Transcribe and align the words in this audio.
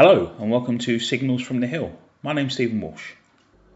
Hello, 0.00 0.30
and 0.38 0.48
welcome 0.48 0.78
to 0.78 1.00
Signals 1.00 1.42
from 1.42 1.58
the 1.58 1.66
Hill. 1.66 1.90
My 2.22 2.32
name's 2.32 2.54
Stephen 2.54 2.80
Walsh. 2.80 3.14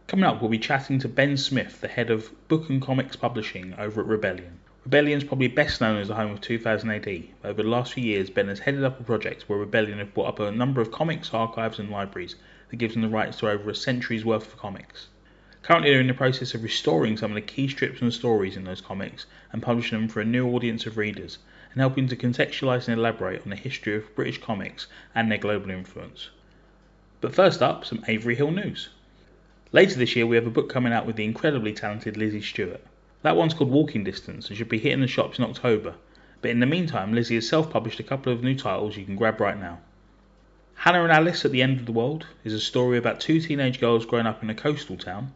Coming 0.07 0.25
up, 0.25 0.41
we'll 0.41 0.53
be 0.53 0.57
chatting 0.57 1.01
to 1.01 1.09
Ben 1.09 1.37
Smith, 1.37 1.81
the 1.81 1.89
head 1.89 2.11
of 2.11 2.31
book 2.47 2.71
and 2.71 2.81
comics 2.81 3.17
publishing 3.17 3.75
over 3.77 4.03
at 4.03 4.07
Rebellion. 4.07 4.61
Rebellion's 4.85 5.25
probably 5.25 5.49
best 5.49 5.81
known 5.81 5.97
as 5.97 6.07
the 6.07 6.15
home 6.15 6.31
of 6.31 6.41
2000 6.41 6.91
AD. 6.91 7.25
Over 7.43 7.65
the 7.65 7.69
last 7.69 7.95
few 7.95 8.05
years, 8.05 8.31
Ben 8.31 8.47
has 8.47 8.61
headed 8.61 8.85
up 8.85 9.01
a 9.01 9.03
project 9.03 9.49
where 9.49 9.59
Rebellion 9.59 9.99
have 9.99 10.15
brought 10.15 10.29
up 10.29 10.39
a 10.39 10.53
number 10.53 10.81
of 10.81 10.93
comics 10.93 11.35
archives 11.35 11.81
and 11.81 11.91
libraries 11.91 12.37
that 12.71 12.77
gives 12.77 12.95
them 12.95 13.03
the 13.03 13.09
rights 13.09 13.39
to 13.39 13.51
over 13.51 13.69
a 13.69 13.75
century's 13.75 14.25
worth 14.25 14.47
of 14.47 14.57
comics. 14.57 15.09
Currently, 15.63 15.91
they're 15.91 16.01
in 16.01 16.07
the 16.07 16.15
process 16.15 16.55
of 16.55 16.63
restoring 16.63 17.17
some 17.17 17.33
of 17.33 17.35
the 17.35 17.41
key 17.41 17.67
strips 17.67 18.01
and 18.01 18.15
stories 18.15 18.57
in 18.57 18.63
those 18.63 18.81
comics 18.81 19.27
and 19.51 19.61
publishing 19.61 19.99
them 19.99 20.09
for 20.09 20.21
a 20.21 20.25
new 20.25 20.47
audience 20.55 20.87
of 20.87 20.99
readers 20.99 21.39
and 21.73 21.81
helping 21.81 22.07
to 22.09 22.17
contextualise 22.17 22.87
and 22.89 22.99
elaborate 22.99 23.43
on 23.43 23.51
the 23.51 23.57
history 23.57 23.97
of 23.97 24.15
British 24.15 24.41
comics 24.41 24.87
and 25.15 25.31
their 25.31 25.39
global 25.39 25.71
influence. 25.71 26.31
But 27.21 27.35
first 27.35 27.63
up, 27.63 27.85
some 27.85 28.05
Avery 28.09 28.35
Hill 28.35 28.51
news. 28.51 28.91
Later 29.73 29.99
this 29.99 30.15
year, 30.15 30.27
we 30.27 30.37
have 30.37 30.47
a 30.47 30.51
book 30.51 30.69
coming 30.69 30.93
out 30.93 31.07
with 31.07 31.17
the 31.17 31.25
incredibly 31.25 31.73
talented 31.73 32.17
Lizzy 32.17 32.43
Stewart. 32.43 32.83
That 33.23 33.37
one's 33.37 33.55
called 33.55 33.71
Walking 33.71 34.05
Distance 34.05 34.49
and 34.49 34.57
should 34.57 34.69
be 34.69 34.79
hitting 34.79 35.01
the 35.01 35.07
shops 35.07 35.39
in 35.39 35.45
October. 35.45 35.95
But 36.43 36.51
in 36.51 36.61
the 36.61 36.67
meantime, 36.67 37.15
Lizzie 37.15 37.37
has 37.37 37.49
self 37.49 37.71
published 37.71 38.01
a 38.01 38.03
couple 38.03 38.33
of 38.33 38.43
new 38.43 38.55
titles 38.55 38.97
you 38.97 39.05
can 39.05 39.17
grab 39.17 39.41
right 39.41 39.59
now. 39.59 39.79
Hannah 40.75 41.05
and 41.05 41.13
Alice 41.13 41.45
at 41.45 41.53
the 41.53 41.63
End 41.63 41.79
of 41.79 41.87
the 41.87 41.93
World 41.93 42.27
is 42.43 42.53
a 42.53 42.59
story 42.59 42.99
about 42.99 43.21
two 43.21 43.41
teenage 43.41 43.79
girls 43.79 44.05
growing 44.05 44.27
up 44.27 44.43
in 44.43 44.51
a 44.51 44.55
coastal 44.55 44.97
town. 44.97 45.33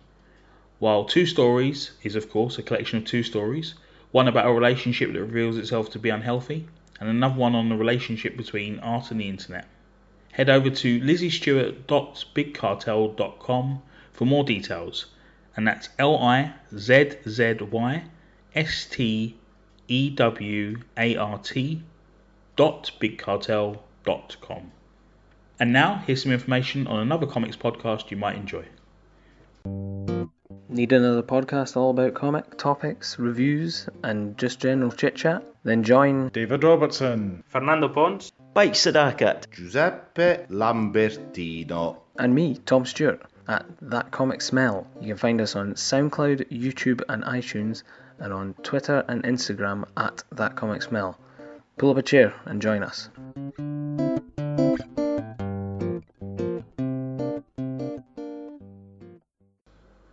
While 0.80 1.04
Two 1.04 1.24
Stories 1.24 1.92
is, 2.02 2.16
of 2.16 2.28
course, 2.28 2.58
a 2.58 2.62
collection 2.62 2.98
of 2.98 3.04
two 3.04 3.22
stories 3.22 3.74
one 4.12 4.28
about 4.28 4.46
a 4.46 4.52
relationship 4.52 5.12
that 5.12 5.20
reveals 5.20 5.56
itself 5.56 5.90
to 5.90 5.98
be 5.98 6.10
unhealthy, 6.10 6.68
and 7.00 7.08
another 7.08 7.34
one 7.34 7.54
on 7.54 7.68
the 7.68 7.76
relationship 7.76 8.36
between 8.36 8.78
art 8.80 9.10
and 9.10 9.20
the 9.20 9.28
internet. 9.28 9.66
Head 10.32 10.50
over 10.50 10.70
to 10.70 11.00
lizzystewart.bigcartel.com 11.00 13.82
for 14.12 14.24
more 14.24 14.44
details, 14.44 15.06
and 15.56 15.66
that's 15.66 15.88
L 15.98 16.16
I 16.18 16.54
Z 16.76 17.12
Z 17.28 17.54
Y 17.60 18.04
S 18.54 18.86
T 18.86 19.36
E 19.88 20.10
W 20.10 20.78
A 20.96 21.16
R 21.16 21.38
T 21.38 21.82
dot 22.56 22.90
bigcartel.com. 23.00 24.72
And 25.58 25.72
now, 25.72 26.02
here's 26.06 26.22
some 26.22 26.32
information 26.32 26.86
on 26.86 27.00
another 27.00 27.26
comics 27.26 27.56
podcast 27.56 28.10
you 28.10 28.16
might 28.16 28.36
enjoy. 28.36 28.66
Need 30.68 30.92
another 30.92 31.22
podcast 31.22 31.76
all 31.76 31.90
about 31.90 32.14
comic 32.14 32.58
topics, 32.58 33.20
reviews, 33.20 33.88
and 34.02 34.36
just 34.36 34.58
general 34.58 34.90
chit 34.90 35.14
chat? 35.14 35.44
Then 35.62 35.84
join 35.84 36.28
David 36.30 36.64
Robertson, 36.64 37.44
Fernando 37.46 37.88
Pons, 37.88 38.32
Mike 38.54 38.72
Sadakat, 38.72 39.48
Giuseppe 39.52 40.44
Lambertino, 40.50 41.98
and 42.18 42.34
me, 42.34 42.58
Tom 42.66 42.84
Stewart, 42.84 43.22
at 43.46 43.64
That 43.80 44.10
Comic 44.10 44.42
Smell. 44.42 44.88
You 45.00 45.08
can 45.08 45.16
find 45.16 45.40
us 45.40 45.54
on 45.54 45.74
SoundCloud, 45.74 46.50
YouTube, 46.50 47.02
and 47.08 47.22
iTunes, 47.22 47.84
and 48.18 48.32
on 48.32 48.54
Twitter 48.64 49.04
and 49.06 49.22
Instagram 49.22 49.84
at 49.96 50.24
That 50.32 50.56
Comic 50.56 50.82
Smell. 50.82 51.16
Pull 51.78 51.90
up 51.90 51.98
a 51.98 52.02
chair 52.02 52.34
and 52.44 52.60
join 52.60 52.82
us. 52.82 53.08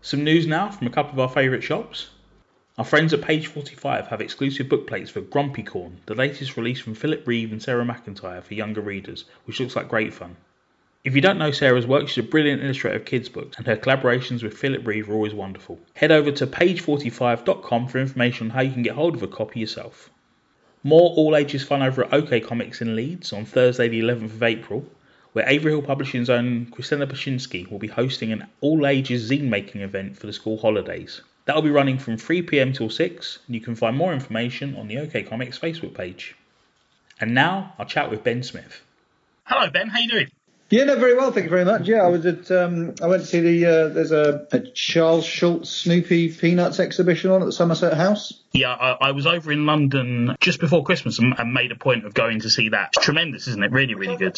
Some 0.05 0.25
news 0.25 0.45
now 0.45 0.69
from 0.69 0.87
a 0.87 0.89
couple 0.89 1.13
of 1.13 1.19
our 1.19 1.29
favourite 1.29 1.63
shops. 1.63 2.09
Our 2.77 2.83
friends 2.83 3.13
at 3.13 3.21
Page 3.21 3.47
45 3.47 4.07
have 4.07 4.19
exclusive 4.19 4.67
book 4.67 4.85
plates 4.85 5.09
for 5.09 5.21
Grumpycorn, 5.21 5.93
the 6.07 6.13
latest 6.13 6.57
release 6.57 6.81
from 6.81 6.93
Philip 6.93 7.25
Reeve 7.25 7.53
and 7.53 7.63
Sarah 7.63 7.85
McIntyre 7.85 8.43
for 8.43 8.53
younger 8.53 8.81
readers, 8.81 9.23
which 9.45 9.61
looks 9.61 9.77
like 9.77 9.87
great 9.87 10.13
fun. 10.13 10.35
If 11.05 11.15
you 11.15 11.21
don't 11.21 11.37
know 11.37 11.51
Sarah's 11.51 11.87
work, 11.87 12.09
she's 12.09 12.21
a 12.21 12.27
brilliant 12.27 12.61
illustrator 12.61 12.97
of 12.97 13.05
kids' 13.05 13.29
books, 13.29 13.55
and 13.55 13.65
her 13.65 13.77
collaborations 13.77 14.43
with 14.43 14.57
Philip 14.57 14.85
Reeve 14.85 15.09
are 15.09 15.13
always 15.13 15.33
wonderful. 15.33 15.79
Head 15.93 16.11
over 16.11 16.33
to 16.33 16.47
page45.com 16.47 17.87
for 17.87 17.99
information 17.99 18.47
on 18.47 18.55
how 18.55 18.61
you 18.61 18.73
can 18.73 18.83
get 18.83 18.95
hold 18.95 19.15
of 19.15 19.23
a 19.23 19.27
copy 19.29 19.61
yourself. 19.61 20.09
More 20.83 21.11
all 21.15 21.33
ages 21.33 21.63
fun 21.63 21.81
over 21.81 22.03
at 22.03 22.13
OK 22.13 22.41
Comics 22.41 22.81
in 22.81 22.97
Leeds 22.97 23.31
on 23.31 23.45
Thursday, 23.45 23.87
the 23.87 24.01
11th 24.01 24.33
of 24.33 24.43
April, 24.43 24.85
where 25.33 25.49
Avery 25.49 25.71
Hill 25.71 25.81
Publishing's 25.81 26.29
own 26.29 26.67
Christina 26.67 27.05
Pashinsky 27.05 27.69
will 27.69 27.79
be 27.79 27.87
hosting 27.87 28.31
an 28.31 28.47
all 28.61 28.87
ages 28.87 29.29
zine 29.29 29.49
making 29.49 29.81
event 29.81 30.17
for 30.17 30.27
the 30.27 30.33
school 30.33 30.57
holidays. 30.57 31.21
That 31.45 31.55
will 31.55 31.63
be 31.63 31.71
running 31.71 31.97
from 31.97 32.15
3pm 32.15 32.75
till 32.75 32.89
6, 32.89 33.39
and 33.47 33.55
you 33.55 33.61
can 33.61 33.75
find 33.75 33.97
more 33.97 34.13
information 34.13 34.75
on 34.75 34.87
the 34.87 34.99
OK 34.99 35.23
Comics 35.23 35.59
Facebook 35.59 35.93
page. 35.93 36.35
And 37.19 37.33
now 37.33 37.73
I'll 37.77 37.85
chat 37.85 38.09
with 38.09 38.23
Ben 38.23 38.43
Smith. 38.43 38.81
Hello, 39.43 39.69
Ben. 39.69 39.89
How 39.89 39.99
you 39.99 40.09
doing? 40.09 40.31
Yeah, 40.69 40.85
no, 40.85 40.95
very 40.95 41.15
well, 41.15 41.31
thank 41.31 41.43
you 41.43 41.49
very 41.49 41.65
much. 41.65 41.87
Yeah, 41.87 42.03
I 42.03 42.07
was 42.07 42.25
at, 42.25 42.49
um, 42.49 42.95
I 43.01 43.07
went 43.07 43.21
to 43.21 43.27
see 43.27 43.41
the, 43.41 43.65
uh, 43.65 43.87
there's 43.89 44.11
a, 44.11 44.47
a 44.51 44.59
Charles 44.59 45.25
Schulz 45.25 45.69
Snoopy 45.69 46.33
Peanuts 46.33 46.79
exhibition 46.79 47.29
on 47.29 47.41
at 47.41 47.45
the 47.45 47.51
Somerset 47.51 47.93
House. 47.93 48.42
Yeah, 48.53 48.71
I, 48.71 49.07
I 49.07 49.11
was 49.11 49.25
over 49.25 49.51
in 49.51 49.65
London 49.65 50.35
just 50.39 50.59
before 50.59 50.83
Christmas 50.83 51.17
and, 51.17 51.33
and, 51.39 51.53
made 51.53 51.71
a 51.71 51.75
point 51.75 52.05
of 52.05 52.13
going 52.13 52.41
to 52.41 52.51
see 52.51 52.69
that. 52.69 52.91
It's 52.95 53.03
tremendous, 53.03 53.47
isn't 53.47 53.63
it? 53.63 53.71
Really, 53.71 53.95
really 53.95 54.15
good. 54.15 54.37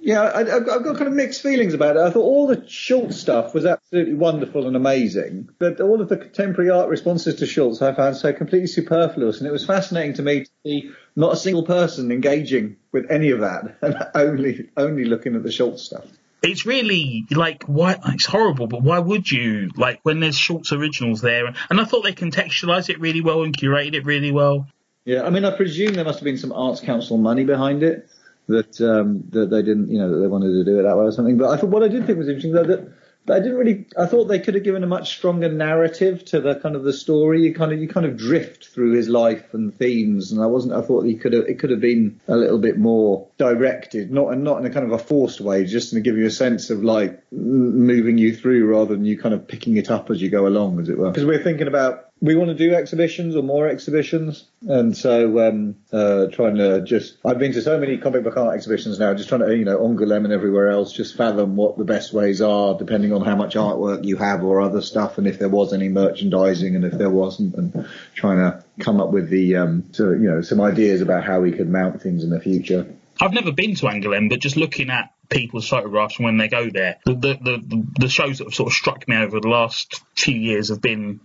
Yeah, 0.00 0.30
I, 0.34 0.44
have 0.44 0.64
got, 0.64 0.82
got 0.82 0.96
kind 0.96 1.08
of 1.08 1.12
mixed 1.12 1.42
feelings 1.42 1.74
about 1.74 1.96
it. 1.96 2.00
I 2.00 2.10
thought 2.10 2.22
all 2.22 2.46
the 2.46 2.66
Schulz 2.66 3.20
stuff 3.20 3.52
was 3.52 3.66
absolutely 3.66 4.14
wonderful 4.14 4.66
and 4.66 4.76
amazing, 4.76 5.50
but 5.58 5.78
all 5.80 6.00
of 6.00 6.08
the 6.08 6.16
contemporary 6.16 6.70
art 6.70 6.88
responses 6.88 7.36
to 7.36 7.46
Schulz 7.46 7.82
I 7.82 7.94
found 7.94 8.16
so 8.16 8.32
completely 8.32 8.66
superfluous, 8.66 9.38
and 9.38 9.46
it 9.46 9.52
was 9.52 9.66
fascinating 9.66 10.14
to 10.14 10.22
me 10.22 10.44
to 10.44 10.50
see 10.64 10.90
not 11.14 11.34
a 11.34 11.36
single 11.36 11.64
person 11.64 12.12
engaging 12.12 12.76
with 12.92 13.10
any 13.10 13.30
of 13.30 13.40
that, 13.40 13.76
and 13.82 13.96
only 14.14 14.70
only 14.76 15.04
looking 15.04 15.34
at 15.36 15.42
the 15.42 15.52
Schulz 15.52 15.82
stuff. 15.82 16.06
It's 16.42 16.64
really 16.64 17.26
like 17.30 17.64
why 17.64 17.98
it's 18.06 18.26
horrible, 18.26 18.66
but 18.66 18.82
why 18.82 18.98
would 18.98 19.30
you 19.30 19.70
like 19.76 20.00
when 20.02 20.20
there's 20.20 20.38
Schulz 20.38 20.72
originals 20.72 21.20
there? 21.20 21.46
And 21.68 21.80
I 21.80 21.84
thought 21.84 22.02
they 22.02 22.12
contextualized 22.12 22.88
it 22.88 23.00
really 23.00 23.20
well 23.20 23.42
and 23.42 23.56
curated 23.56 23.94
it 23.94 24.06
really 24.06 24.30
well. 24.30 24.66
Yeah, 25.04 25.22
I 25.22 25.30
mean, 25.30 25.44
I 25.44 25.56
presume 25.56 25.94
there 25.94 26.04
must 26.04 26.20
have 26.20 26.24
been 26.24 26.38
some 26.38 26.52
Arts 26.52 26.80
Council 26.80 27.18
money 27.18 27.44
behind 27.44 27.82
it 27.82 28.08
that 28.48 28.80
um, 28.80 29.24
that 29.30 29.50
they 29.50 29.62
didn't, 29.62 29.90
you 29.90 29.98
know, 29.98 30.10
that 30.10 30.20
they 30.20 30.26
wanted 30.26 30.48
to 30.52 30.64
do 30.64 30.80
it 30.80 30.82
that 30.82 30.96
way 30.96 31.04
or 31.04 31.12
something. 31.12 31.38
But 31.38 31.50
I 31.50 31.56
thought 31.56 31.70
what 31.70 31.82
I 31.82 31.88
did 31.88 32.06
think 32.06 32.18
was 32.18 32.28
interesting 32.28 32.52
though 32.52 32.64
that 32.64 32.92
I 33.28 33.38
didn't 33.38 33.56
really. 33.56 33.86
I 33.98 34.06
thought 34.06 34.24
they 34.24 34.38
could 34.38 34.54
have 34.54 34.64
given 34.64 34.82
a 34.82 34.86
much 34.86 35.16
stronger 35.16 35.50
narrative 35.50 36.24
to 36.26 36.40
the 36.40 36.54
kind 36.56 36.74
of 36.74 36.84
the 36.84 36.92
story. 36.92 37.42
You 37.42 37.54
kind 37.54 37.72
of 37.72 37.78
you 37.78 37.86
kind 37.86 38.06
of 38.06 38.16
drift 38.16 38.68
through 38.68 38.92
his 38.92 39.08
life 39.08 39.52
and 39.52 39.74
themes, 39.74 40.32
and 40.32 40.42
I 40.42 40.46
wasn't. 40.46 40.74
I 40.74 40.80
thought 40.80 41.04
he 41.04 41.14
could 41.14 41.32
have. 41.34 41.44
It 41.44 41.58
could 41.58 41.70
have 41.70 41.80
been 41.80 42.20
a 42.28 42.36
little 42.36 42.58
bit 42.58 42.78
more 42.78 43.28
directed, 43.36 44.10
not 44.10 44.32
and 44.32 44.42
not 44.42 44.58
in 44.58 44.66
a 44.66 44.70
kind 44.70 44.86
of 44.86 44.92
a 44.92 44.98
forced 44.98 45.40
way, 45.40 45.64
just 45.64 45.92
to 45.92 46.00
give 46.00 46.16
you 46.16 46.26
a 46.26 46.30
sense 46.30 46.70
of 46.70 46.82
like 46.82 47.22
moving 47.30 48.18
you 48.18 48.34
through 48.34 48.66
rather 48.66 48.94
than 48.94 49.04
you 49.04 49.18
kind 49.18 49.34
of 49.34 49.46
picking 49.46 49.76
it 49.76 49.90
up 49.90 50.10
as 50.10 50.20
you 50.20 50.30
go 50.30 50.46
along, 50.46 50.80
as 50.80 50.88
it 50.88 50.98
were. 50.98 51.10
Because 51.10 51.26
we're 51.26 51.42
thinking 51.42 51.68
about 51.68 52.09
we 52.22 52.34
want 52.34 52.48
to 52.48 52.54
do 52.54 52.74
exhibitions 52.74 53.34
or 53.34 53.42
more 53.42 53.66
exhibitions, 53.66 54.44
and 54.68 54.94
so 54.96 55.48
um, 55.48 55.76
uh, 55.90 56.26
trying 56.26 56.56
to 56.56 56.82
just 56.82 57.16
I've 57.24 57.38
been 57.38 57.52
to 57.52 57.62
so 57.62 57.78
many 57.78 57.96
comic 57.96 58.24
book 58.24 58.36
art 58.36 58.54
exhibitions 58.54 58.98
now, 58.98 59.14
just 59.14 59.28
trying 59.28 59.40
to 59.40 59.56
you 59.56 59.64
know 59.64 59.78
Angoulême 59.78 60.24
and 60.24 60.32
everywhere 60.32 60.68
else, 60.68 60.92
just 60.92 61.16
fathom 61.16 61.56
what 61.56 61.78
the 61.78 61.84
best 61.84 62.12
ways 62.12 62.42
are, 62.42 62.76
depending 62.76 63.12
on 63.12 63.22
how 63.22 63.36
much 63.36 63.54
artwork 63.54 64.04
you 64.04 64.16
have 64.16 64.44
or 64.44 64.60
other 64.60 64.82
stuff, 64.82 65.16
and 65.16 65.26
if 65.26 65.38
there 65.38 65.48
was 65.48 65.72
any 65.72 65.88
merchandising, 65.88 66.76
and 66.76 66.84
if 66.84 66.92
there 66.92 67.10
wasn't, 67.10 67.54
and 67.54 67.88
trying 68.14 68.38
to 68.38 68.62
come 68.80 69.00
up 69.00 69.10
with 69.10 69.30
the 69.30 69.56
um, 69.56 69.84
so 69.92 70.10
you 70.10 70.30
know 70.30 70.42
some 70.42 70.60
ideas 70.60 71.00
about 71.00 71.24
how 71.24 71.40
we 71.40 71.52
could 71.52 71.70
mount 71.70 72.02
things 72.02 72.22
in 72.22 72.30
the 72.30 72.40
future. 72.40 72.86
I've 73.18 73.32
never 73.32 73.52
been 73.52 73.74
to 73.76 73.86
Angoulême, 73.86 74.30
but 74.30 74.40
just 74.40 74.56
looking 74.56 74.90
at 74.90 75.12
people's 75.30 75.68
photographs 75.68 76.18
when 76.18 76.36
they 76.36 76.48
go 76.48 76.68
there, 76.68 76.98
the, 77.06 77.14
the 77.14 77.38
the 77.42 77.86
the 77.98 78.08
shows 78.10 78.38
that 78.38 78.44
have 78.44 78.54
sort 78.54 78.66
of 78.66 78.74
struck 78.74 79.08
me 79.08 79.16
over 79.16 79.40
the 79.40 79.48
last 79.48 80.02
few 80.14 80.36
years 80.36 80.68
have 80.68 80.82
been 80.82 81.20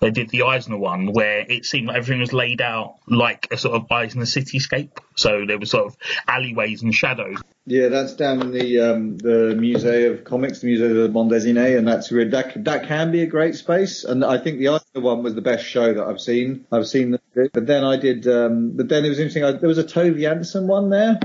they 0.00 0.10
did 0.10 0.28
the 0.28 0.42
Eisner 0.42 0.76
one 0.76 1.12
where 1.12 1.40
it 1.48 1.64
seemed 1.64 1.88
like 1.88 1.96
everything 1.96 2.20
was 2.20 2.32
laid 2.32 2.60
out 2.60 2.96
like 3.06 3.48
a 3.50 3.56
sort 3.56 3.74
of 3.76 3.90
Eisner 3.90 4.24
cityscape. 4.24 4.98
So 5.14 5.44
there 5.46 5.58
was 5.58 5.70
sort 5.70 5.86
of 5.86 5.96
alleyways 6.28 6.82
and 6.82 6.94
shadows. 6.94 7.38
Yeah, 7.64 7.88
that's 7.88 8.14
down 8.14 8.42
in 8.42 8.50
the 8.52 8.80
um, 8.80 9.18
the 9.18 9.56
Musée 9.58 10.12
of 10.12 10.24
Comics, 10.24 10.60
the 10.60 10.68
Musée 10.68 10.94
de 10.94 11.08
Bande 11.08 11.32
Dessinée, 11.32 11.76
and 11.76 11.88
that's 11.88 12.12
really, 12.12 12.30
that 12.30 12.64
that 12.64 12.86
can 12.86 13.10
be 13.10 13.22
a 13.22 13.26
great 13.26 13.56
space. 13.56 14.04
And 14.04 14.24
I 14.24 14.38
think 14.38 14.58
the 14.58 14.68
Eisner 14.68 15.00
one 15.00 15.22
was 15.22 15.34
the 15.34 15.40
best 15.40 15.64
show 15.64 15.94
that 15.94 16.06
I've 16.06 16.20
seen. 16.20 16.66
I've 16.70 16.86
seen, 16.86 17.18
but 17.34 17.66
then 17.66 17.82
I 17.82 17.96
did, 17.96 18.28
um, 18.28 18.72
but 18.76 18.88
then 18.88 19.04
it 19.04 19.08
was 19.08 19.18
interesting. 19.18 19.44
I, 19.44 19.52
there 19.52 19.68
was 19.68 19.78
a 19.78 19.84
Tove 19.84 20.16
Jansson 20.16 20.66
one 20.66 20.90
there 20.90 21.18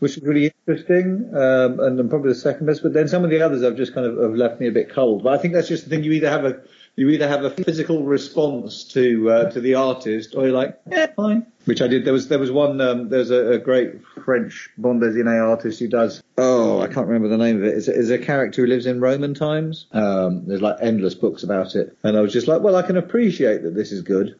which 0.00 0.14
was 0.14 0.24
really 0.24 0.52
interesting, 0.66 1.30
um, 1.34 1.80
and 1.80 2.10
probably 2.10 2.28
the 2.28 2.38
second 2.38 2.66
best. 2.66 2.82
But 2.82 2.92
then 2.92 3.08
some 3.08 3.24
of 3.24 3.30
the 3.30 3.42
others 3.42 3.62
have 3.62 3.76
just 3.76 3.94
kind 3.94 4.06
of 4.06 4.18
have 4.18 4.34
left 4.34 4.60
me 4.60 4.68
a 4.68 4.72
bit 4.72 4.90
cold. 4.90 5.24
But 5.24 5.32
I 5.34 5.38
think 5.38 5.54
that's 5.54 5.68
just 5.68 5.84
the 5.84 5.90
thing. 5.90 6.04
You 6.04 6.12
either 6.12 6.30
have 6.30 6.44
a 6.44 6.60
you 6.98 7.10
either 7.10 7.28
have 7.28 7.44
a 7.44 7.50
physical 7.50 8.02
response 8.02 8.82
to 8.82 9.30
uh, 9.30 9.50
to 9.50 9.60
the 9.60 9.76
artist, 9.76 10.34
or 10.34 10.46
you're 10.46 10.56
like, 10.56 10.80
yeah, 10.90 11.06
fine. 11.06 11.46
Which 11.64 11.80
I 11.80 11.86
did. 11.86 12.04
There 12.04 12.12
was 12.12 12.26
there 12.26 12.40
was 12.40 12.50
one. 12.50 12.80
Um, 12.80 13.08
there's 13.08 13.30
a, 13.30 13.52
a, 13.52 13.58
great 13.58 14.04
French 14.24 14.68
bande 14.76 15.00
dessinée 15.02 15.40
artist 15.40 15.78
who 15.78 15.86
does. 15.86 16.22
Oh, 16.36 16.80
I 16.80 16.88
can't 16.88 17.06
remember 17.06 17.28
the 17.28 17.38
name 17.38 17.58
of 17.58 17.64
it. 17.64 17.74
Is 17.74 17.88
is 17.88 18.10
a 18.10 18.18
character 18.18 18.62
who 18.62 18.68
lives 18.68 18.86
in 18.86 19.00
Roman 19.00 19.34
times. 19.34 19.86
Um, 19.92 20.46
there's 20.46 20.60
like 20.60 20.78
endless 20.80 21.14
books 21.14 21.44
about 21.44 21.76
it, 21.76 21.96
and 22.02 22.16
I 22.16 22.20
was 22.20 22.32
just 22.32 22.48
like, 22.48 22.62
well, 22.62 22.74
I 22.74 22.82
can 22.82 22.96
appreciate 22.96 23.62
that 23.62 23.76
this 23.76 23.92
is 23.92 24.02
good, 24.02 24.38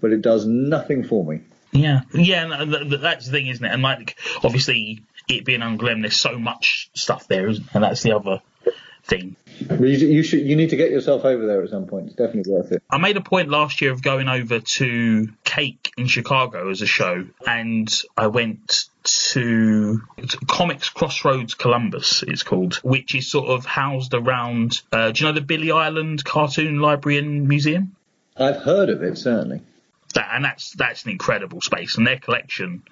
but 0.00 0.10
it 0.12 0.22
does 0.22 0.46
nothing 0.46 1.04
for 1.04 1.22
me. 1.24 1.42
Yeah, 1.72 2.00
yeah, 2.14 2.46
no, 2.46 2.64
th- 2.64 2.88
th- 2.88 3.00
that's 3.02 3.26
the 3.26 3.32
thing, 3.32 3.48
isn't 3.48 3.64
it? 3.64 3.70
And 3.70 3.82
like, 3.82 4.18
obviously, 4.42 5.02
it 5.28 5.44
being 5.44 5.60
Angoulême, 5.60 6.00
there's 6.00 6.16
so 6.16 6.38
much 6.38 6.90
stuff 6.94 7.28
there, 7.28 7.48
and 7.48 7.84
that's 7.84 8.02
the 8.02 8.12
other 8.12 8.40
thing. 9.04 9.36
You, 9.60 9.86
you 9.86 10.22
should. 10.22 10.40
You 10.40 10.56
need 10.56 10.70
to 10.70 10.76
get 10.76 10.90
yourself 10.90 11.24
over 11.24 11.46
there 11.46 11.62
at 11.62 11.70
some 11.70 11.86
point. 11.86 12.06
It's 12.06 12.16
definitely 12.16 12.52
worth 12.52 12.72
it. 12.72 12.82
I 12.90 12.98
made 12.98 13.16
a 13.16 13.20
point 13.20 13.48
last 13.48 13.80
year 13.80 13.92
of 13.92 14.02
going 14.02 14.28
over 14.28 14.60
to 14.60 15.28
Cake 15.44 15.92
in 15.96 16.06
Chicago 16.06 16.70
as 16.70 16.82
a 16.82 16.86
show, 16.86 17.26
and 17.46 17.92
I 18.16 18.28
went 18.28 18.88
to 19.04 20.00
Comics 20.46 20.90
Crossroads 20.90 21.54
Columbus, 21.54 22.22
it's 22.26 22.42
called, 22.42 22.74
which 22.76 23.14
is 23.14 23.30
sort 23.30 23.48
of 23.48 23.64
housed 23.64 24.14
around. 24.14 24.80
Uh, 24.92 25.10
do 25.12 25.24
you 25.24 25.28
know 25.28 25.34
the 25.34 25.40
Billy 25.40 25.70
Ireland 25.70 26.24
Cartoon 26.24 26.80
Library 26.80 27.18
and 27.18 27.48
Museum? 27.48 27.96
I've 28.36 28.62
heard 28.62 28.90
of 28.90 29.02
it 29.02 29.18
certainly. 29.18 29.62
That, 30.18 30.30
and 30.32 30.44
that's 30.44 30.72
that's 30.72 31.04
an 31.04 31.12
incredible 31.12 31.60
space, 31.60 31.96
and 31.96 32.04
their 32.04 32.18
collection 32.18 32.82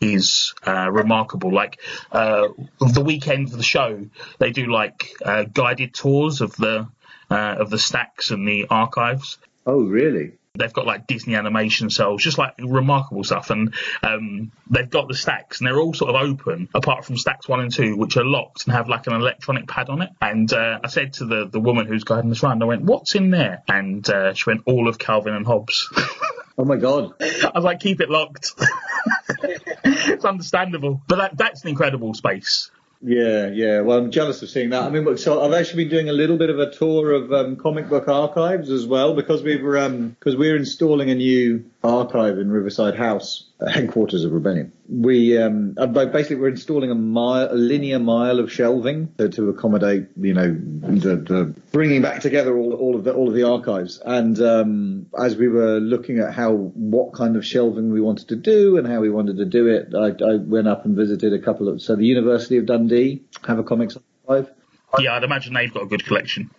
is 0.00 0.54
uh, 0.66 0.90
remarkable. 0.90 1.52
Like 1.52 1.78
uh, 2.10 2.48
the 2.78 3.02
weekend 3.02 3.48
of 3.48 3.58
the 3.58 3.62
show, 3.62 4.06
they 4.38 4.50
do 4.50 4.72
like 4.72 5.12
uh, 5.22 5.44
guided 5.44 5.92
tours 5.92 6.40
of 6.40 6.56
the 6.56 6.88
uh, 7.30 7.56
of 7.58 7.68
the 7.68 7.78
stacks 7.78 8.30
and 8.30 8.48
the 8.48 8.68
archives. 8.70 9.36
Oh, 9.66 9.82
really? 9.82 10.32
They've 10.54 10.72
got 10.72 10.86
like 10.86 11.06
Disney 11.06 11.34
animation 11.34 11.90
cells, 11.90 12.22
just 12.22 12.38
like 12.38 12.54
remarkable 12.58 13.24
stuff, 13.24 13.50
and 13.50 13.74
um, 14.02 14.50
they've 14.70 14.88
got 14.88 15.06
the 15.06 15.14
stacks, 15.14 15.60
and 15.60 15.66
they're 15.66 15.78
all 15.78 15.92
sort 15.92 16.14
of 16.14 16.22
open, 16.22 16.70
apart 16.74 17.04
from 17.04 17.18
stacks 17.18 17.46
one 17.46 17.60
and 17.60 17.70
two, 17.70 17.94
which 17.94 18.16
are 18.16 18.24
locked 18.24 18.64
and 18.64 18.72
have 18.72 18.88
like 18.88 19.06
an 19.06 19.12
electronic 19.12 19.68
pad 19.68 19.90
on 19.90 20.00
it. 20.00 20.08
And 20.22 20.50
uh, 20.50 20.80
I 20.82 20.88
said 20.88 21.12
to 21.14 21.26
the 21.26 21.46
the 21.46 21.60
woman 21.60 21.86
who's 21.86 22.04
guiding 22.04 22.30
this 22.30 22.42
around, 22.42 22.62
I 22.62 22.66
went, 22.66 22.84
"What's 22.84 23.14
in 23.14 23.28
there?" 23.28 23.62
And 23.68 24.08
uh, 24.08 24.32
she 24.32 24.48
went, 24.48 24.62
"All 24.64 24.88
of 24.88 24.98
Calvin 24.98 25.34
and 25.34 25.46
Hobbes." 25.46 25.90
Oh 26.58 26.64
my 26.64 26.76
god. 26.76 27.14
I 27.20 27.52
was 27.54 27.64
like, 27.64 27.80
keep 27.80 28.00
it 28.00 28.10
locked. 28.10 28.52
it's 29.84 30.24
understandable, 30.24 31.02
but 31.06 31.16
that, 31.16 31.36
that's 31.36 31.62
an 31.62 31.68
incredible 31.68 32.14
space. 32.14 32.70
Yeah, 33.02 33.48
yeah. 33.48 33.80
Well, 33.80 33.98
I'm 33.98 34.10
jealous 34.10 34.42
of 34.42 34.50
seeing 34.50 34.70
that. 34.70 34.82
I 34.82 34.90
mean, 34.90 35.16
so 35.16 35.42
I've 35.42 35.54
actually 35.54 35.84
been 35.84 35.90
doing 35.90 36.08
a 36.10 36.12
little 36.12 36.36
bit 36.36 36.50
of 36.50 36.58
a 36.58 36.70
tour 36.70 37.12
of 37.12 37.32
um, 37.32 37.56
comic 37.56 37.88
book 37.88 38.08
archives 38.08 38.70
as 38.70 38.86
well 38.86 39.14
because 39.14 39.42
we 39.42 39.56
were 39.56 39.88
because 39.88 40.36
we're 40.36 40.56
installing 40.56 41.10
a 41.10 41.14
new 41.14 41.69
archive 41.82 42.38
in 42.38 42.50
Riverside 42.50 42.94
House, 42.94 43.48
uh, 43.60 43.70
headquarters 43.70 44.24
of 44.24 44.32
Rebellion. 44.32 44.72
We 44.88 45.38
um, 45.38 45.74
uh, 45.78 45.86
basically 45.86 46.36
we're 46.36 46.48
installing 46.48 46.90
a 46.90 46.94
mile, 46.94 47.48
a 47.50 47.54
linear 47.54 47.98
mile 47.98 48.38
of 48.38 48.52
shelving 48.52 49.12
to, 49.18 49.28
to 49.30 49.48
accommodate, 49.48 50.08
you 50.16 50.34
know, 50.34 50.48
the, 50.52 51.16
the 51.16 51.54
bringing 51.72 52.02
back 52.02 52.20
together 52.20 52.56
all, 52.56 52.74
all 52.74 52.96
of 52.96 53.04
the 53.04 53.14
all 53.14 53.28
of 53.28 53.34
the 53.34 53.44
archives. 53.44 54.00
And 54.04 54.40
um, 54.40 55.06
as 55.18 55.36
we 55.36 55.48
were 55.48 55.78
looking 55.78 56.18
at 56.18 56.34
how 56.34 56.52
what 56.52 57.14
kind 57.14 57.36
of 57.36 57.46
shelving 57.46 57.92
we 57.92 58.00
wanted 58.00 58.28
to 58.28 58.36
do 58.36 58.76
and 58.76 58.86
how 58.86 59.00
we 59.00 59.10
wanted 59.10 59.38
to 59.38 59.46
do 59.46 59.66
it, 59.68 59.94
I, 59.94 60.08
I 60.24 60.36
went 60.36 60.68
up 60.68 60.84
and 60.84 60.96
visited 60.96 61.32
a 61.32 61.38
couple 61.38 61.68
of 61.68 61.80
so 61.80 61.96
the 61.96 62.06
University 62.06 62.58
of 62.58 62.66
Dundee 62.66 63.22
have 63.46 63.58
a 63.58 63.64
comics 63.64 63.96
archive. 64.28 64.50
Yeah, 64.98 65.14
I'd 65.14 65.24
imagine 65.24 65.54
they've 65.54 65.72
got 65.72 65.84
a 65.84 65.86
good 65.86 66.04
collection. 66.04 66.50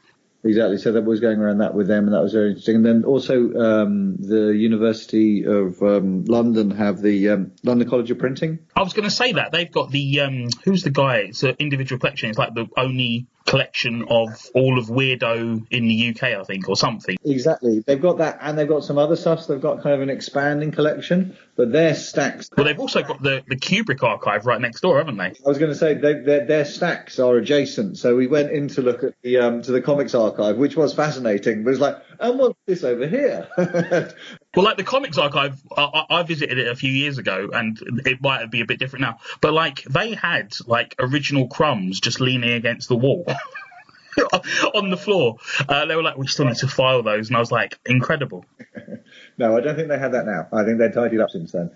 Exactly. 0.43 0.77
So 0.77 0.93
that 0.93 1.03
was 1.03 1.19
going 1.19 1.39
around 1.39 1.59
that 1.59 1.73
with 1.73 1.87
them, 1.87 2.05
and 2.05 2.13
that 2.13 2.21
was 2.21 2.33
very 2.33 2.49
interesting. 2.49 2.77
And 2.77 2.85
then 2.85 3.03
also 3.03 3.53
um, 3.53 4.17
the 4.17 4.55
University 4.55 5.45
of 5.45 5.81
um, 5.83 6.25
London 6.25 6.71
have 6.71 7.01
the 7.01 7.29
um, 7.29 7.51
London 7.63 7.89
College 7.89 8.09
of 8.09 8.17
Printing. 8.17 8.59
I 8.75 8.81
was 8.81 8.93
going 8.93 9.07
to 9.07 9.15
say 9.15 9.33
that 9.33 9.51
they've 9.51 9.71
got 9.71 9.91
the 9.91 10.21
um, 10.21 10.47
who's 10.63 10.83
the 10.83 10.89
guy? 10.89 11.17
It's 11.17 11.43
an 11.43 11.55
individual 11.59 11.99
collection. 11.99 12.29
It's 12.29 12.39
like 12.39 12.55
the 12.55 12.67
only 12.75 13.27
collection 13.45 14.05
of 14.09 14.49
all 14.55 14.79
of 14.79 14.87
Weirdo 14.87 15.65
in 15.69 15.87
the 15.87 16.09
UK, 16.09 16.23
I 16.39 16.43
think, 16.43 16.69
or 16.69 16.75
something. 16.75 17.17
Exactly. 17.23 17.83
They've 17.85 18.01
got 18.01 18.17
that, 18.19 18.39
and 18.41 18.57
they've 18.57 18.67
got 18.67 18.83
some 18.83 18.97
other 18.97 19.15
stuff. 19.15 19.43
So 19.43 19.53
they've 19.53 19.61
got 19.61 19.83
kind 19.83 19.93
of 19.93 20.01
an 20.01 20.09
expanding 20.09 20.71
collection, 20.71 21.37
but 21.55 21.71
their 21.71 21.95
stacks. 21.95 22.49
Well, 22.55 22.65
they've 22.65 22.79
also 22.79 23.03
got 23.03 23.21
the 23.21 23.43
the 23.47 23.55
Kubrick 23.55 24.03
archive 24.03 24.45
right 24.45 24.59
next 24.59 24.81
door, 24.81 24.97
haven't 24.97 25.17
they? 25.17 25.25
I 25.25 25.35
was 25.45 25.57
going 25.57 25.71
to 25.71 25.77
say 25.77 25.93
they, 25.95 26.13
their, 26.13 26.45
their 26.45 26.65
stacks 26.65 27.19
are 27.19 27.35
adjacent. 27.37 27.97
So 27.97 28.15
we 28.15 28.27
went 28.27 28.51
in 28.51 28.67
to 28.69 28.81
look 28.81 29.03
at 29.03 29.13
the 29.21 29.37
um, 29.37 29.61
to 29.63 29.71
the 29.71 29.81
comics 29.81 30.15
archive, 30.15 30.57
which 30.57 30.75
was 30.75 30.93
fascinating. 30.93 31.63
But 31.63 31.71
it's 31.71 31.79
like, 31.79 31.97
and 32.19 32.39
what's 32.39 32.59
this 32.65 32.83
over 32.83 33.07
here? 33.07 33.47
Well, 34.53 34.65
like 34.65 34.75
the 34.75 34.83
comics 34.83 35.17
archive, 35.17 35.61
I, 35.77 35.81
I 35.81 36.19
I 36.19 36.23
visited 36.23 36.57
it 36.57 36.67
a 36.67 36.75
few 36.75 36.91
years 36.91 37.17
ago, 37.17 37.51
and 37.53 37.79
it 38.05 38.21
might 38.21 38.51
be 38.51 38.59
a 38.59 38.65
bit 38.65 38.79
different 38.79 39.03
now. 39.03 39.19
But 39.39 39.53
like 39.53 39.81
they 39.83 40.13
had 40.13 40.53
like 40.67 40.93
original 40.99 41.47
Crumbs 41.47 42.01
just 42.01 42.19
leaning 42.19 42.51
against 42.51 42.89
the 42.89 42.97
wall. 42.97 43.25
on 44.73 44.89
the 44.89 44.97
floor, 44.97 45.37
uh, 45.67 45.85
they 45.85 45.95
were 45.95 46.03
like, 46.03 46.17
"We 46.17 46.27
still 46.27 46.45
need 46.45 46.57
to 46.57 46.67
file 46.67 47.03
those," 47.03 47.29
and 47.29 47.37
I 47.37 47.39
was 47.39 47.51
like, 47.51 47.79
"Incredible." 47.85 48.45
no, 49.37 49.57
I 49.57 49.61
don't 49.61 49.75
think 49.75 49.87
they 49.87 49.99
have 49.99 50.11
that 50.13 50.25
now. 50.25 50.47
I 50.51 50.63
think 50.63 50.77
they're 50.77 50.91
tidied 50.91 51.19
up 51.19 51.29
since 51.29 51.51
then. 51.51 51.71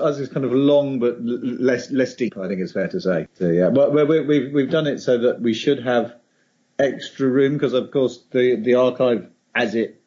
Ours 0.00 0.18
is 0.18 0.28
kind 0.28 0.44
of 0.44 0.52
long, 0.52 0.98
but 0.98 1.16
less 1.22 1.90
less 1.90 2.14
deep. 2.14 2.36
I 2.36 2.48
think 2.48 2.60
it's 2.60 2.72
fair 2.72 2.88
to 2.88 3.00
say. 3.00 3.26
So 3.34 3.48
yeah, 3.48 3.70
but 3.70 3.92
we, 3.92 4.20
we've 4.20 4.52
we've 4.52 4.70
done 4.70 4.86
it 4.86 4.98
so 5.00 5.18
that 5.18 5.40
we 5.40 5.54
should 5.54 5.82
have 5.82 6.14
extra 6.78 7.28
room 7.28 7.54
because, 7.54 7.72
of 7.72 7.90
course, 7.90 8.24
the 8.30 8.56
the 8.56 8.74
archive 8.74 9.28
as 9.54 9.74
it 9.74 10.00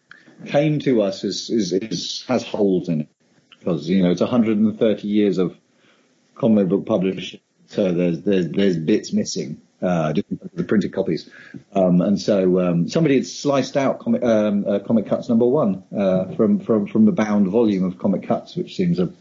came 0.46 0.80
to 0.80 1.02
us 1.02 1.24
is 1.24 1.50
is, 1.50 1.74
is 1.74 2.24
has 2.28 2.44
holes 2.44 2.90
in 2.90 3.02
it 3.02 3.10
because 3.60 3.88
you 3.88 4.02
know 4.02 4.12
it's 4.12 4.22
130 4.22 5.08
years 5.08 5.38
of 5.38 5.56
comic 6.36 6.68
book 6.68 6.86
publishing, 6.86 7.40
so 7.68 7.92
there's 7.92 8.22
there's 8.22 8.50
there's 8.50 8.78
bits 8.78 9.14
missing. 9.14 9.62
Uh, 9.82 10.14
the 10.54 10.64
printed 10.64 10.94
copies, 10.94 11.28
um, 11.74 12.02
and 12.02 12.22
so 12.22 12.60
um, 12.60 12.88
somebody 12.88 13.16
had 13.16 13.26
sliced 13.26 13.76
out 13.76 14.00
comic, 14.00 14.24
um, 14.24 14.64
uh, 14.68 14.78
comic 14.78 15.08
cuts 15.08 15.28
number 15.28 15.46
one 15.46 15.84
uh, 15.98 16.26
from 16.36 16.60
from 16.60 16.86
from 16.86 17.06
the 17.06 17.12
bound 17.12 17.48
volume 17.48 17.84
of 17.84 17.98
comic 17.98 18.22
cuts, 18.28 18.56
which 18.56 18.76
seems 18.76 19.00
a 19.00 19.12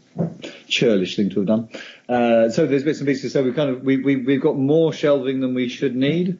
churlish 0.67 1.15
thing 1.15 1.31
to 1.31 1.39
have 1.39 1.47
done. 1.47 1.69
Uh, 2.07 2.49
so 2.49 2.67
there's 2.67 2.83
bits 2.83 2.99
and 2.99 3.07
pieces. 3.07 3.33
So 3.33 3.41
we 3.43 3.53
kind 3.53 3.71
of 3.71 3.81
we, 3.81 3.97
we 3.97 4.17
we've 4.17 4.41
got 4.41 4.55
more 4.55 4.93
shelving 4.93 5.39
than 5.39 5.55
we 5.55 5.67
should 5.67 5.95
need. 5.95 6.37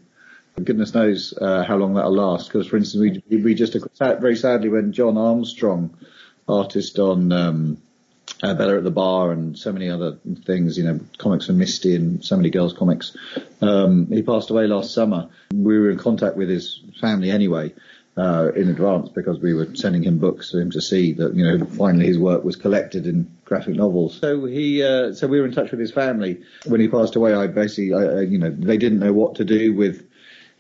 Goodness 0.62 0.93
knows 0.93 1.34
uh, 1.39 1.63
how 1.63 1.77
long 1.77 1.95
that'll 1.95 2.13
last. 2.13 2.48
Because, 2.48 2.67
for 2.67 2.77
instance, 2.77 3.24
we 3.29 3.38
we 3.38 3.55
just 3.55 3.75
very 4.00 4.36
sadly 4.36 4.69
when 4.69 4.91
John 4.91 5.17
Armstrong, 5.17 5.98
artist 6.48 7.00
on 7.00 7.31
um, 7.31 7.81
uh, 8.43 8.53
Bella 8.53 8.77
at 8.77 8.83
the 8.83 8.91
Bar 8.91 9.31
and 9.31 9.57
so 9.57 9.71
many 9.71 9.89
other 9.89 10.17
things, 10.45 10.77
you 10.77 10.83
know, 10.83 11.00
comics 11.17 11.45
for 11.45 11.53
Misty 11.53 11.95
and 11.95 12.24
so 12.24 12.36
many 12.36 12.50
girls' 12.50 12.74
comics. 12.74 13.15
Um, 13.62 14.07
he 14.07 14.24
passed 14.24 14.50
away 14.50 14.67
last 14.67 14.93
summer. 14.93 15.29
We 15.53 15.79
were 15.79 15.91
in 15.91 15.98
contact 15.98 16.38
with 16.38 16.50
his 16.50 16.81
family 17.00 17.31
anyway. 17.31 17.74
Uh, 18.17 18.51
in 18.57 18.67
advance 18.67 19.07
because 19.07 19.39
we 19.39 19.53
were 19.53 19.74
sending 19.74 20.03
him 20.03 20.17
books 20.17 20.51
for 20.51 20.60
him 20.60 20.69
to 20.69 20.81
see 20.81 21.13
that 21.13 21.33
you 21.33 21.45
know 21.45 21.65
finally 21.65 22.05
his 22.05 22.19
work 22.19 22.43
was 22.43 22.57
collected 22.57 23.07
in 23.07 23.31
graphic 23.45 23.74
novels. 23.74 24.19
So 24.19 24.43
he 24.43 24.83
uh, 24.83 25.13
so 25.13 25.27
we 25.27 25.39
were 25.39 25.45
in 25.45 25.53
touch 25.53 25.71
with 25.71 25.79
his 25.79 25.93
family 25.93 26.41
when 26.65 26.81
he 26.81 26.89
passed 26.89 27.15
away. 27.15 27.33
I 27.33 27.48
basically 27.48 27.93
I, 27.93 28.24
you 28.24 28.38
know 28.38 28.51
they 28.51 28.75
didn't 28.75 29.00
know 29.00 29.13
what 29.13 29.36
to 29.36 29.45
do 29.45 29.74
with 29.74 30.11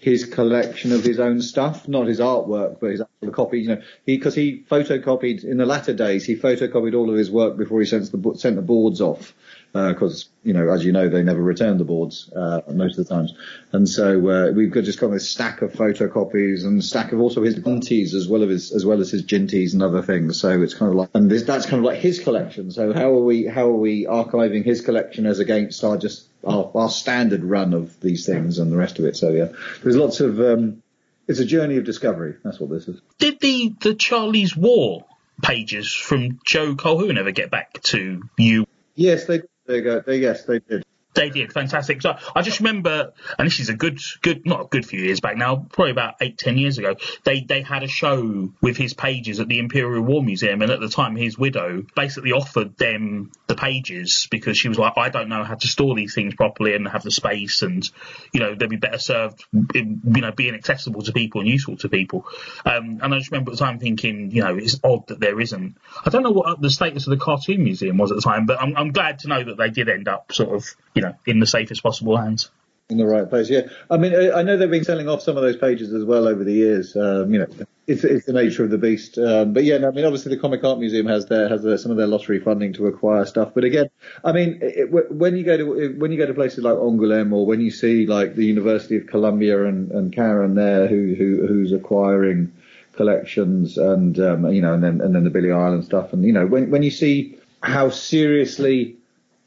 his 0.01 0.25
collection 0.25 0.91
of 0.91 1.03
his 1.03 1.19
own 1.19 1.43
stuff, 1.43 1.87
not 1.87 2.07
his 2.07 2.19
artwork, 2.19 2.79
but 2.79 2.89
his 2.89 3.01
actual 3.01 3.31
copy. 3.31 3.61
You 3.61 3.67
know, 3.75 3.81
because 4.03 4.33
he 4.33 4.65
photocopied 4.69 5.43
in 5.43 5.57
the 5.57 5.65
latter 5.67 5.93
days. 5.93 6.25
He 6.25 6.35
photocopied 6.35 6.97
all 6.97 7.09
of 7.09 7.15
his 7.15 7.29
work 7.29 7.55
before 7.55 7.79
he 7.79 7.85
sent 7.85 8.11
the 8.11 8.35
sent 8.35 8.55
the 8.55 8.63
boards 8.63 8.99
off. 8.99 9.33
Because 9.73 10.27
you 10.43 10.53
know, 10.53 10.69
as 10.69 10.83
you 10.83 10.91
know, 10.91 11.07
they 11.07 11.23
never 11.23 11.41
return 11.41 11.77
the 11.77 11.85
boards 11.85 12.29
uh, 12.35 12.61
most 12.73 12.97
of 12.97 13.07
the 13.07 13.13
times, 13.13 13.33
and 13.71 13.87
so 13.87 14.29
uh, 14.29 14.51
we've 14.51 14.71
got 14.71 14.83
just 14.83 14.99
got 14.99 15.11
this 15.11 15.29
stack 15.29 15.61
of 15.61 15.71
photocopies 15.71 16.65
and 16.65 16.83
stack 16.83 17.13
of 17.13 17.21
also 17.21 17.43
his 17.43 17.55
Jinties 17.57 18.13
as 18.13 18.27
well 18.27 18.43
as 18.43 18.49
his, 18.49 18.71
as 18.73 18.85
well 18.85 18.99
as 18.99 19.11
his 19.11 19.23
Jinties 19.23 19.71
and 19.71 19.81
other 19.81 20.01
things. 20.01 20.41
So 20.41 20.61
it's 20.61 20.73
kind 20.73 20.89
of 20.89 20.97
like, 20.97 21.09
and 21.13 21.31
this, 21.31 21.43
that's 21.43 21.67
kind 21.67 21.77
of 21.77 21.85
like 21.85 21.99
his 21.99 22.19
collection. 22.19 22.71
So 22.71 22.91
how 22.91 23.11
are 23.13 23.23
we 23.23 23.45
how 23.45 23.67
are 23.67 23.77
we 23.77 24.07
archiving 24.07 24.65
his 24.65 24.81
collection 24.81 25.25
as 25.25 25.39
against 25.39 25.81
our 25.85 25.95
just 25.95 26.27
our, 26.43 26.71
our 26.75 26.89
standard 26.89 27.43
run 27.43 27.73
of 27.73 27.99
these 27.99 28.25
things 28.25 28.59
and 28.59 28.71
the 28.71 28.77
rest 28.77 28.99
of 28.99 29.05
it? 29.05 29.15
So 29.15 29.29
yeah, 29.29 29.49
there's 29.83 29.95
lots 29.95 30.19
of 30.19 30.39
um, 30.39 30.83
it's 31.27 31.39
a 31.39 31.45
journey 31.45 31.77
of 31.77 31.83
discovery. 31.83 32.35
That's 32.43 32.59
what 32.59 32.69
this 32.69 32.87
is. 32.87 33.01
Did 33.17 33.39
the 33.39 33.73
the 33.81 33.95
Charley's 33.95 34.55
War 34.55 35.05
pages 35.41 35.93
from 35.93 36.39
Joe 36.45 36.75
Colquhoun 36.75 37.17
ever 37.17 37.31
get 37.31 37.51
back 37.51 37.81
to 37.83 38.23
you? 38.37 38.67
Yes, 38.95 39.25
they 39.25 39.41
they 39.65 39.81
go. 39.81 40.01
They, 40.01 40.17
yes, 40.17 40.43
they 40.43 40.59
did. 40.59 40.83
They 41.13 41.29
did 41.29 41.51
fantastic. 41.51 42.01
So 42.01 42.15
I 42.35 42.41
just 42.41 42.59
remember, 42.59 43.13
and 43.37 43.45
this 43.45 43.59
is 43.59 43.69
a 43.69 43.75
good, 43.75 43.99
good, 44.21 44.45
not 44.45 44.61
a 44.61 44.65
good 44.65 44.85
few 44.85 45.01
years 45.01 45.19
back 45.19 45.35
now, 45.35 45.67
probably 45.71 45.91
about 45.91 46.15
eight, 46.21 46.37
ten 46.37 46.57
years 46.57 46.77
ago. 46.77 46.95
They 47.23 47.41
they 47.41 47.61
had 47.61 47.83
a 47.83 47.87
show 47.87 48.51
with 48.61 48.77
his 48.77 48.93
pages 48.93 49.39
at 49.39 49.47
the 49.47 49.59
Imperial 49.59 50.01
War 50.01 50.23
Museum, 50.23 50.61
and 50.61 50.71
at 50.71 50.79
the 50.79 50.89
time 50.89 51.15
his 51.15 51.37
widow 51.37 51.83
basically 51.95 52.31
offered 52.31 52.77
them 52.77 53.31
the 53.47 53.55
pages 53.55 54.27
because 54.31 54.57
she 54.57 54.69
was 54.69 54.79
like, 54.79 54.93
I 54.97 55.09
don't 55.09 55.29
know 55.29 55.43
how 55.43 55.55
to 55.55 55.67
store 55.67 55.95
these 55.95 56.15
things 56.15 56.35
properly 56.35 56.75
and 56.75 56.87
have 56.87 57.03
the 57.03 57.11
space, 57.11 57.61
and 57.61 57.89
you 58.31 58.39
know 58.39 58.55
they'd 58.55 58.69
be 58.69 58.77
better 58.77 58.99
served, 58.99 59.45
you 59.51 59.99
know, 60.05 60.31
being 60.31 60.55
accessible 60.55 61.01
to 61.01 61.11
people 61.11 61.41
and 61.41 61.49
useful 61.49 61.77
to 61.77 61.89
people. 61.89 62.25
Um, 62.65 62.99
and 63.01 63.13
I 63.13 63.17
just 63.17 63.31
remember 63.31 63.51
at 63.51 63.57
the 63.57 63.63
time 63.63 63.79
thinking, 63.79 64.31
you 64.31 64.43
know, 64.43 64.55
it's 64.55 64.79
odd 64.83 65.07
that 65.07 65.19
there 65.19 65.39
isn't. 65.39 65.77
I 66.05 66.09
don't 66.09 66.23
know 66.23 66.31
what 66.31 66.61
the 66.61 66.69
status 66.69 67.07
of 67.07 67.11
the 67.11 67.23
Cartoon 67.23 67.63
Museum 67.63 67.97
was 67.97 68.11
at 68.11 68.15
the 68.15 68.21
time, 68.21 68.45
but 68.45 68.61
I'm, 68.61 68.75
I'm 68.77 68.91
glad 68.91 69.19
to 69.19 69.27
know 69.27 69.43
that 69.43 69.57
they 69.57 69.69
did 69.69 69.89
end 69.89 70.07
up 70.07 70.31
sort 70.31 70.55
of, 70.55 70.65
you 71.01 71.07
know, 71.07 71.15
in 71.25 71.39
the 71.39 71.47
safest 71.47 71.83
possible 71.83 72.17
hands. 72.17 72.49
in 72.91 72.97
the 72.97 73.05
right 73.05 73.27
place. 73.29 73.49
Yeah, 73.49 73.61
I 73.89 73.97
mean, 73.97 74.13
I 74.13 74.43
know 74.43 74.57
they've 74.57 74.69
been 74.69 74.83
selling 74.83 75.07
off 75.07 75.21
some 75.21 75.37
of 75.37 75.43
those 75.43 75.55
pages 75.55 75.93
as 75.93 76.03
well 76.03 76.27
over 76.27 76.43
the 76.43 76.53
years. 76.53 76.95
Um, 76.95 77.33
you 77.33 77.39
know, 77.39 77.47
it's, 77.87 78.03
it's 78.03 78.25
the 78.25 78.33
nature 78.33 78.63
of 78.63 78.69
the 78.69 78.77
beast. 78.77 79.17
Um, 79.17 79.53
but 79.53 79.63
yeah, 79.63 79.77
no, 79.77 79.87
I 79.87 79.91
mean, 79.91 80.05
obviously 80.05 80.35
the 80.35 80.41
Comic 80.41 80.63
Art 80.63 80.77
Museum 80.77 81.07
has 81.07 81.25
their 81.27 81.47
has 81.47 81.63
their, 81.63 81.77
some 81.77 81.91
of 81.91 81.97
their 81.97 82.07
lottery 82.07 82.39
funding 82.39 82.73
to 82.73 82.87
acquire 82.87 83.25
stuff. 83.25 83.53
But 83.55 83.63
again, 83.63 83.89
I 84.23 84.33
mean, 84.33 84.59
it, 84.61 84.91
when 84.91 85.37
you 85.37 85.43
go 85.43 85.57
to 85.57 85.95
when 85.97 86.11
you 86.11 86.17
go 86.17 86.25
to 86.25 86.33
places 86.33 86.63
like 86.63 86.75
Angoulême 86.75 87.31
or 87.33 87.45
when 87.45 87.61
you 87.61 87.71
see 87.71 88.05
like 88.05 88.35
the 88.35 88.45
University 88.45 88.97
of 88.97 89.07
Columbia 89.07 89.65
and, 89.65 89.91
and 89.91 90.13
Karen 90.13 90.55
there, 90.55 90.87
who, 90.87 91.15
who 91.17 91.47
who's 91.47 91.71
acquiring 91.71 92.51
collections 92.93 93.77
and 93.77 94.19
um, 94.19 94.51
you 94.51 94.61
know, 94.61 94.73
and 94.73 94.83
then 94.83 94.99
and 94.99 95.15
then 95.15 95.23
the 95.23 95.29
Billy 95.29 95.51
Ireland 95.51 95.85
stuff, 95.85 96.11
and 96.11 96.25
you 96.25 96.33
know, 96.33 96.45
when 96.45 96.69
when 96.69 96.83
you 96.83 96.91
see 96.91 97.37
how 97.63 97.89
seriously 97.89 98.97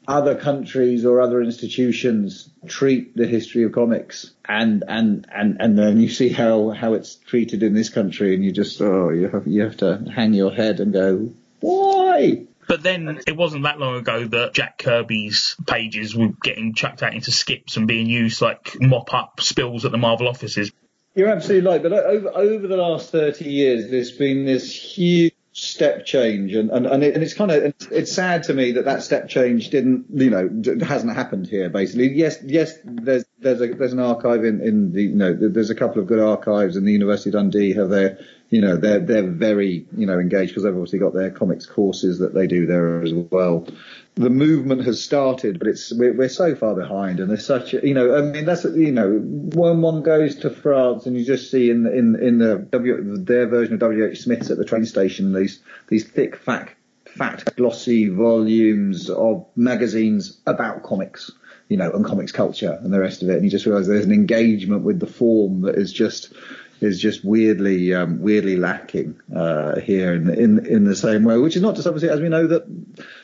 other 0.07 0.35
countries 0.35 1.05
or 1.05 1.21
other 1.21 1.41
institutions 1.41 2.49
treat 2.67 3.15
the 3.15 3.27
history 3.27 3.63
of 3.63 3.71
comics 3.71 4.31
and 4.45 4.83
and 4.87 5.27
and 5.33 5.57
and 5.59 5.77
then 5.77 5.99
you 5.99 6.09
see 6.09 6.29
how 6.29 6.69
how 6.69 6.93
it's 6.93 7.15
treated 7.15 7.63
in 7.63 7.73
this 7.73 7.89
country 7.89 8.33
and 8.35 8.43
you 8.43 8.51
just 8.51 8.81
oh 8.81 9.09
you 9.09 9.27
have 9.27 9.47
you 9.47 9.63
have 9.63 9.77
to 9.77 9.97
hang 10.13 10.33
your 10.33 10.51
head 10.51 10.79
and 10.79 10.93
go 10.93 11.29
why 11.59 12.45
but 12.67 12.81
then 12.81 13.19
it 13.27 13.35
wasn't 13.35 13.63
that 13.63 13.79
long 13.79 13.95
ago 13.95 14.25
that 14.25 14.53
Jack 14.53 14.79
Kirby's 14.79 15.55
pages 15.67 16.15
were 16.15 16.29
getting 16.41 16.73
chucked 16.73 17.03
out 17.03 17.13
into 17.13 17.31
skips 17.31 17.77
and 17.77 17.87
being 17.87 18.07
used 18.07 18.41
like 18.41 18.75
mop 18.79 19.13
up 19.13 19.39
spills 19.39 19.85
at 19.85 19.91
the 19.91 19.99
Marvel 19.99 20.27
offices. 20.27 20.71
You're 21.13 21.29
absolutely 21.29 21.69
right. 21.69 21.81
But 21.81 21.93
over 21.93 22.29
over 22.29 22.67
the 22.67 22.77
last 22.77 23.11
30 23.11 23.45
years, 23.45 23.91
there's 23.91 24.11
been 24.11 24.45
this 24.45 24.73
huge 24.73 25.34
step 25.57 26.05
change 26.05 26.53
and 26.53 26.69
and, 26.69 26.85
and, 26.85 27.01
it, 27.01 27.13
and 27.15 27.23
it's 27.23 27.33
kind 27.33 27.49
of 27.49 27.63
it's, 27.63 27.85
it's, 27.85 28.11
sad 28.11 28.43
to 28.43 28.53
me 28.53 28.73
that 28.73 28.83
that 28.83 29.01
step 29.01 29.29
change 29.29 29.69
didn't 29.69 30.05
you 30.13 30.29
know 30.29 30.49
hasn't 30.85 31.15
happened 31.15 31.47
here 31.47 31.69
basically. 31.69 32.11
Yes 32.11 32.37
yes 32.43 32.77
there's 32.83 33.23
there's 33.39 33.61
a 33.61 33.67
there's 33.67 33.93
an 33.93 34.01
archive 34.01 34.43
in 34.43 34.59
in 34.59 34.91
the 34.91 35.03
you 35.03 35.15
know 35.15 35.33
there's 35.33 35.69
a 35.69 35.75
couple 35.75 36.01
of 36.01 36.07
good 36.07 36.19
archives 36.19 36.75
and 36.75 36.85
the 36.85 36.91
University 36.91 37.29
of 37.29 37.35
Dundee 37.35 37.71
have 37.71 37.89
their 37.89 38.19
you 38.49 38.59
know 38.59 38.75
they're 38.75 38.99
they're 38.99 39.31
very 39.31 39.87
you 39.95 40.05
know 40.05 40.19
engaged 40.19 40.51
because 40.51 40.63
they've 40.63 40.73
obviously 40.73 40.99
got 40.99 41.13
their 41.13 41.31
comics 41.31 41.65
courses 41.65 42.19
that 42.19 42.33
they 42.33 42.47
do 42.47 42.65
there 42.65 43.01
as 43.01 43.13
well 43.13 43.65
the 44.15 44.29
movement 44.29 44.85
has 44.85 45.03
started, 45.03 45.59
but 45.59 45.67
it's 45.67 45.91
we're, 45.93 46.13
we're, 46.13 46.29
so 46.29 46.55
far 46.55 46.73
behind, 46.73 47.19
and 47.19 47.29
there's 47.29 47.45
such 47.45 47.73
you 47.73 47.93
know 47.93 48.15
I 48.15 48.21
mean 48.21 48.45
that's 48.45 48.63
you 48.63 48.91
know 48.91 49.19
when 49.19 49.81
one 49.81 50.03
goes 50.03 50.35
to 50.37 50.49
France 50.49 51.05
and 51.05 51.17
you 51.17 51.25
just 51.25 51.51
see 51.51 51.69
in 51.69 51.85
in 51.85 52.15
in 52.15 52.37
the 52.39 52.57
w, 52.71 53.17
their 53.17 53.47
version 53.47 53.73
of 53.73 53.81
W. 53.81 54.05
H. 54.05 54.21
Smith's 54.21 54.49
at 54.49 54.57
the 54.57 54.65
train 54.65 54.85
station 54.85 55.33
these 55.33 55.59
these 55.89 56.07
thick 56.07 56.37
fat 56.37 56.69
fat 57.05 57.55
glossy 57.57 58.07
volumes 58.07 59.09
of 59.09 59.45
magazines 59.55 60.39
about 60.47 60.83
comics, 60.83 61.31
you 61.67 61.77
know, 61.77 61.91
and 61.91 62.05
comics 62.05 62.31
culture 62.31 62.79
and 62.81 62.93
the 62.93 62.99
rest 62.99 63.21
of 63.21 63.29
it, 63.29 63.35
and 63.35 63.43
you 63.43 63.49
just 63.49 63.65
realise 63.65 63.85
there's 63.85 64.05
an 64.05 64.13
engagement 64.13 64.83
with 64.83 65.01
the 65.01 65.07
form 65.07 65.61
that 65.61 65.75
is 65.75 65.91
just 65.91 66.33
is 66.81 66.99
just 66.99 67.23
weirdly 67.23 67.93
um, 67.93 68.19
weirdly 68.19 68.57
lacking 68.57 69.19
uh, 69.35 69.79
here 69.79 70.13
in, 70.13 70.29
in 70.29 70.65
in 70.65 70.83
the 70.83 70.95
same 70.95 71.23
way. 71.23 71.37
Which 71.37 71.55
is 71.55 71.61
not 71.61 71.75
to 71.77 71.83
say, 71.83 72.09
as 72.09 72.19
we 72.19 72.29
know 72.29 72.47
that 72.47 72.65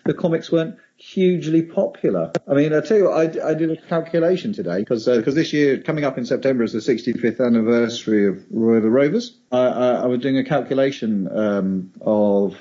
the 0.05 0.13
comics 0.13 0.51
weren't 0.51 0.77
hugely 0.97 1.63
popular. 1.63 2.31
I 2.47 2.53
mean, 2.53 2.73
I 2.73 2.81
tell 2.81 2.97
you, 2.97 3.05
what, 3.05 3.37
I, 3.37 3.49
I 3.49 3.53
did 3.55 3.71
a 3.71 3.77
calculation 3.77 4.53
today 4.53 4.79
because 4.79 5.05
because 5.05 5.33
uh, 5.33 5.39
this 5.39 5.53
year 5.53 5.79
coming 5.81 6.03
up 6.03 6.17
in 6.17 6.25
September 6.25 6.63
is 6.63 6.73
the 6.73 6.79
65th 6.79 7.45
anniversary 7.45 8.27
of 8.27 8.43
Roy 8.51 8.79
the 8.79 8.89
Rovers. 8.89 9.37
I, 9.51 9.65
I, 9.65 9.87
I 9.91 10.05
was 10.05 10.19
doing 10.19 10.37
a 10.37 10.43
calculation 10.43 11.27
um, 11.35 11.91
of 12.01 12.55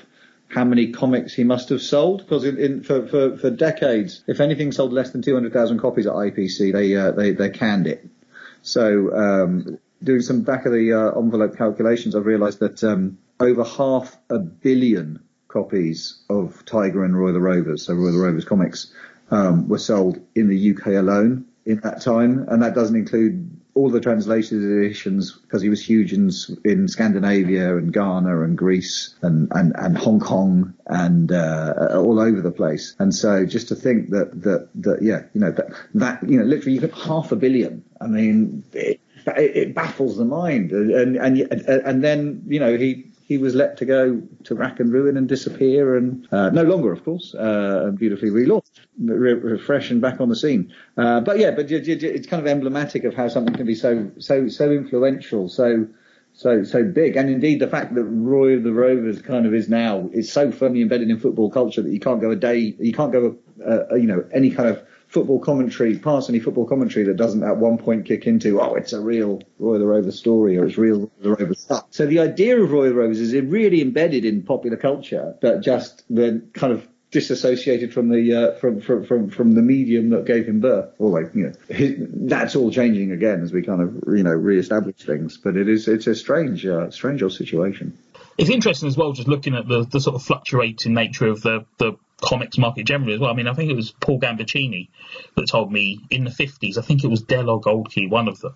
how 0.47 0.65
many 0.65 0.91
comics 0.91 1.33
he 1.33 1.43
must 1.43 1.69
have 1.69 1.81
sold 1.81 2.19
because 2.19 2.43
in, 2.43 2.57
in, 2.57 2.83
for, 2.83 3.07
for, 3.07 3.37
for 3.37 3.49
decades, 3.49 4.23
if 4.27 4.41
anything 4.41 4.71
sold 4.71 4.91
less 4.91 5.11
than 5.11 5.21
200,000 5.21 5.79
copies 5.79 6.05
at 6.07 6.13
IPC, 6.13 6.73
they 6.73 6.95
uh, 6.95 7.11
they 7.11 7.31
they 7.31 7.49
canned 7.49 7.87
it. 7.87 8.07
So 8.61 9.15
um, 9.15 9.79
doing 10.03 10.21
some 10.21 10.41
back 10.41 10.65
of 10.65 10.71
the 10.71 10.93
uh, 10.93 11.19
envelope 11.19 11.57
calculations, 11.57 12.15
I've 12.15 12.25
realised 12.25 12.59
that 12.59 12.83
um, 12.83 13.17
over 13.39 13.63
half 13.63 14.17
a 14.29 14.39
billion 14.39 15.21
copies 15.47 16.23
of 16.29 16.63
Tiger 16.65 17.03
and 17.03 17.17
Roy 17.17 17.31
the 17.31 17.41
Rovers, 17.41 17.85
so 17.85 17.93
Roy 17.93 18.11
the 18.11 18.19
Rovers 18.19 18.45
comics, 18.45 18.93
um, 19.29 19.67
were 19.67 19.77
sold 19.77 20.19
in 20.35 20.47
the 20.47 20.75
UK 20.75 20.87
alone 20.87 21.45
in 21.65 21.79
that 21.81 22.01
time, 22.01 22.45
and 22.49 22.63
that 22.63 22.75
doesn't 22.75 22.95
include 22.95 23.61
all 23.73 23.89
the 23.89 24.01
translated 24.01 24.61
editions 24.61 25.31
because 25.31 25.61
he 25.61 25.69
was 25.69 25.83
huge 25.83 26.11
in 26.11 26.29
in 26.65 26.87
Scandinavia 26.87 27.77
and 27.77 27.93
Ghana 27.93 28.43
and 28.43 28.57
Greece 28.57 29.15
and 29.21 29.49
and, 29.51 29.73
and 29.75 29.97
Hong 29.97 30.19
Kong 30.19 30.73
and 30.87 31.31
uh, 31.31 31.91
all 31.95 32.19
over 32.19 32.41
the 32.41 32.51
place. 32.51 32.95
And 32.99 33.13
so 33.13 33.45
just 33.45 33.69
to 33.69 33.75
think 33.75 34.09
that 34.09 34.41
that 34.41 34.69
that 34.75 35.01
yeah, 35.01 35.23
you 35.33 35.41
know 35.41 35.51
that 35.51 35.71
that 35.95 36.29
you 36.29 36.39
know 36.39 36.45
literally 36.45 36.73
you 36.73 36.81
get 36.81 36.93
half 36.93 37.31
a 37.31 37.35
billion. 37.35 37.83
I 37.99 38.07
mean. 38.07 38.63
It, 38.73 39.00
it 39.27 39.73
baffles 39.73 40.17
the 40.17 40.25
mind, 40.25 40.71
and 40.71 41.15
and 41.15 41.39
and 41.39 42.03
then 42.03 42.43
you 42.47 42.59
know 42.59 42.77
he 42.77 43.11
he 43.31 43.37
was 43.37 43.55
let 43.55 43.77
to 43.77 43.85
go 43.85 44.21
to 44.43 44.55
rack 44.55 44.81
and 44.81 44.91
ruin 44.91 45.15
and 45.15 45.29
disappear, 45.29 45.95
and 45.95 46.27
uh, 46.33 46.49
no 46.49 46.63
longer, 46.63 46.91
of 46.91 47.03
course, 47.05 47.33
uh, 47.33 47.89
beautifully 47.95 48.29
relaunched, 48.29 48.81
re- 48.99 49.57
fresh 49.57 49.89
and 49.89 50.01
back 50.01 50.19
on 50.19 50.27
the 50.27 50.35
scene. 50.35 50.73
Uh, 50.97 51.21
but 51.21 51.39
yeah, 51.39 51.51
but 51.51 51.71
it's 51.71 52.27
kind 52.27 52.41
of 52.41 52.47
emblematic 52.47 53.05
of 53.05 53.13
how 53.13 53.29
something 53.29 53.53
can 53.53 53.65
be 53.65 53.73
so 53.73 54.11
so 54.19 54.49
so 54.49 54.71
influential, 54.71 55.47
so 55.47 55.87
so 56.33 56.65
so 56.65 56.83
big, 56.83 57.15
and 57.15 57.29
indeed 57.29 57.61
the 57.61 57.67
fact 57.69 57.95
that 57.95 58.03
Roy 58.03 58.57
of 58.57 58.63
the 58.63 58.73
Rovers 58.73 59.21
kind 59.21 59.45
of 59.45 59.53
is 59.53 59.69
now 59.69 60.09
is 60.11 60.29
so 60.29 60.51
firmly 60.51 60.81
embedded 60.81 61.09
in 61.09 61.17
football 61.17 61.49
culture 61.49 61.81
that 61.81 61.93
you 61.93 62.01
can't 62.01 62.19
go 62.19 62.31
a 62.31 62.35
day, 62.35 62.75
you 62.79 62.91
can't 62.91 63.13
go, 63.13 63.37
a 63.65 63.97
you 63.97 64.07
know, 64.07 64.25
any 64.33 64.51
kind 64.51 64.67
of 64.67 64.85
football 65.11 65.39
commentary, 65.39 65.97
past 65.97 66.29
any 66.29 66.39
football 66.39 66.65
commentary 66.65 67.05
that 67.05 67.17
doesn't 67.17 67.43
at 67.43 67.57
one 67.57 67.77
point 67.77 68.05
kick 68.05 68.25
into, 68.25 68.61
oh, 68.61 68.75
it's 68.75 68.93
a 68.93 69.01
real 69.01 69.41
Roy 69.59 69.77
the 69.77 69.85
Rover 69.85 70.11
story 70.11 70.57
or 70.57 70.65
it's 70.65 70.77
real 70.77 70.99
Roy 71.01 71.09
the 71.21 71.29
Rover 71.31 71.53
stuff. 71.53 71.85
So 71.91 72.05
the 72.05 72.19
idea 72.19 72.61
of 72.61 72.71
Roy 72.71 72.87
the 72.87 72.95
Rovers 72.95 73.19
is 73.19 73.33
really 73.33 73.81
embedded 73.81 74.23
in 74.23 74.43
popular 74.43 74.77
culture, 74.77 75.35
but 75.41 75.61
just 75.61 76.03
the 76.09 76.41
kind 76.53 76.71
of 76.71 76.87
disassociated 77.11 77.93
from 77.93 78.07
the 78.07 78.33
uh, 78.33 78.59
from, 78.59 78.79
from 78.79 79.03
from 79.03 79.29
from 79.29 79.51
the 79.51 79.61
medium 79.61 80.11
that 80.11 80.25
gave 80.25 80.47
him 80.47 80.61
birth. 80.61 80.95
Although 80.97 81.29
you 81.33 81.47
know 81.47 81.53
his, 81.67 81.95
that's 81.99 82.55
all 82.55 82.71
changing 82.71 83.11
again 83.11 83.41
as 83.41 83.51
we 83.51 83.63
kind 83.63 83.81
of 83.81 84.15
you 84.15 84.23
know 84.23 84.31
re-establish 84.31 84.95
things. 84.95 85.37
But 85.37 85.57
it 85.57 85.67
is 85.67 85.89
it's 85.89 86.07
a 86.07 86.15
strange 86.15 86.65
uh, 86.65 86.89
strange 86.89 87.21
old 87.21 87.33
situation. 87.33 87.97
It's 88.37 88.49
interesting 88.49 88.87
as 88.87 88.97
well, 88.97 89.11
just 89.11 89.27
looking 89.27 89.55
at 89.55 89.67
the, 89.67 89.85
the 89.85 89.99
sort 89.99 90.15
of 90.15 90.23
fluctuating 90.23 90.93
nature 90.93 91.27
of 91.27 91.41
the, 91.41 91.65
the 91.77 91.93
comics 92.21 92.57
market 92.57 92.85
generally 92.85 93.13
as 93.13 93.19
well. 93.19 93.31
I 93.31 93.33
mean, 93.33 93.47
I 93.47 93.53
think 93.53 93.71
it 93.71 93.75
was 93.75 93.91
Paul 93.91 94.19
Gambaccini 94.19 94.89
that 95.35 95.47
told 95.47 95.71
me 95.71 96.01
in 96.09 96.23
the 96.23 96.29
50s, 96.29 96.77
I 96.77 96.81
think 96.81 97.03
it 97.03 97.07
was 97.07 97.21
Dell 97.21 97.49
or 97.49 97.59
Gold 97.59 97.91
Key, 97.91 98.07
one 98.07 98.27
of 98.27 98.39
them, 98.39 98.55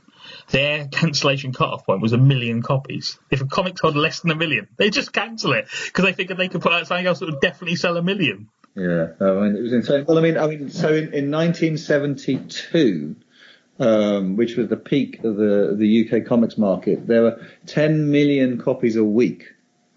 their 0.52 0.88
cancellation 0.92 1.54
cutoff 1.54 1.86
point 1.86 2.02
was 2.02 2.14
a 2.14 2.18
million 2.18 2.62
copies. 2.62 3.20
If 3.32 3.42
a 3.42 3.46
comic 3.46 3.78
sold 3.78 3.96
less 3.96 4.22
than 4.22 4.32
a 4.32 4.36
million, 4.36 4.68
they 4.78 4.90
just 4.90 5.12
cancel 5.12 5.54
it 5.54 5.68
because 5.86 6.06
they 6.06 6.14
figured 6.14 6.38
they 6.38 6.48
could 6.48 6.62
put 6.62 6.74
out 6.74 6.88
something 6.88 7.06
else 7.06 7.20
that 7.20 7.26
would 7.26 7.42
definitely 7.42 7.76
sell 7.76 7.98
a 7.98 8.02
million. 8.02 8.50
Yeah, 8.76 9.08
I 9.22 9.32
mean, 9.32 9.56
it 9.56 9.62
was 9.62 9.74
insane. 9.74 10.06
Well, 10.06 10.18
I 10.18 10.22
mean, 10.22 10.38
I 10.38 10.48
mean, 10.48 10.70
so 10.70 10.90
in, 10.90 11.14
in 11.14 11.32
1972, 11.32 13.16
um, 13.80 14.36
which 14.36 14.58
was 14.58 14.68
the 14.68 14.78
peak 14.78 15.24
of 15.24 15.38
the 15.38 15.76
the 15.78 16.10
UK 16.10 16.26
comics 16.26 16.58
market, 16.58 17.08
there 17.08 17.24
were 17.24 17.48
10 17.68 18.12
million 18.12 18.62
copies 18.62 18.98
a 18.98 19.04
week 19.04 19.46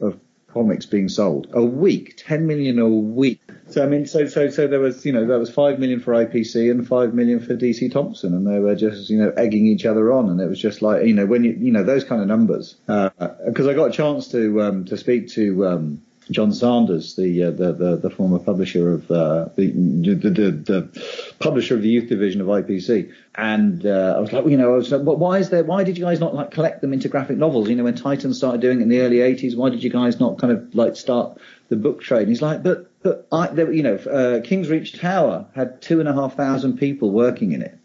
of 0.01 0.19
comics 0.49 0.87
being 0.87 1.09
sold 1.09 1.49
a 1.53 1.63
week, 1.63 2.15
10 2.17 2.47
million 2.47 2.79
a 2.79 2.89
week. 2.89 3.41
I 3.82 3.87
mean, 3.87 4.06
so 4.06 4.26
so 4.26 4.49
so 4.50 4.66
there 4.66 4.80
was, 4.80 5.04
you 5.04 5.12
know, 5.12 5.26
there 5.26 5.38
was 5.38 5.50
five 5.50 5.78
million 5.78 6.00
for 6.00 6.12
IPC 6.12 6.70
and 6.70 6.87
five 6.87 7.14
million 7.14 7.40
for 7.40 7.54
DC 7.54 7.92
Thomson, 7.92 8.35
and 8.35 8.47
they 8.47 8.58
were 8.58 8.75
just, 8.75 9.11
you 9.11 9.18
know, 9.18 9.30
egging 9.37 9.66
each 9.66 9.87
other 9.87 10.12
on, 10.12 10.28
and 10.30 10.40
it 10.40 10.49
was 10.49 10.61
just 10.61 10.82
like, 10.82 11.06
you 11.06 11.14
know, 11.14 11.26
when 11.26 11.44
you, 11.44 11.52
you 11.52 11.73
know, 11.73 11.82
those 11.85 12.04
kind 12.04 12.20
of 12.20 12.28
numbers. 12.28 12.75
Because 12.87 13.66
uh, 13.66 13.70
I 13.70 13.75
got 13.75 13.90
a 13.90 13.92
chance 13.92 14.28
to 14.28 14.62
um, 14.62 14.85
to 14.87 14.97
speak 14.97 15.28
to. 15.30 15.66
Um, 15.66 16.02
John 16.30 16.52
Sanders, 16.52 17.16
the, 17.16 17.44
uh, 17.44 17.50
the, 17.52 17.73
the 17.73 17.97
the 17.97 18.11
former 18.11 18.38
publisher 18.38 18.92
of 18.92 19.11
uh, 19.11 19.49
the, 19.56 19.70
the, 19.70 20.14
the 20.14 20.50
the 20.50 21.35
publisher 21.38 21.75
of 21.75 21.82
the 21.82 21.88
youth 21.88 22.08
division 22.08 22.42
of 22.42 22.49
IPC, 22.49 23.12
and 23.35 23.87
uh, 23.87 24.14
I 24.16 24.20
was 24.20 24.32
like, 24.32 24.47
you 24.47 24.58
know, 24.58 24.75
I 24.75 24.76
was 24.76 24.92
like, 24.92 25.00
why 25.00 25.38
is 25.38 25.49
there? 25.49 25.64
Why 25.64 25.85
did 25.85 25.97
you 25.97 26.04
guys 26.04 26.20
not 26.20 26.35
like 26.35 26.50
collect 26.50 26.82
them 26.82 26.92
into 26.92 27.08
graphic 27.08 27.38
novels? 27.38 27.70
You 27.70 27.76
know, 27.76 27.85
when 27.85 27.94
Titan 27.94 28.35
started 28.35 28.61
doing 28.61 28.80
it 28.80 28.82
in 28.82 28.88
the 28.90 29.00
early 29.00 29.16
'80s, 29.16 29.56
why 29.56 29.70
did 29.70 29.82
you 29.82 29.88
guys 29.88 30.20
not 30.20 30.38
kind 30.38 30.52
of 30.52 30.75
like 30.75 30.97
start 30.97 31.38
the 31.70 31.76
book 31.76 32.02
trade? 32.02 32.23
And 32.23 32.28
he's 32.28 32.42
like, 32.42 32.62
but 32.62 32.88
but 33.02 33.26
I, 33.31 33.49
there, 33.49 33.73
you 33.73 33.83
know, 33.83 33.97
uh, 33.97 34.40
King's 34.43 34.69
Reach 34.69 34.99
Tower 34.99 35.47
had 35.55 35.81
two 35.81 36.00
and 36.00 36.09
a 36.09 36.12
half 36.12 36.35
thousand 36.35 36.78
people 36.78 37.11
working 37.11 37.52
in 37.52 37.62
it. 37.62 37.78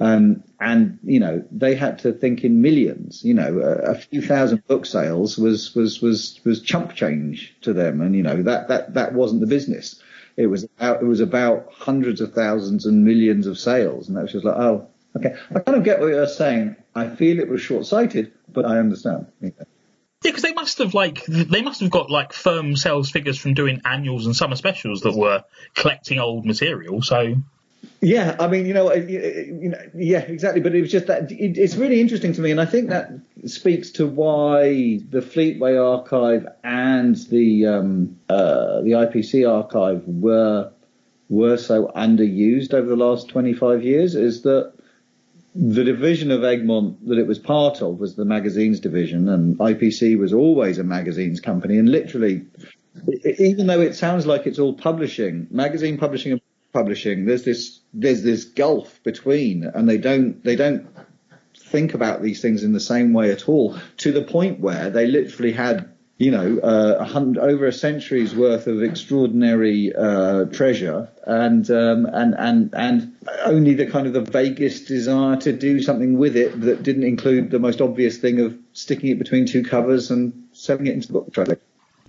Um, 0.00 0.44
and 0.60 0.98
you 1.02 1.18
know 1.18 1.44
they 1.50 1.74
had 1.74 1.98
to 2.00 2.12
think 2.12 2.44
in 2.44 2.62
millions. 2.62 3.24
You 3.24 3.34
know, 3.34 3.58
a, 3.58 3.92
a, 3.92 3.94
few 3.96 4.22
thousand 4.22 4.64
book 4.68 4.86
sales 4.86 5.36
was 5.36 5.74
was 5.74 6.00
was 6.00 6.40
was 6.44 6.62
chump 6.62 6.94
change 6.94 7.56
to 7.62 7.72
them, 7.72 8.00
and 8.00 8.14
you 8.14 8.22
know 8.22 8.42
that 8.42 8.68
that 8.68 8.94
that 8.94 9.14
wasn't 9.14 9.40
the 9.40 9.48
business. 9.48 10.00
It 10.36 10.46
was 10.46 10.62
about, 10.62 11.02
it 11.02 11.06
was 11.06 11.18
about 11.18 11.72
hundreds 11.72 12.20
of 12.20 12.32
thousands 12.32 12.86
and 12.86 13.04
millions 13.04 13.48
of 13.48 13.58
sales, 13.58 14.06
and 14.06 14.16
that 14.16 14.22
was 14.22 14.32
just 14.32 14.44
like, 14.44 14.56
oh, 14.56 14.86
okay. 15.16 15.34
I 15.52 15.58
kind 15.58 15.76
of 15.76 15.82
get 15.82 15.98
what 15.98 16.10
you're 16.10 16.28
saying. 16.28 16.76
I 16.94 17.08
feel 17.08 17.40
it 17.40 17.48
was 17.48 17.60
short 17.60 17.86
sighted, 17.86 18.32
but 18.52 18.64
I 18.64 18.78
understand. 18.78 19.26
Yeah, 20.22 20.32
because 20.32 20.42
they 20.42 20.52
must 20.52 20.78
have 20.78 20.94
like 20.94 21.24
they 21.26 21.62
must 21.62 21.80
have 21.80 21.90
got 21.90 22.10
like 22.10 22.32
firm 22.32 22.76
sales 22.76 23.10
figures 23.10 23.38
from 23.38 23.54
doing 23.54 23.80
annuals 23.84 24.26
and 24.26 24.34
summer 24.34 24.56
specials 24.56 25.02
that 25.02 25.14
were 25.14 25.44
collecting 25.74 26.18
old 26.18 26.44
material. 26.44 27.02
So 27.02 27.36
Yeah, 28.00 28.36
I 28.38 28.48
mean, 28.48 28.66
you 28.66 28.74
know, 28.74 28.92
you 28.92 29.70
know, 29.70 29.78
yeah, 29.94 30.20
exactly. 30.20 30.60
But 30.60 30.74
it 30.74 30.80
was 30.80 30.90
just 30.90 31.06
that 31.06 31.30
it, 31.30 31.58
it's 31.58 31.76
really 31.76 32.00
interesting 32.00 32.32
to 32.32 32.40
me, 32.40 32.50
and 32.50 32.60
I 32.60 32.64
think 32.64 32.90
that 32.90 33.10
speaks 33.46 33.90
to 33.92 34.06
why 34.06 35.00
the 35.08 35.20
Fleetway 35.20 35.80
archive 35.80 36.46
and 36.64 37.16
the 37.28 37.66
um, 37.66 38.18
uh, 38.28 38.80
the 38.82 38.92
IPC 38.92 39.48
archive 39.48 40.02
were 40.06 40.72
were 41.28 41.56
so 41.56 41.92
underused 41.94 42.72
over 42.72 42.88
the 42.88 42.96
last 42.96 43.28
25 43.28 43.84
years. 43.84 44.14
Is 44.14 44.42
that 44.42 44.72
the 45.54 45.84
division 45.84 46.30
of 46.30 46.44
Egmont 46.44 47.06
that 47.08 47.18
it 47.18 47.26
was 47.26 47.38
part 47.38 47.82
of 47.82 47.98
was 47.98 48.14
the 48.16 48.24
magazines 48.24 48.80
division, 48.80 49.28
and 49.28 49.58
IPC 49.58 50.18
was 50.18 50.32
always 50.32 50.78
a 50.78 50.84
magazines 50.84 51.40
company, 51.40 51.78
and 51.78 51.90
literally. 51.90 52.46
Even 53.38 53.68
though 53.68 53.80
it 53.80 53.94
sounds 53.94 54.26
like 54.26 54.44
it's 54.44 54.58
all 54.58 54.74
publishing, 54.74 55.46
magazine 55.52 55.98
publishing 55.98 56.32
and 56.32 56.40
publishing, 56.72 57.26
there's 57.26 57.44
this 57.44 57.80
there's 57.94 58.22
this 58.22 58.44
gulf 58.44 59.00
between, 59.04 59.64
and 59.74 59.88
they 59.88 59.98
don't 59.98 60.42
they 60.42 60.56
don't 60.56 60.88
think 61.56 61.94
about 61.94 62.22
these 62.22 62.40
things 62.40 62.64
in 62.64 62.72
the 62.72 62.80
same 62.80 63.12
way 63.12 63.30
at 63.30 63.48
all. 63.48 63.78
To 63.98 64.12
the 64.12 64.22
point 64.22 64.60
where 64.60 64.90
they 64.90 65.06
literally 65.06 65.52
had 65.52 65.92
you 66.18 66.32
know, 66.32 66.58
uh, 66.58 67.04
hundred, 67.04 67.40
over 67.40 67.66
a 67.66 67.72
century's 67.72 68.34
worth 68.34 68.66
of 68.66 68.82
extraordinary 68.82 69.94
uh, 69.94 70.46
treasure, 70.46 71.08
and 71.24 71.70
um, 71.70 72.06
and 72.06 72.34
and 72.36 72.74
and 72.74 73.16
only 73.44 73.74
the 73.74 73.86
kind 73.86 74.08
of 74.08 74.12
the 74.12 74.22
vaguest 74.22 74.88
desire 74.88 75.36
to 75.36 75.52
do 75.52 75.80
something 75.80 76.18
with 76.18 76.36
it 76.36 76.60
that 76.60 76.82
didn't 76.82 77.04
include 77.04 77.52
the 77.52 77.60
most 77.60 77.80
obvious 77.80 78.18
thing 78.18 78.40
of 78.40 78.58
sticking 78.72 79.10
it 79.10 79.18
between 79.18 79.46
two 79.46 79.62
covers 79.62 80.10
and 80.10 80.48
selling 80.52 80.88
it 80.88 80.94
into 80.94 81.06
the 81.06 81.12
book 81.12 81.32
trade 81.32 81.58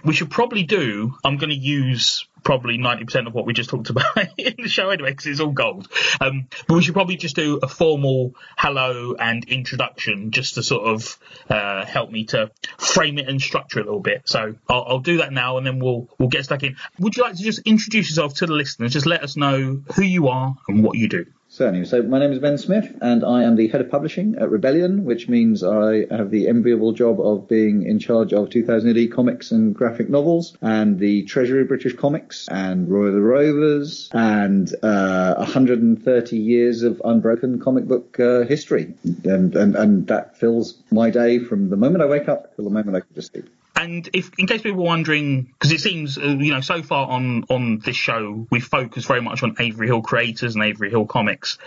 we 0.04 0.14
should 0.14 0.30
probably 0.30 0.64
do. 0.64 1.16
I'm 1.24 1.38
going 1.38 1.50
to 1.50 1.56
use 1.56 2.26
probably 2.44 2.78
90% 2.78 3.28
of 3.28 3.34
what 3.34 3.46
we 3.46 3.54
just 3.54 3.70
talked 3.70 3.90
about 3.90 4.18
in 4.38 4.56
the 4.58 4.70
show 4.70 4.90
anyway, 4.90 5.12
because 5.12 5.26
it's 5.28 5.40
all 5.40 5.52
gold. 5.52 5.88
Um, 6.22 6.48
but 6.68 6.76
we 6.76 6.82
should 6.82 6.94
probably 6.94 7.18
just 7.18 7.36
do 7.36 7.60
a 7.62 7.68
formal 7.68 8.34
hello 8.58 9.16
and 9.20 9.44
introduction 9.46 10.32
just 10.32 10.56
to 10.56 10.64
sort 10.64 10.88
of 10.88 11.18
uh, 11.50 11.86
help 11.86 12.12
me 12.12 12.26
to 12.26 12.52
frame 12.78 13.18
it 13.18 13.28
and 13.28 13.42
structure 13.42 13.80
it 13.80 13.84
a 13.84 13.86
little 13.86 14.02
bit. 14.02 14.24
So 14.26 14.56
I'll, 14.70 14.86
I'll, 14.88 15.00
do 15.00 15.18
that 15.18 15.32
now, 15.32 15.58
and 15.58 15.66
then 15.66 15.80
we'll 15.80 16.10
we'll 16.18 16.30
get 16.30 16.44
stuck 16.44 16.62
in. 16.64 16.76
Would 17.00 17.16
you 17.16 17.24
like 17.24 17.36
to 17.36 17.44
just 17.44 17.60
introduce 17.60 18.10
yourself 18.10 18.36
to 18.36 18.48
the 18.48 18.54
listeners? 18.54 18.92
Just 18.92 19.06
let 19.06 19.24
us 19.24 19.38
know 19.38 19.82
who 19.96 20.04
you 20.04 20.28
are 20.28 20.56
and 20.68 20.84
what 20.84 20.98
you 20.98 21.08
do. 21.08 21.26
Certainly. 21.52 21.86
So 21.86 22.04
my 22.04 22.20
name 22.20 22.32
is 22.32 22.38
Ben 22.38 22.60
Smith, 22.60 22.96
and 23.02 23.26
I 23.26 23.42
am 23.42 23.56
the 23.56 23.68
head 23.70 23.82
of 23.82 23.90
publishing 23.90 24.36
at 24.36 24.52
Rebellion, 24.52 25.04
which 25.04 25.28
means 25.28 25.64
I 25.64 26.06
have 26.12 26.30
the 26.30 26.48
enviable 26.48 26.92
job 26.92 27.20
of 27.20 27.48
being 27.48 27.88
in 27.88 27.98
charge 27.98 28.34
of 28.34 28.52
2000 28.52 28.96
AD 28.96 29.12
comics 29.12 29.52
and 29.52 29.74
graphic 29.74 30.12
novels, 30.12 30.56
and 30.62 31.00
the 31.00 31.24
Treasury 31.24 31.64
of 31.64 31.68
British 31.68 31.96
Comics, 31.96 32.48
and 32.50 32.88
Roy 32.88 33.08
of 33.08 33.16
the 33.16 33.22
Rovers, 33.22 34.12
and 34.14 34.72
uh, 34.84 35.34
130 35.38 36.38
years 36.38 36.84
of 36.84 37.02
unbroken 37.04 37.60
comic 37.60 37.86
book 37.86 38.20
uh, 38.20 38.44
history, 38.44 38.94
and, 39.24 39.56
and 39.56 39.76
and 39.76 40.06
that 40.06 40.38
fills 40.38 40.78
my 40.92 41.10
day 41.10 41.40
from 41.40 41.72
the 41.72 41.78
moment 41.78 42.04
I 42.04 42.08
wake 42.08 42.30
up 42.30 42.56
till 42.56 42.66
the 42.66 42.72
moment 42.72 42.96
I 42.96 43.00
go 43.00 43.06
to 43.16 43.22
sleep. 43.24 43.50
And 43.80 44.10
if, 44.12 44.32
in 44.38 44.46
case 44.46 44.62
people 44.62 44.82
are 44.82 44.84
wondering, 44.84 45.44
because 45.44 45.72
it 45.72 45.80
seems, 45.80 46.18
uh, 46.18 46.24
you 46.24 46.52
know, 46.52 46.60
so 46.60 46.84
far 46.84 47.08
on 47.08 47.46
on 47.50 47.80
this 47.80 47.96
show 47.96 48.46
we 48.52 48.60
focus 48.60 49.06
very 49.06 49.22
much 49.22 49.42
on 49.42 49.56
Avery 49.58 49.88
Hill 49.88 50.02
creators 50.02 50.56
and 50.56 50.64
Avery 50.66 50.90
Hill 50.90 51.06
comics, 51.06 51.58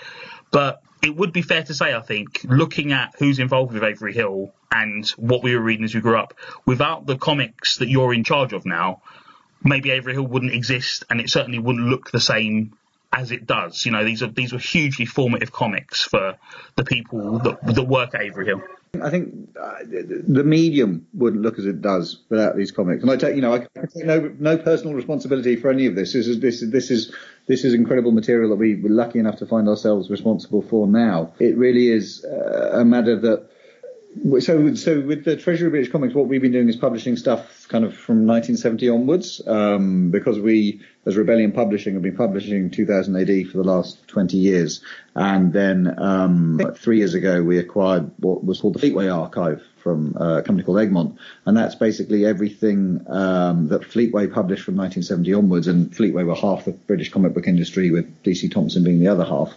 but 0.50 0.82
it 1.02 1.16
would 1.16 1.32
be 1.32 1.40
fair 1.40 1.62
to 1.62 1.72
say, 1.72 1.94
I 1.94 2.00
think, 2.00 2.44
looking 2.44 2.92
at 2.92 3.14
who's 3.18 3.38
involved 3.38 3.72
with 3.72 3.82
Avery 3.82 4.12
Hill 4.12 4.52
and 4.70 5.08
what 5.10 5.42
we 5.42 5.56
were 5.56 5.62
reading 5.62 5.86
as 5.86 5.94
we 5.94 6.02
grew 6.02 6.18
up, 6.18 6.34
without 6.66 7.06
the 7.06 7.16
comics 7.16 7.78
that 7.78 7.88
you're 7.88 8.12
in 8.12 8.24
charge 8.24 8.52
of 8.52 8.66
now, 8.66 9.00
maybe 9.64 9.90
Avery 9.90 10.12
Hill 10.12 10.26
wouldn't 10.26 10.52
exist, 10.52 11.04
and 11.08 11.18
it 11.18 11.30
certainly 11.30 11.58
wouldn't 11.60 11.86
look 11.86 12.10
the 12.10 12.20
same 12.20 12.76
as 13.12 13.30
it 13.30 13.46
does. 13.46 13.84
You 13.84 13.92
know, 13.92 14.04
these 14.04 14.22
are 14.22 14.28
these 14.28 14.52
were 14.52 14.58
hugely 14.58 15.06
formative 15.06 15.52
comics 15.52 16.02
for 16.02 16.36
the 16.76 16.84
people 16.84 17.38
that, 17.40 17.74
that 17.74 17.82
work 17.82 18.14
at 18.14 18.22
Avery 18.22 18.46
Hill. 18.46 18.62
I 19.00 19.08
think 19.08 19.48
uh, 19.58 19.78
the 19.84 20.44
medium 20.44 21.06
wouldn't 21.14 21.42
look 21.42 21.58
as 21.58 21.64
it 21.64 21.80
does 21.80 22.20
without 22.28 22.56
these 22.56 22.70
comics. 22.70 23.02
And 23.02 23.10
I 23.10 23.16
take, 23.16 23.34
you 23.34 23.40
know, 23.40 23.54
I 23.54 23.60
take 23.86 24.04
no 24.04 24.34
no 24.38 24.58
personal 24.58 24.94
responsibility 24.94 25.56
for 25.56 25.70
any 25.70 25.86
of 25.86 25.94
this. 25.94 26.12
This 26.12 26.26
is 26.26 26.40
this 26.40 26.62
is 26.62 26.70
this 26.70 26.90
is 26.90 27.14
this 27.46 27.64
is 27.64 27.72
incredible 27.72 28.12
material 28.12 28.50
that 28.50 28.56
we 28.56 28.74
were 28.74 28.90
lucky 28.90 29.18
enough 29.18 29.38
to 29.38 29.46
find 29.46 29.68
ourselves 29.68 30.10
responsible 30.10 30.62
for 30.62 30.86
now. 30.86 31.32
It 31.38 31.56
really 31.56 31.88
is 31.88 32.24
uh, 32.24 32.80
a 32.80 32.84
matter 32.84 33.18
that 33.18 33.48
so, 34.40 34.74
so 34.74 35.00
with 35.00 35.24
the 35.24 35.36
Treasury 35.36 35.66
of 35.66 35.72
British 35.72 35.90
Comics, 35.90 36.14
what 36.14 36.26
we've 36.26 36.42
been 36.42 36.52
doing 36.52 36.68
is 36.68 36.76
publishing 36.76 37.16
stuff 37.16 37.66
kind 37.68 37.84
of 37.84 37.96
from 37.96 38.26
1970 38.26 38.88
onwards, 38.90 39.40
um, 39.46 40.10
because 40.10 40.38
we, 40.38 40.82
as 41.06 41.16
Rebellion 41.16 41.52
Publishing, 41.52 41.94
have 41.94 42.02
been 42.02 42.16
publishing 42.16 42.70
2000 42.70 43.16
AD 43.16 43.48
for 43.48 43.56
the 43.56 43.64
last 43.64 44.06
20 44.08 44.36
years. 44.36 44.82
And 45.14 45.52
then 45.52 45.98
um, 45.98 46.60
three 46.76 46.98
years 46.98 47.14
ago, 47.14 47.42
we 47.42 47.58
acquired 47.58 48.10
what 48.18 48.44
was 48.44 48.60
called 48.60 48.74
the 48.74 48.80
Fleetway 48.80 49.12
Archive 49.12 49.62
from 49.82 50.16
uh, 50.18 50.38
a 50.38 50.42
company 50.42 50.64
called 50.64 50.78
Egmont, 50.78 51.18
and 51.44 51.56
that's 51.56 51.74
basically 51.74 52.24
everything 52.24 53.04
um, 53.08 53.68
that 53.68 53.82
Fleetway 53.82 54.32
published 54.32 54.64
from 54.64 54.76
1970 54.76 55.34
onwards. 55.34 55.66
And 55.66 55.90
Fleetway 55.90 56.24
were 56.24 56.36
half 56.36 56.64
the 56.64 56.72
British 56.72 57.10
comic 57.10 57.34
book 57.34 57.48
industry, 57.48 57.90
with 57.90 58.22
DC 58.22 58.52
Thomson 58.52 58.84
being 58.84 59.00
the 59.00 59.08
other 59.08 59.24
half. 59.24 59.56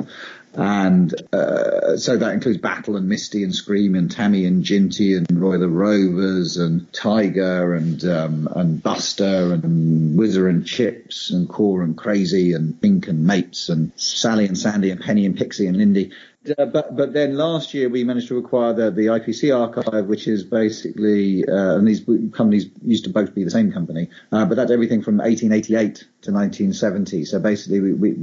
And 0.56 1.14
uh, 1.34 1.98
so 1.98 2.18
that 2.18 2.34
includes 2.34 2.60
Battle 2.60 2.96
and 2.96 3.10
Misty 3.10 3.44
and 3.44 3.54
Scream 3.54 3.96
and 3.96 4.10
Tammy 4.10 4.46
and 4.46 4.64
Jinty 4.64 5.18
and 5.18 5.42
Roy 5.42 5.58
the 5.58 5.68
Rovers 5.68 6.58
and 6.58 6.92
Tiger 6.94 7.74
and 7.74 8.04
um, 8.06 8.48
and 8.56 8.82
Buster 8.82 9.54
and 9.54 10.18
Whizzer 10.18 10.48
and 10.48 10.66
Chips 10.66 11.32
and 11.32 11.50
Cor 11.50 11.82
and 11.82 11.98
Crazy 11.98 12.54
and 12.54 12.80
Pink 12.82 13.08
and 13.08 13.26
Mates 13.26 13.70
and 13.70 13.92
Sally 13.96 14.46
and 14.46 14.58
Sandy 14.58 14.92
and 14.92 15.02
Penny 15.02 15.26
and 15.26 15.38
Pixie 15.38 15.68
and 15.68 15.78
Lindy 15.78 16.12
uh, 16.50 16.66
but 16.66 16.96
but 16.96 17.14
then 17.14 17.36
last 17.38 17.74
year 17.74 17.90
we 17.90 18.04
managed 18.04 18.28
to 18.28 18.38
acquire 18.38 18.74
the, 18.74 18.92
the 18.92 19.08
IPC 19.08 19.56
archive, 19.56 20.06
which 20.06 20.28
is 20.28 20.44
basically 20.44 21.46
uh, 21.48 21.78
and 21.78 21.88
these 21.88 22.02
companies 22.32 22.68
used 22.84 23.06
to 23.06 23.10
both 23.10 23.34
be 23.34 23.44
the 23.44 23.52
same 23.52 23.72
company, 23.72 24.10
uh, 24.32 24.46
but 24.46 24.56
that's 24.56 24.72
everything 24.72 25.02
from 25.02 25.18
1888 25.18 25.96
to 26.22 26.32
1970. 26.32 27.26
So 27.26 27.40
basically 27.40 27.80
we, 27.80 27.94
we 27.94 28.14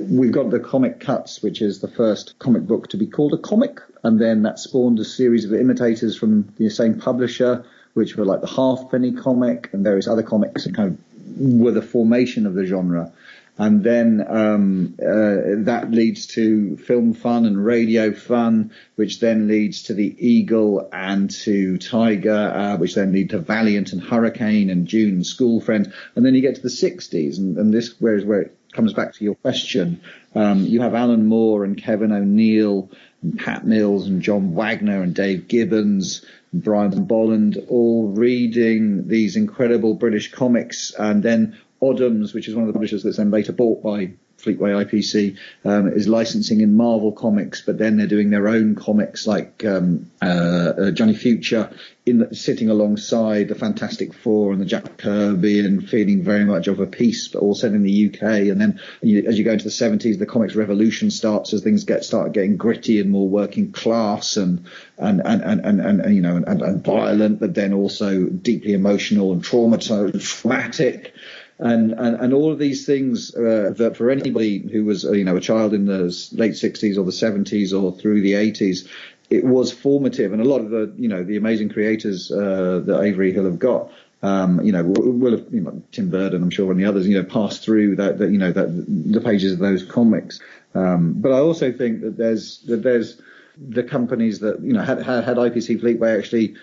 we've 0.00 0.32
got 0.32 0.50
the 0.50 0.60
comic 0.60 1.00
cuts, 1.00 1.42
which 1.42 1.62
is 1.62 1.80
the 1.80 1.88
first 1.88 2.38
comic 2.38 2.62
book 2.62 2.88
to 2.88 2.96
be 2.96 3.06
called 3.06 3.32
a 3.34 3.38
comic, 3.38 3.80
and 4.02 4.20
then 4.20 4.42
that 4.42 4.58
spawned 4.58 4.98
a 4.98 5.04
series 5.04 5.44
of 5.44 5.54
imitators 5.54 6.16
from 6.16 6.52
the 6.58 6.70
same 6.70 6.98
publisher, 6.98 7.64
which 7.94 8.16
were 8.16 8.24
like 8.24 8.40
the 8.40 8.46
Halfpenny 8.46 9.12
comic 9.12 9.70
and 9.72 9.84
various 9.84 10.08
other 10.08 10.22
comics 10.22 10.64
that 10.64 10.74
kind 10.74 10.90
of 10.90 10.98
were 11.38 11.72
the 11.72 11.82
formation 11.82 12.46
of 12.46 12.54
the 12.54 12.66
genre 12.66 13.12
and 13.58 13.84
then 13.84 14.24
um, 14.26 14.94
uh, 14.98 15.64
that 15.64 15.90
leads 15.90 16.26
to 16.28 16.76
film 16.78 17.12
fun 17.12 17.44
and 17.44 17.62
radio 17.62 18.12
fun, 18.12 18.72
which 18.96 19.20
then 19.20 19.46
leads 19.46 19.84
to 19.84 19.94
the 19.94 20.16
Eagle 20.18 20.88
and 20.92 21.30
to 21.30 21.76
Tiger, 21.78 22.32
uh, 22.32 22.76
which 22.78 22.94
then 22.94 23.12
lead 23.12 23.30
to 23.30 23.38
Valiant 23.38 23.92
and 23.92 24.02
Hurricane 24.02 24.70
and 24.70 24.86
June 24.86 25.16
and 25.16 25.26
School 25.26 25.60
Friends, 25.60 25.88
and 26.16 26.24
then 26.24 26.34
you 26.34 26.40
get 26.40 26.56
to 26.56 26.62
the 26.62 26.68
60s, 26.68 27.38
and, 27.38 27.58
and 27.58 27.72
this 27.72 28.00
where 28.00 28.16
is 28.16 28.24
where 28.24 28.42
it 28.42 28.56
comes 28.72 28.94
back 28.94 29.12
to 29.14 29.24
your 29.24 29.34
question. 29.36 30.00
Um, 30.34 30.64
you 30.64 30.80
have 30.80 30.94
Alan 30.94 31.26
Moore 31.26 31.64
and 31.64 31.76
Kevin 31.76 32.10
O'Neill 32.10 32.90
and 33.22 33.38
Pat 33.38 33.66
Mills 33.66 34.08
and 34.08 34.22
John 34.22 34.54
Wagner 34.54 35.02
and 35.02 35.14
Dave 35.14 35.46
Gibbons. 35.46 36.24
And 36.52 36.64
Brian 36.64 37.04
Bolland 37.04 37.58
all 37.68 38.08
reading 38.08 39.08
these 39.08 39.36
incredible 39.36 39.94
British 39.94 40.32
comics 40.32 40.92
and 40.98 41.22
then 41.22 41.58
Odhams, 41.82 42.32
which 42.32 42.48
is 42.48 42.54
one 42.54 42.62
of 42.62 42.68
the 42.68 42.72
publishers 42.72 43.02
that's 43.02 43.16
then 43.16 43.30
later 43.30 43.52
bought 43.52 43.82
by 43.82 44.12
Fleetway 44.38 44.84
IPC, 44.84 45.36
um, 45.64 45.88
is 45.88 46.08
licensing 46.08 46.60
in 46.60 46.74
Marvel 46.74 47.12
Comics, 47.12 47.60
but 47.60 47.78
then 47.78 47.96
they're 47.96 48.06
doing 48.06 48.30
their 48.30 48.48
own 48.48 48.74
comics 48.74 49.26
like 49.26 49.64
um, 49.64 50.10
uh, 50.20 50.26
uh, 50.26 50.90
Johnny 50.92 51.14
Future, 51.14 51.70
in 52.04 52.18
the, 52.18 52.34
sitting 52.34 52.68
alongside 52.68 53.48
the 53.48 53.54
Fantastic 53.54 54.12
Four 54.12 54.52
and 54.52 54.60
the 54.60 54.64
Jack 54.64 54.96
Kirby, 54.96 55.60
and 55.60 55.88
feeling 55.88 56.22
very 56.22 56.44
much 56.44 56.66
of 56.66 56.80
a 56.80 56.86
piece, 56.86 57.28
but 57.28 57.40
all 57.40 57.54
set 57.54 57.72
in 57.72 57.82
the 57.82 58.06
UK. 58.08 58.22
And 58.22 58.60
then 58.60 58.80
you, 59.00 59.24
as 59.26 59.38
you 59.38 59.44
go 59.44 59.52
into 59.52 59.64
the 59.64 59.70
70s, 59.70 60.18
the 60.18 60.26
comics 60.26 60.56
revolution 60.56 61.10
starts 61.10 61.52
as 61.52 61.62
things 61.62 61.84
get 61.84 62.04
start 62.04 62.32
getting 62.32 62.56
gritty 62.56 63.00
and 63.00 63.10
more 63.10 63.28
working 63.28 63.72
class 63.72 64.36
and 64.36 64.66
and 64.98 65.20
and 65.24 65.42
and, 65.42 65.80
and, 65.80 66.00
and 66.00 66.14
you 66.14 66.22
know 66.22 66.36
and, 66.36 66.62
and 66.62 66.84
violent, 66.84 67.38
but 67.38 67.54
then 67.54 67.72
also 67.72 68.24
deeply 68.24 68.72
emotional 68.72 69.32
and 69.32 69.44
traumatized, 69.44 70.22
traumatic 70.22 71.14
and, 71.62 71.92
and, 71.92 72.16
and 72.16 72.34
all 72.34 72.50
of 72.50 72.58
these 72.58 72.84
things 72.84 73.34
uh, 73.34 73.72
that 73.76 73.96
for 73.96 74.10
anybody 74.10 74.58
who 74.58 74.84
was 74.84 75.04
uh, 75.04 75.12
you 75.12 75.24
know 75.24 75.36
a 75.36 75.40
child 75.40 75.72
in 75.72 75.86
the 75.86 76.02
late 76.32 76.52
60s 76.52 76.98
or 76.98 77.04
the 77.04 77.12
70s 77.12 77.72
or 77.72 77.96
through 77.96 78.20
the 78.20 78.32
80s 78.32 78.88
it 79.30 79.44
was 79.44 79.72
formative 79.72 80.32
and 80.32 80.42
a 80.42 80.44
lot 80.44 80.60
of 80.60 80.70
the 80.70 80.92
you 80.96 81.08
know 81.08 81.22
the 81.22 81.36
amazing 81.36 81.68
creators 81.68 82.30
uh, 82.32 82.82
that 82.84 83.00
Avery 83.02 83.32
Hill 83.32 83.44
have 83.44 83.58
got 83.58 83.90
um, 84.24 84.60
you 84.60 84.70
know, 84.70 84.84
will 84.84 85.32
have, 85.32 85.52
you 85.52 85.62
know, 85.62 85.82
Tim 85.90 86.08
Burton, 86.08 86.44
I'm 86.44 86.50
sure, 86.50 86.70
and 86.70 86.78
the 86.78 86.84
others, 86.84 87.08
you 87.08 87.20
know, 87.20 87.28
passed 87.28 87.64
through 87.64 87.96
that, 87.96 88.18
that 88.18 88.30
you 88.30 88.38
know, 88.38 88.52
that 88.52 88.68
the 89.12 89.20
pages 89.20 89.52
of 89.52 89.58
those 89.58 89.82
comics. 89.82 90.38
Um, 90.74 91.14
but 91.14 91.32
I 91.32 91.40
also 91.40 91.72
think 91.72 92.02
that 92.02 92.16
there's 92.16 92.60
that 92.60 92.84
there's 92.84 93.20
the 93.58 93.82
companies 93.82 94.38
that 94.40 94.62
you 94.62 94.72
know 94.72 94.82
had 94.82 95.02
had, 95.02 95.24
had 95.24 95.36
IPC 95.38 95.80
Fleetway 95.80 96.16
actually 96.18 96.54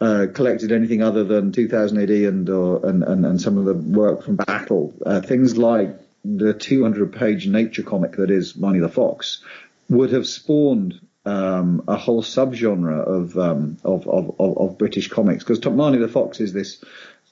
uh, 0.00 0.26
collected 0.32 0.72
anything 0.72 1.02
other 1.02 1.24
than 1.24 1.52
2000 1.52 1.98
AD 1.98 2.10
and, 2.10 2.50
or, 2.50 2.86
and, 2.86 3.02
and, 3.02 3.24
and 3.24 3.40
some 3.40 3.56
of 3.58 3.64
the 3.64 3.74
work 3.74 4.22
from 4.22 4.36
Battle. 4.36 4.94
Uh, 5.04 5.20
things 5.20 5.56
like 5.56 5.98
the 6.24 6.52
200 6.52 7.12
page 7.12 7.46
nature 7.46 7.82
comic 7.82 8.12
that 8.16 8.30
is 8.30 8.56
Marney 8.56 8.80
the 8.80 8.88
Fox 8.88 9.42
would 9.88 10.10
have 10.12 10.26
spawned 10.26 11.00
um, 11.24 11.82
a 11.88 11.96
whole 11.96 12.22
subgenre 12.22 13.04
of, 13.04 13.38
um, 13.38 13.78
of, 13.84 14.06
of, 14.06 14.36
of, 14.38 14.58
of 14.58 14.78
British 14.78 15.08
comics 15.08 15.44
because 15.44 15.64
Marney 15.64 15.98
the 15.98 16.08
Fox 16.08 16.40
is 16.40 16.52
this 16.52 16.84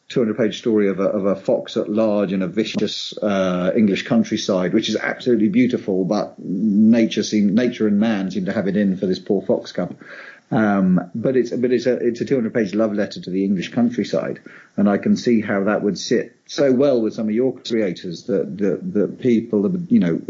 200 0.08 0.36
page 0.36 0.58
story 0.58 0.88
of 0.88 1.00
a, 1.00 1.04
of 1.04 1.24
a 1.24 1.34
fox 1.34 1.76
at 1.76 1.88
large 1.88 2.32
in 2.32 2.42
a 2.42 2.48
vicious 2.48 3.16
uh, 3.18 3.72
English 3.74 4.06
countryside, 4.06 4.74
which 4.74 4.88
is 4.88 4.96
absolutely 4.96 5.48
beautiful, 5.48 6.04
but 6.04 6.38
nature 6.38 7.22
seem, 7.22 7.54
nature 7.54 7.86
and 7.86 7.98
man 7.98 8.30
seem 8.30 8.44
to 8.44 8.52
have 8.52 8.68
it 8.68 8.76
in 8.76 8.96
for 8.96 9.06
this 9.06 9.18
poor 9.18 9.40
fox 9.40 9.72
cub. 9.72 9.96
Um, 10.50 11.10
but 11.14 11.36
it's 11.36 11.50
but 11.50 11.72
it's 11.72 11.86
a 11.86 11.94
it's 11.96 12.20
a 12.20 12.24
200 12.24 12.52
page 12.52 12.74
love 12.74 12.92
letter 12.92 13.20
to 13.20 13.30
the 13.30 13.44
English 13.44 13.72
countryside, 13.72 14.40
and 14.76 14.88
I 14.88 14.98
can 14.98 15.16
see 15.16 15.40
how 15.40 15.64
that 15.64 15.82
would 15.82 15.98
sit 15.98 16.36
so 16.46 16.70
well 16.72 17.00
with 17.00 17.14
some 17.14 17.28
of 17.28 17.34
your 17.34 17.58
creators 17.58 18.24
that 18.24 18.58
that, 18.58 18.92
that 18.92 19.20
people 19.20 19.74
you 19.88 20.00
know 20.00 20.20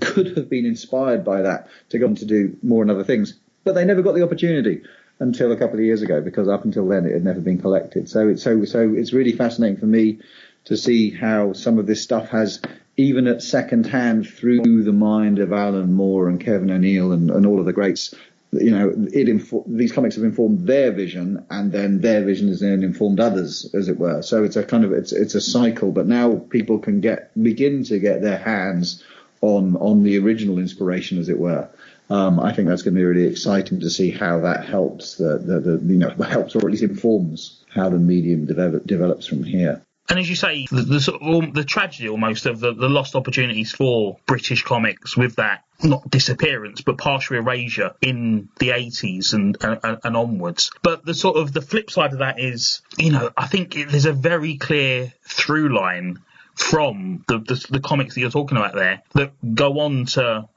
could 0.00 0.36
have 0.36 0.48
been 0.48 0.64
inspired 0.64 1.24
by 1.24 1.42
that 1.42 1.68
to 1.90 1.98
go 1.98 2.06
on 2.06 2.14
to 2.16 2.24
do 2.24 2.56
more 2.62 2.82
and 2.82 2.90
other 2.90 3.04
things, 3.04 3.34
but 3.64 3.74
they 3.74 3.84
never 3.84 4.02
got 4.02 4.14
the 4.14 4.22
opportunity 4.22 4.82
until 5.18 5.50
a 5.50 5.56
couple 5.56 5.78
of 5.78 5.84
years 5.84 6.02
ago 6.02 6.20
because 6.20 6.48
up 6.48 6.64
until 6.64 6.86
then 6.86 7.04
it 7.04 7.12
had 7.12 7.24
never 7.24 7.40
been 7.40 7.60
collected. 7.60 8.08
So 8.08 8.28
it's 8.28 8.42
so 8.42 8.64
so 8.64 8.94
it's 8.94 9.12
really 9.12 9.32
fascinating 9.32 9.78
for 9.78 9.86
me 9.86 10.20
to 10.66 10.76
see 10.76 11.10
how 11.10 11.52
some 11.52 11.78
of 11.78 11.86
this 11.86 12.02
stuff 12.02 12.28
has 12.28 12.60
even 12.96 13.26
at 13.26 13.42
second 13.42 13.86
hand 13.86 14.28
through 14.28 14.82
the 14.82 14.92
mind 14.92 15.38
of 15.38 15.52
Alan 15.52 15.92
Moore 15.94 16.28
and 16.28 16.40
Kevin 16.40 16.70
O'Neill 16.70 17.12
and, 17.12 17.30
and 17.30 17.46
all 17.46 17.60
of 17.60 17.64
the 17.64 17.72
greats 17.72 18.14
you 18.52 18.70
know, 18.70 18.90
infor- 18.90 19.64
these 19.66 19.92
comics 19.92 20.14
have 20.14 20.24
informed 20.24 20.66
their 20.66 20.90
vision, 20.90 21.44
and 21.50 21.70
then 21.70 22.00
their 22.00 22.24
vision 22.24 22.48
has 22.48 22.60
then 22.60 22.82
informed 22.82 23.20
others, 23.20 23.70
as 23.74 23.88
it 23.88 23.98
were. 23.98 24.22
So 24.22 24.44
it's 24.44 24.56
a 24.56 24.64
kind 24.64 24.84
of 24.84 24.92
it's 24.92 25.12
it's 25.12 25.34
a 25.34 25.40
cycle. 25.40 25.92
But 25.92 26.06
now 26.06 26.36
people 26.48 26.78
can 26.78 27.00
get 27.00 27.30
begin 27.40 27.84
to 27.84 27.98
get 27.98 28.22
their 28.22 28.38
hands 28.38 29.04
on 29.42 29.76
on 29.76 30.02
the 30.02 30.18
original 30.18 30.58
inspiration, 30.58 31.18
as 31.18 31.28
it 31.28 31.38
were. 31.38 31.68
Um, 32.10 32.40
I 32.40 32.54
think 32.54 32.68
that's 32.68 32.82
going 32.82 32.94
to 32.94 32.98
be 32.98 33.04
really 33.04 33.26
exciting 33.26 33.80
to 33.80 33.90
see 33.90 34.10
how 34.10 34.40
that 34.40 34.64
helps 34.64 35.16
the, 35.16 35.36
the, 35.38 35.60
the 35.60 35.92
you 35.92 35.98
know 35.98 36.08
helps 36.10 36.56
or 36.56 36.60
at 36.60 36.64
least 36.64 36.82
informs 36.82 37.62
how 37.74 37.90
the 37.90 37.98
medium 37.98 38.46
develop, 38.46 38.86
develops 38.86 39.26
from 39.26 39.42
here. 39.42 39.82
And 40.08 40.18
as 40.18 40.28
you 40.28 40.36
say, 40.36 40.66
the, 40.70 40.82
the 40.82 41.00
sort 41.00 41.20
of 41.20 41.54
the 41.54 41.64
tragedy 41.64 42.08
almost 42.08 42.46
of 42.46 42.60
the, 42.60 42.72
the 42.72 42.88
lost 42.88 43.14
opportunities 43.14 43.72
for 43.72 44.18
British 44.26 44.62
comics 44.62 45.16
with 45.16 45.36
that 45.36 45.64
not 45.82 46.08
disappearance, 46.10 46.80
but 46.80 46.98
partial 46.98 47.36
erasure 47.36 47.94
in 48.00 48.48
the 48.58 48.70
80s 48.70 49.32
and, 49.34 49.56
and, 49.62 49.98
and 50.02 50.16
onwards. 50.16 50.70
But 50.82 51.04
the 51.04 51.14
sort 51.14 51.36
of 51.36 51.52
the 51.52 51.60
flip 51.60 51.90
side 51.90 52.12
of 52.12 52.20
that 52.20 52.40
is, 52.40 52.80
you 52.96 53.12
know, 53.12 53.30
I 53.36 53.46
think 53.46 53.76
it, 53.76 53.90
there's 53.90 54.06
a 54.06 54.12
very 54.12 54.56
clear 54.56 55.12
through 55.22 55.76
line 55.76 56.20
from 56.54 57.24
the, 57.28 57.38
the, 57.38 57.66
the 57.70 57.80
comics 57.80 58.14
that 58.14 58.20
you're 58.20 58.30
talking 58.30 58.56
about 58.56 58.74
there 58.74 59.02
that 59.14 59.32
go 59.54 59.78
on 59.80 60.06
to 60.06 60.48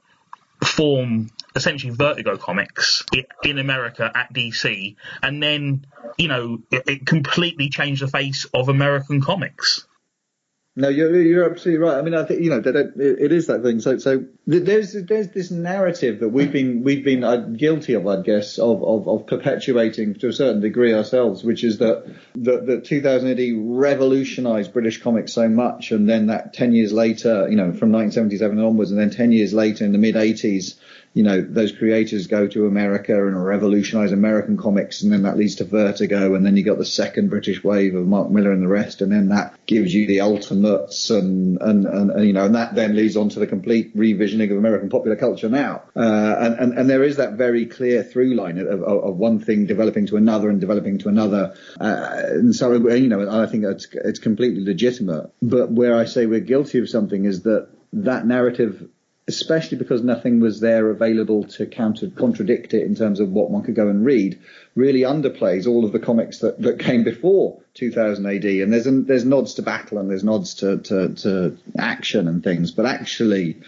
form 0.64 1.30
essentially 1.54 1.92
Vertigo 1.92 2.36
comics 2.36 3.04
in 3.42 3.58
America 3.58 4.10
at 4.14 4.32
DC, 4.32 4.96
and 5.22 5.42
then 5.42 5.86
you 6.18 6.28
know 6.28 6.58
it, 6.70 6.82
it 6.86 7.06
completely 7.06 7.68
changed 7.68 8.02
the 8.02 8.08
face 8.08 8.46
of 8.54 8.68
American 8.68 9.20
comics. 9.20 9.86
No, 10.74 10.88
you're 10.88 11.20
you're 11.20 11.50
absolutely 11.50 11.84
right. 11.84 11.98
I 11.98 12.02
mean, 12.02 12.14
I 12.14 12.24
think 12.24 12.40
you 12.40 12.48
know 12.48 12.60
that 12.60 12.94
it 12.96 13.30
is 13.30 13.48
that 13.48 13.62
thing. 13.62 13.80
So 13.80 13.98
so 13.98 14.24
there's 14.46 14.94
there's 14.94 15.28
this 15.28 15.50
narrative 15.50 16.20
that 16.20 16.30
we've 16.30 16.50
been 16.50 16.82
we've 16.82 17.04
been 17.04 17.24
uh, 17.24 17.36
guilty 17.36 17.92
of, 17.92 18.06
I 18.06 18.22
guess, 18.22 18.58
of, 18.58 18.82
of 18.82 19.06
of 19.06 19.26
perpetuating 19.26 20.14
to 20.14 20.28
a 20.28 20.32
certain 20.32 20.62
degree 20.62 20.94
ourselves, 20.94 21.44
which 21.44 21.62
is 21.62 21.76
that 21.78 22.06
that, 22.36 22.66
that 22.66 22.84
2000 22.86 23.28
AD 23.28 23.52
revolutionised 23.54 24.72
British 24.72 25.02
comics 25.02 25.34
so 25.34 25.46
much, 25.46 25.92
and 25.92 26.08
then 26.08 26.28
that 26.28 26.54
10 26.54 26.72
years 26.72 26.90
later, 26.90 27.50
you 27.50 27.56
know, 27.56 27.74
from 27.74 27.92
1977 27.92 28.58
onwards, 28.58 28.92
and 28.92 28.98
then 28.98 29.10
10 29.10 29.30
years 29.30 29.52
later 29.52 29.84
in 29.84 29.92
the 29.92 29.98
mid 29.98 30.14
80s, 30.14 30.76
you 31.14 31.22
know, 31.22 31.42
those 31.42 31.72
creators 31.72 32.26
go 32.26 32.46
to 32.46 32.66
America 32.66 33.26
and 33.26 33.44
revolutionize 33.44 34.12
American 34.12 34.56
comics, 34.56 35.02
and 35.02 35.12
then 35.12 35.22
that 35.22 35.36
leads 35.36 35.56
to 35.56 35.64
Vertigo, 35.64 36.34
and 36.34 36.44
then 36.44 36.56
you 36.56 36.64
got 36.64 36.78
the 36.78 36.86
second 36.86 37.28
British 37.28 37.62
wave 37.62 37.94
of 37.94 38.06
Mark 38.06 38.30
Millar 38.30 38.52
and 38.52 38.62
the 38.62 38.68
rest, 38.68 39.02
and 39.02 39.12
then 39.12 39.28
that 39.28 39.54
gives 39.66 39.94
you 39.94 40.06
the 40.06 40.20
ultimates, 40.20 41.10
and 41.10 41.60
and, 41.60 41.84
and, 41.84 42.10
and 42.10 42.26
you 42.26 42.32
know, 42.32 42.46
and 42.46 42.54
that 42.54 42.74
then 42.74 42.96
leads 42.96 43.16
on 43.16 43.28
to 43.30 43.40
the 43.40 43.46
complete 43.46 43.94
revisioning 43.96 44.50
of 44.50 44.56
American 44.56 44.88
popular 44.88 45.16
culture 45.16 45.50
now, 45.50 45.82
uh, 45.94 46.36
and, 46.38 46.54
and 46.58 46.78
and 46.78 46.90
there 46.90 47.02
is 47.02 47.16
that 47.16 47.34
very 47.34 47.66
clear 47.66 48.02
through 48.02 48.34
line 48.34 48.58
of, 48.58 48.66
of, 48.68 48.82
of 48.82 49.16
one 49.16 49.38
thing 49.38 49.66
developing 49.66 50.06
to 50.06 50.16
another 50.16 50.48
and 50.48 50.60
developing 50.60 50.98
to 50.98 51.08
another, 51.08 51.54
uh, 51.78 52.22
and 52.24 52.54
so 52.54 52.72
you 52.72 53.08
know, 53.08 53.28
I 53.30 53.46
think 53.46 53.64
it's 53.64 53.86
it's 53.92 54.18
completely 54.18 54.64
legitimate, 54.64 55.30
but 55.42 55.70
where 55.70 55.94
I 55.94 56.06
say 56.06 56.24
we're 56.24 56.40
guilty 56.40 56.78
of 56.78 56.88
something 56.88 57.26
is 57.26 57.42
that 57.42 57.68
that 57.92 58.26
narrative 58.26 58.88
especially 59.28 59.78
because 59.78 60.02
nothing 60.02 60.40
was 60.40 60.60
there 60.60 60.90
available 60.90 61.44
to 61.44 61.64
counter 61.66 62.10
contradict 62.10 62.74
it 62.74 62.84
in 62.84 62.94
terms 62.94 63.20
of 63.20 63.30
what 63.30 63.50
one 63.50 63.62
could 63.62 63.74
go 63.74 63.88
and 63.88 64.04
read, 64.04 64.38
really 64.74 65.00
underplays 65.00 65.66
all 65.66 65.84
of 65.84 65.92
the 65.92 66.00
comics 66.00 66.38
that, 66.38 66.60
that 66.60 66.80
came 66.80 67.04
before 67.04 67.60
2000 67.74 68.26
AD. 68.26 68.44
And 68.44 68.72
there's 68.72 68.86
there's 69.06 69.24
nods 69.24 69.54
to 69.54 69.62
battle 69.62 69.98
and 69.98 70.10
there's 70.10 70.24
nods 70.24 70.54
to, 70.56 70.78
to, 70.78 71.14
to 71.14 71.58
action 71.78 72.28
and 72.28 72.42
things, 72.42 72.70
but 72.70 72.86
actually. 72.86 73.60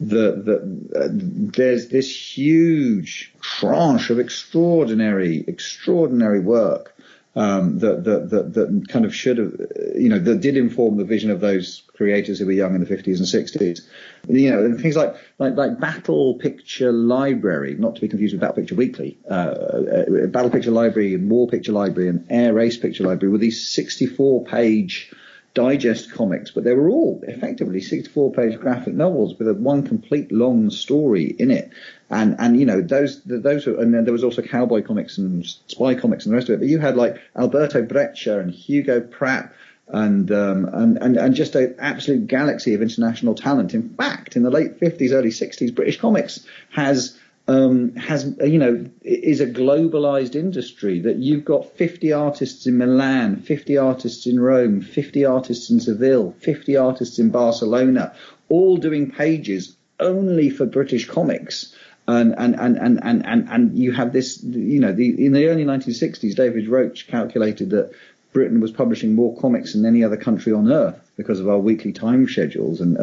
The, 0.00 0.32
the, 0.32 1.00
uh, 1.00 1.08
there's 1.12 1.86
this 1.86 2.36
huge 2.36 3.32
tranche 3.40 4.10
of 4.10 4.18
extraordinary, 4.18 5.44
extraordinary 5.46 6.40
work 6.40 6.91
um, 7.34 7.78
that, 7.78 8.04
that, 8.04 8.30
that, 8.30 8.54
that 8.54 8.88
kind 8.88 9.04
of 9.04 9.14
should 9.14 9.38
have, 9.38 9.54
you 9.96 10.08
know, 10.08 10.18
that 10.18 10.40
did 10.40 10.56
inform 10.56 10.98
the 10.98 11.04
vision 11.04 11.30
of 11.30 11.40
those 11.40 11.82
creators 11.94 12.38
who 12.38 12.46
were 12.46 12.52
young 12.52 12.74
in 12.74 12.84
the 12.84 12.86
50s 12.86 13.18
and 13.18 13.26
60s. 13.26 13.80
You 14.28 14.50
know, 14.50 14.76
things 14.76 14.96
like, 14.96 15.14
like, 15.38 15.56
like 15.56 15.80
Battle 15.80 16.34
Picture 16.34 16.92
Library, 16.92 17.74
not 17.74 17.94
to 17.94 18.00
be 18.00 18.08
confused 18.08 18.34
with 18.34 18.40
Battle 18.40 18.56
Picture 18.56 18.74
Weekly, 18.74 19.18
uh, 19.30 19.32
uh, 19.32 20.26
Battle 20.26 20.50
Picture 20.50 20.70
Library 20.70 21.14
and 21.14 21.30
War 21.30 21.48
Picture 21.48 21.72
Library 21.72 22.08
and 22.08 22.26
Air 22.28 22.58
Ace 22.60 22.76
Picture 22.76 23.04
Library 23.04 23.32
were 23.32 23.38
these 23.38 23.66
64 23.70 24.44
page 24.44 25.10
digest 25.54 26.12
comics, 26.12 26.50
but 26.50 26.64
they 26.64 26.72
were 26.72 26.88
all 26.88 27.20
effectively 27.26 27.80
64 27.80 28.32
page 28.32 28.58
graphic 28.58 28.94
novels 28.94 29.38
with 29.38 29.48
a 29.48 29.54
one 29.54 29.86
complete 29.86 30.32
long 30.32 30.70
story 30.70 31.24
in 31.24 31.50
it. 31.50 31.70
And, 32.10 32.36
and, 32.38 32.58
you 32.58 32.66
know, 32.66 32.80
those, 32.80 33.22
those 33.24 33.66
were, 33.66 33.80
and 33.80 33.92
then 33.92 34.04
there 34.04 34.12
was 34.12 34.24
also 34.24 34.42
cowboy 34.42 34.82
comics 34.82 35.18
and 35.18 35.46
spy 35.46 35.94
comics 35.94 36.24
and 36.24 36.32
the 36.32 36.36
rest 36.36 36.48
of 36.48 36.54
it. 36.54 36.58
But 36.60 36.68
you 36.68 36.78
had 36.78 36.96
like 36.96 37.20
Alberto 37.36 37.82
Breccia 37.82 38.38
and 38.38 38.50
Hugo 38.50 39.00
Pratt 39.00 39.52
and, 39.88 40.30
um, 40.30 40.64
and, 40.72 40.98
and, 40.98 41.16
and 41.16 41.34
just 41.34 41.54
an 41.54 41.74
absolute 41.78 42.26
galaxy 42.26 42.74
of 42.74 42.82
international 42.82 43.34
talent. 43.34 43.74
In 43.74 43.90
fact, 43.90 44.36
in 44.36 44.42
the 44.42 44.50
late 44.50 44.80
50s, 44.80 45.12
early 45.12 45.30
60s, 45.30 45.74
British 45.74 45.98
comics 45.98 46.46
has, 46.70 47.18
um, 47.48 47.94
has 47.96 48.34
you 48.44 48.58
know 48.58 48.84
is 49.02 49.40
a 49.40 49.46
globalized 49.46 50.34
industry 50.34 51.00
that 51.00 51.16
you've 51.16 51.44
got 51.44 51.76
50 51.76 52.12
artists 52.12 52.66
in 52.66 52.78
Milan, 52.78 53.36
50 53.36 53.76
artists 53.76 54.26
in 54.26 54.38
Rome, 54.38 54.80
50 54.80 55.24
artists 55.24 55.70
in 55.70 55.80
Seville, 55.80 56.34
50 56.38 56.76
artists 56.76 57.18
in 57.18 57.30
Barcelona, 57.30 58.14
all 58.48 58.76
doing 58.76 59.10
pages 59.10 59.76
only 59.98 60.50
for 60.50 60.66
British 60.66 61.08
comics. 61.08 61.74
And, 62.08 62.34
and, 62.36 62.58
and, 62.58 62.76
and, 62.78 62.98
and, 63.04 63.24
and, 63.24 63.48
and 63.48 63.78
you 63.78 63.92
have 63.92 64.12
this, 64.12 64.42
you 64.42 64.80
know, 64.80 64.92
the, 64.92 65.24
in 65.24 65.32
the 65.32 65.46
early 65.46 65.64
1960s, 65.64 66.34
David 66.34 66.66
Roach 66.66 67.06
calculated 67.06 67.70
that 67.70 67.92
Britain 68.32 68.60
was 68.60 68.72
publishing 68.72 69.14
more 69.14 69.36
comics 69.40 69.72
than 69.72 69.86
any 69.86 70.02
other 70.02 70.16
country 70.16 70.52
on 70.52 70.70
earth 70.72 71.11
because 71.16 71.40
of 71.40 71.48
our 71.48 71.58
weekly 71.58 71.92
time 71.92 72.26
schedules, 72.28 72.80
and 72.80 72.96
uh, 72.98 73.02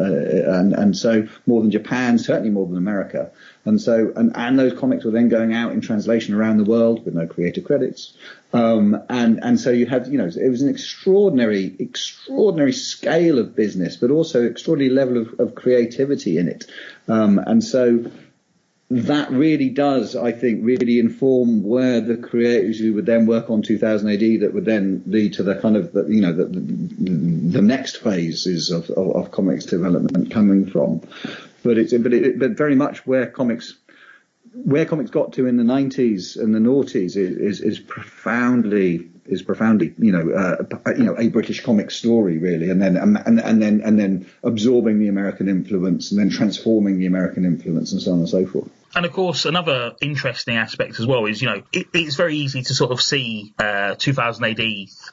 and 0.58 0.72
and 0.72 0.96
so 0.96 1.26
more 1.46 1.60
than 1.60 1.70
Japan, 1.70 2.18
certainly 2.18 2.50
more 2.50 2.66
than 2.66 2.76
America, 2.76 3.30
and 3.64 3.80
so 3.80 4.12
and 4.16 4.32
and 4.34 4.58
those 4.58 4.78
comics 4.78 5.04
were 5.04 5.10
then 5.10 5.28
going 5.28 5.54
out 5.54 5.72
in 5.72 5.80
translation 5.80 6.34
around 6.34 6.58
the 6.58 6.64
world 6.64 7.04
with 7.04 7.14
no 7.14 7.26
creator 7.26 7.60
credits, 7.60 8.16
um, 8.52 9.00
and 9.08 9.40
and 9.42 9.60
so 9.60 9.70
you 9.70 9.86
had 9.86 10.08
you 10.08 10.18
know 10.18 10.26
it 10.26 10.48
was 10.48 10.62
an 10.62 10.68
extraordinary 10.68 11.74
extraordinary 11.78 12.72
scale 12.72 13.38
of 13.38 13.54
business, 13.54 13.96
but 13.96 14.10
also 14.10 14.44
extraordinary 14.44 14.92
level 14.92 15.16
of, 15.18 15.38
of 15.38 15.54
creativity 15.54 16.38
in 16.38 16.48
it, 16.48 16.66
um, 17.08 17.38
and 17.38 17.62
so 17.62 18.10
that 18.90 19.30
really 19.30 19.68
does, 19.68 20.16
I 20.16 20.32
think, 20.32 20.64
really 20.64 20.98
inform 20.98 21.62
where 21.62 22.00
the 22.00 22.16
creators 22.16 22.80
who 22.80 22.94
would 22.94 23.06
then 23.06 23.26
work 23.26 23.48
on 23.48 23.62
2000 23.62 24.10
AD 24.10 24.40
that 24.40 24.52
would 24.52 24.64
then 24.64 25.04
lead 25.06 25.34
to 25.34 25.44
the 25.44 25.54
kind 25.54 25.76
of, 25.76 25.92
the, 25.92 26.06
you 26.06 26.20
know, 26.20 26.32
the, 26.32 26.46
the, 26.46 27.62
next 27.62 27.98
phases 27.98 28.72
of, 28.72 28.90
of, 28.90 29.14
of, 29.14 29.30
comics 29.30 29.64
development 29.64 30.32
coming 30.32 30.68
from. 30.68 31.02
But 31.62 31.78
it's, 31.78 31.92
but 31.92 32.12
it, 32.12 32.40
but 32.40 32.56
very 32.56 32.74
much 32.74 33.06
where 33.06 33.28
comics, 33.28 33.76
where 34.54 34.84
comics 34.86 35.10
got 35.10 35.34
to 35.34 35.46
in 35.46 35.56
the 35.56 35.62
90s 35.62 36.36
and 36.36 36.52
the 36.52 36.58
noughties 36.58 37.16
is, 37.16 37.36
is, 37.36 37.60
is 37.60 37.78
profoundly 37.78 39.08
is 39.26 39.42
profoundly, 39.42 39.94
you 39.98 40.10
know, 40.10 40.32
uh, 40.32 40.90
you 40.96 41.04
know, 41.04 41.14
a 41.16 41.28
British 41.28 41.62
comic 41.62 41.92
story 41.92 42.38
really, 42.38 42.68
and 42.68 42.82
then 42.82 42.96
and, 42.96 43.16
and 43.38 43.62
then 43.62 43.80
and 43.84 43.96
then 43.96 44.26
absorbing 44.42 44.98
the 44.98 45.06
American 45.06 45.48
influence 45.48 46.10
and 46.10 46.18
then 46.18 46.30
transforming 46.30 46.98
the 46.98 47.06
American 47.06 47.44
influence 47.44 47.92
and 47.92 48.02
so 48.02 48.12
on 48.12 48.18
and 48.18 48.28
so 48.28 48.44
forth. 48.44 48.68
And 48.94 49.06
of 49.06 49.12
course, 49.12 49.44
another 49.44 49.92
interesting 50.00 50.56
aspect 50.56 50.98
as 50.98 51.06
well 51.06 51.26
is, 51.26 51.40
you 51.40 51.48
know, 51.48 51.62
it, 51.72 51.88
it's 51.92 52.16
very 52.16 52.36
easy 52.36 52.62
to 52.62 52.74
sort 52.74 52.90
of 52.90 53.00
see 53.00 53.54
uh, 53.58 53.94
2000 53.96 54.44
AD 54.44 54.60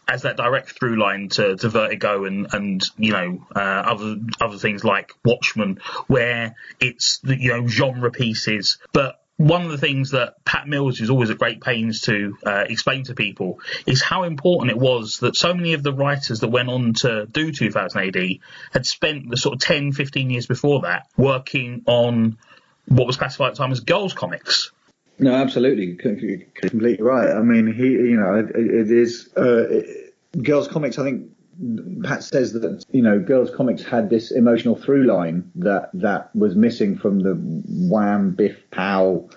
as 0.07 0.23
that 0.23 0.37
direct 0.37 0.71
through 0.79 0.99
line 0.99 1.29
to, 1.29 1.55
to 1.57 1.69
Vertigo 1.69 2.25
and, 2.25 2.47
and 2.53 2.83
you 2.97 3.13
know, 3.13 3.45
uh, 3.55 3.59
other 3.59 4.17
other 4.41 4.57
things 4.57 4.83
like 4.83 5.13
Watchmen, 5.23 5.79
where 6.07 6.55
it's, 6.79 7.19
you 7.23 7.49
know, 7.49 7.67
genre 7.67 8.11
pieces. 8.11 8.79
But 8.93 9.21
one 9.37 9.61
of 9.61 9.69
the 9.69 9.77
things 9.77 10.11
that 10.11 10.43
Pat 10.43 10.67
Mills 10.67 10.99
is 10.99 11.11
always 11.11 11.29
at 11.29 11.37
great 11.37 11.61
pains 11.61 12.01
to 12.01 12.35
uh, 12.43 12.65
explain 12.67 13.03
to 13.03 13.13
people 13.13 13.59
is 13.85 14.01
how 14.01 14.23
important 14.23 14.71
it 14.71 14.77
was 14.77 15.19
that 15.19 15.35
so 15.35 15.53
many 15.53 15.73
of 15.73 15.83
the 15.83 15.93
writers 15.93 16.39
that 16.39 16.47
went 16.47 16.69
on 16.69 16.95
to 16.95 17.27
do 17.27 17.51
2000 17.51 18.01
AD 18.01 18.39
had 18.73 18.85
spent 18.87 19.29
the 19.29 19.37
sort 19.37 19.53
of 19.53 19.61
10, 19.61 19.91
15 19.91 20.31
years 20.31 20.47
before 20.47 20.81
that 20.81 21.07
working 21.15 21.83
on 21.85 22.39
what 22.87 23.07
was 23.07 23.17
classified 23.17 23.49
at 23.49 23.53
the 23.55 23.57
time 23.57 23.71
as 23.71 23.79
girls' 23.79 24.13
comics. 24.13 24.71
No, 25.19 25.33
absolutely, 25.33 25.95
completely 25.95 26.97
right. 26.99 27.29
I 27.29 27.41
mean, 27.41 27.73
he, 27.73 27.87
you 27.87 28.17
know, 28.17 28.35
it, 28.35 28.55
it 28.55 28.91
is 28.91 29.33
uh, 29.35 29.81
girls' 30.41 30.67
comics. 30.67 30.99
I 30.99 31.03
think 31.03 31.31
Pat 32.03 32.23
says 32.23 32.53
that 32.53 32.85
you 32.91 33.01
know, 33.01 33.19
girls' 33.19 33.49
comics 33.49 33.83
had 33.83 34.09
this 34.09 34.31
emotional 34.31 34.75
through 34.75 35.05
line 35.05 35.51
that 35.55 35.89
that 35.95 36.35
was 36.35 36.55
missing 36.55 36.97
from 36.97 37.19
the 37.19 37.33
Wham, 37.33 38.31
Biff, 38.31 38.69
Pow, 38.69 39.27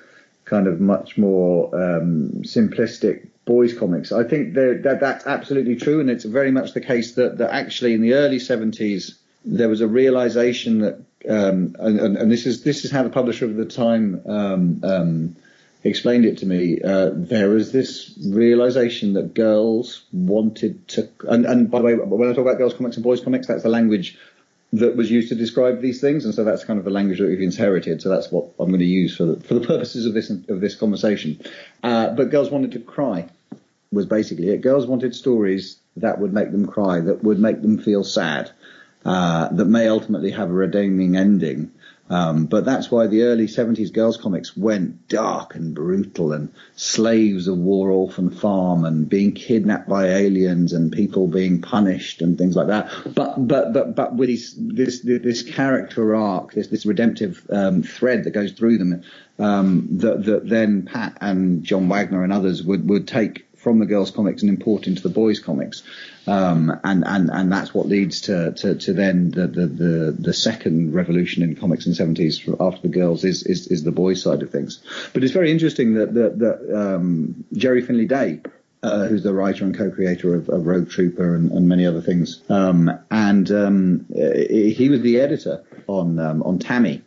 kind 0.45 0.67
of 0.67 0.81
much 0.81 1.17
more 1.17 1.75
um, 1.75 2.43
simplistic 2.43 3.29
boys' 3.47 3.77
comics. 3.77 4.13
I 4.13 4.25
think 4.25 4.53
that 4.55 4.99
that's 5.01 5.27
absolutely 5.27 5.77
true, 5.77 6.01
and 6.01 6.11
it's 6.11 6.25
very 6.25 6.51
much 6.51 6.75
the 6.75 6.83
case 6.83 7.15
that 7.15 7.39
that 7.39 7.55
actually 7.55 7.95
in 7.95 8.03
the 8.03 8.15
early 8.15 8.39
70s 8.39 9.15
there 9.45 9.69
was 9.69 9.81
a 9.81 9.89
realization 9.89 10.81
that, 10.81 11.01
um, 11.29 11.77
and, 11.79 12.17
and, 12.17 12.33
this 12.33 12.47
is 12.47 12.63
this 12.63 12.85
is 12.85 12.91
how 12.91 13.03
the 13.03 13.11
publisher 13.11 13.45
of 13.45 13.57
the 13.57 13.67
time 13.67 14.23
um, 14.27 14.81
um 14.83 15.37
explained 15.83 16.25
it 16.25 16.39
to 16.39 16.47
me, 16.47 16.81
uh, 16.83 17.11
there 17.15 17.49
was 17.49 17.73
this 17.73 18.15
realization 18.27 19.15
that 19.15 19.35
girls 19.35 20.03
wanted 20.13 20.87
to, 20.89 21.09
and, 21.29 21.47
and 21.47 21.71
by 21.71 21.79
the 21.79 21.85
way, 21.85 21.95
when 21.95 22.29
I 22.29 22.33
talk 22.33 22.43
about 22.43 22.59
girls 22.59 22.75
comics 22.75 22.97
and 22.97 23.05
boys 23.05 23.21
comics, 23.21 23.47
that's 23.47 23.63
the 23.63 23.71
language 23.71 24.19
that 24.73 24.95
was 24.97 25.11
used 25.11 25.31
to 25.31 25.35
describe 25.35 25.81
these 25.81 26.01
things, 26.01 26.25
and 26.25 26.35
so 26.35 26.45
that's 26.45 26.65
kind 26.65 26.79
of 26.79 26.85
the 26.85 26.91
language 26.91 27.19
that 27.19 27.27
we've 27.27 27.41
inherited. 27.41 28.03
So 28.03 28.09
that's 28.09 28.31
what 28.31 28.51
I'm 28.59 28.69
going 28.69 28.81
to 28.81 28.87
use 28.87 29.17
for 29.17 29.25
the, 29.25 29.41
for 29.41 29.55
the 29.55 29.67
purposes 29.67 30.07
of 30.07 30.15
this 30.15 30.31
of 30.31 30.61
this 30.61 30.77
conversation. 30.77 31.41
Uh, 31.83 32.11
but 32.11 32.31
girls 32.31 32.51
wanted 32.51 32.73
to 32.73 32.81
cry 32.81 33.29
was 33.91 34.07
basically 34.07 34.51
it. 34.51 34.61
Girls 34.61 34.87
wanted 34.87 35.15
stories 35.17 35.77
that 35.97 36.21
would 36.21 36.33
make 36.33 36.53
them 36.53 36.67
cry, 36.67 37.01
that 37.01 37.25
would 37.25 37.41
make 37.41 37.63
them 37.63 37.79
feel 37.79 38.05
sad, 38.05 38.53
uh, 39.05 39.49
that 39.49 39.67
may 39.67 39.89
ultimately 39.89 40.31
have 40.33 40.51
a 40.51 40.53
redeeming 40.53 41.17
ending. 41.17 41.73
Um, 42.11 42.47
but 42.47 42.65
that's 42.65 42.91
why 42.91 43.07
the 43.07 43.23
early 43.23 43.47
70s 43.47 43.93
girls 43.93 44.17
comics 44.17 44.57
went 44.57 45.07
dark 45.07 45.55
and 45.55 45.73
brutal 45.73 46.33
and 46.33 46.53
slaves 46.75 47.47
of 47.47 47.57
war 47.57 47.89
orphan 47.89 48.31
farm 48.31 48.85
and 48.85 49.09
being 49.09 49.31
kidnapped 49.31 49.89
by 49.89 50.09
aliens 50.09 50.73
and 50.73 50.91
people 50.91 51.29
being 51.29 51.63
punished 51.63 52.21
and 52.21 52.37
things 52.37 52.57
like 52.57 52.67
that. 52.67 52.91
But, 53.15 53.47
but, 53.47 53.73
but, 53.73 53.95
but 53.95 54.17
with 54.17 54.29
this, 54.29 54.55
this, 54.57 55.03
this 55.03 55.43
character 55.43 56.17
arc, 56.17 56.53
this, 56.53 56.67
this 56.67 56.85
redemptive, 56.85 57.47
um, 57.49 57.85
thread 57.85 58.25
that 58.25 58.33
goes 58.33 58.51
through 58.51 58.79
them, 58.79 59.05
um, 59.39 59.87
that, 59.99 60.25
that 60.25 60.49
then 60.49 60.87
Pat 60.87 61.17
and 61.21 61.63
John 61.63 61.89
Wagner 61.89 62.25
and 62.25 62.33
others 62.33 62.65
would, 62.65 62.89
would 62.89 63.07
take 63.07 63.47
from 63.61 63.79
the 63.79 63.87
girls' 63.87 64.11
comics 64.11 64.43
and 64.43 64.51
import 64.51 64.87
into 64.87 65.03
the 65.03 65.09
boys' 65.09 65.39
comics, 65.39 65.83
um, 66.27 66.73
and 66.83 67.05
and 67.07 67.31
and 67.31 67.53
that's 67.53 67.75
what 67.75 67.87
leads 67.87 68.23
to 68.23 68.53
to, 68.53 68.75
to 68.75 68.93
then 68.93 69.31
the, 69.31 69.47
the, 69.47 69.67
the 69.67 70.17
the 70.19 70.35
second 70.35 70.95
revolution 70.95 71.43
in 71.43 71.55
comics 71.55 71.87
in 71.87 71.93
the 71.93 71.97
seventies 71.97 72.49
after 72.59 72.83
the 72.83 72.89
girls 72.89 73.25
is, 73.25 73.43
is 73.43 73.67
is 73.69 73.85
the 73.85 73.93
boys' 73.93 74.23
side 74.23 74.43
of 74.43 74.51
things. 74.51 74.83
But 75.13 75.25
it's 75.25 75.33
very 75.33 75.51
interesting 75.51 75.95
that 75.95 76.15
that, 76.15 76.39
that 76.39 76.95
um, 76.95 77.45
Gerry 77.53 77.83
Finley 77.83 78.07
Day. 78.07 78.41
Uh, 78.83 79.07
who's 79.09 79.23
the 79.23 79.35
writer 79.35 79.63
and 79.63 79.77
co-creator 79.77 80.35
of, 80.35 80.49
of 80.49 80.65
Rogue 80.65 80.89
Trooper 80.89 81.35
and, 81.35 81.53
and, 81.53 81.69
many 81.69 81.85
other 81.85 82.01
things, 82.01 82.41
um, 82.49 82.91
and 83.11 83.51
um, 83.51 84.07
he 84.09 84.89
was 84.89 85.03
the 85.03 85.21
editor 85.21 85.63
on 85.87 86.19
um, 86.19 86.43
on 86.45 86.59
Tammy, 86.59 87.03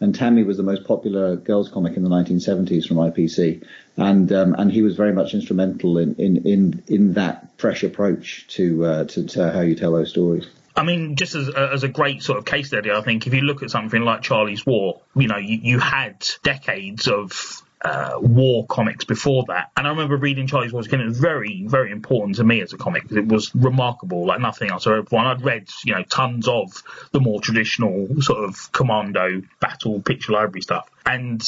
and 0.00 0.14
Tammy 0.14 0.42
was 0.42 0.56
the 0.56 0.62
most 0.62 0.84
popular 0.84 1.36
girls 1.36 1.68
comic 1.68 1.96
in 1.96 2.02
the 2.02 2.10
1970s 2.10 2.86
from 2.86 2.98
IPC, 2.98 3.64
and 3.96 4.30
um, 4.32 4.54
and 4.54 4.70
he 4.70 4.82
was 4.82 4.96
very 4.96 5.12
much 5.12 5.34
instrumental 5.34 5.98
in 5.98 6.14
in 6.16 6.46
in, 6.46 6.82
in 6.86 7.12
that 7.14 7.50
fresh 7.58 7.82
approach 7.82 8.46
to, 8.48 8.84
uh, 8.84 9.04
to 9.04 9.26
to 9.26 9.50
how 9.52 9.60
you 9.62 9.74
tell 9.74 9.92
those 9.92 10.10
stories. 10.10 10.46
I 10.76 10.82
mean, 10.82 11.16
just 11.16 11.34
as 11.34 11.48
a, 11.48 11.70
as 11.72 11.84
a 11.84 11.88
great 11.88 12.22
sort 12.22 12.38
of 12.38 12.44
case 12.44 12.68
study, 12.68 12.90
I 12.90 13.00
think 13.00 13.26
if 13.26 13.32
you 13.32 13.40
look 13.40 13.62
at 13.62 13.70
something 13.70 14.02
like 14.02 14.20
Charley's 14.20 14.66
War, 14.66 15.00
you 15.14 15.26
know, 15.26 15.38
you, 15.38 15.58
you 15.62 15.78
had 15.78 16.26
decades 16.42 17.08
of 17.08 17.62
uh, 17.82 18.18
war 18.20 18.66
comics 18.66 19.04
before 19.04 19.44
that. 19.48 19.70
And 19.76 19.86
I 19.86 19.90
remember 19.90 20.16
reading 20.16 20.46
Charley's 20.46 20.72
Wars 20.72 20.86
again. 20.86 21.00
It 21.00 21.06
was 21.06 21.18
very, 21.18 21.66
very 21.66 21.90
important 21.90 22.36
to 22.36 22.44
me 22.44 22.60
as 22.60 22.72
a 22.72 22.78
comic 22.78 23.02
because 23.02 23.18
it 23.18 23.28
was 23.28 23.54
remarkable, 23.54 24.26
like 24.26 24.40
nothing 24.40 24.70
else 24.70 24.86
I've 24.86 25.06
ever. 25.10 25.16
I'd 25.16 25.44
read, 25.44 25.68
you 25.84 25.94
know, 25.94 26.02
tons 26.02 26.48
of 26.48 26.82
the 27.12 27.20
more 27.20 27.40
traditional 27.40 28.22
sort 28.22 28.44
of 28.44 28.72
commando 28.72 29.42
battle 29.60 30.00
picture 30.00 30.32
library 30.32 30.62
stuff. 30.62 30.88
And, 31.04 31.42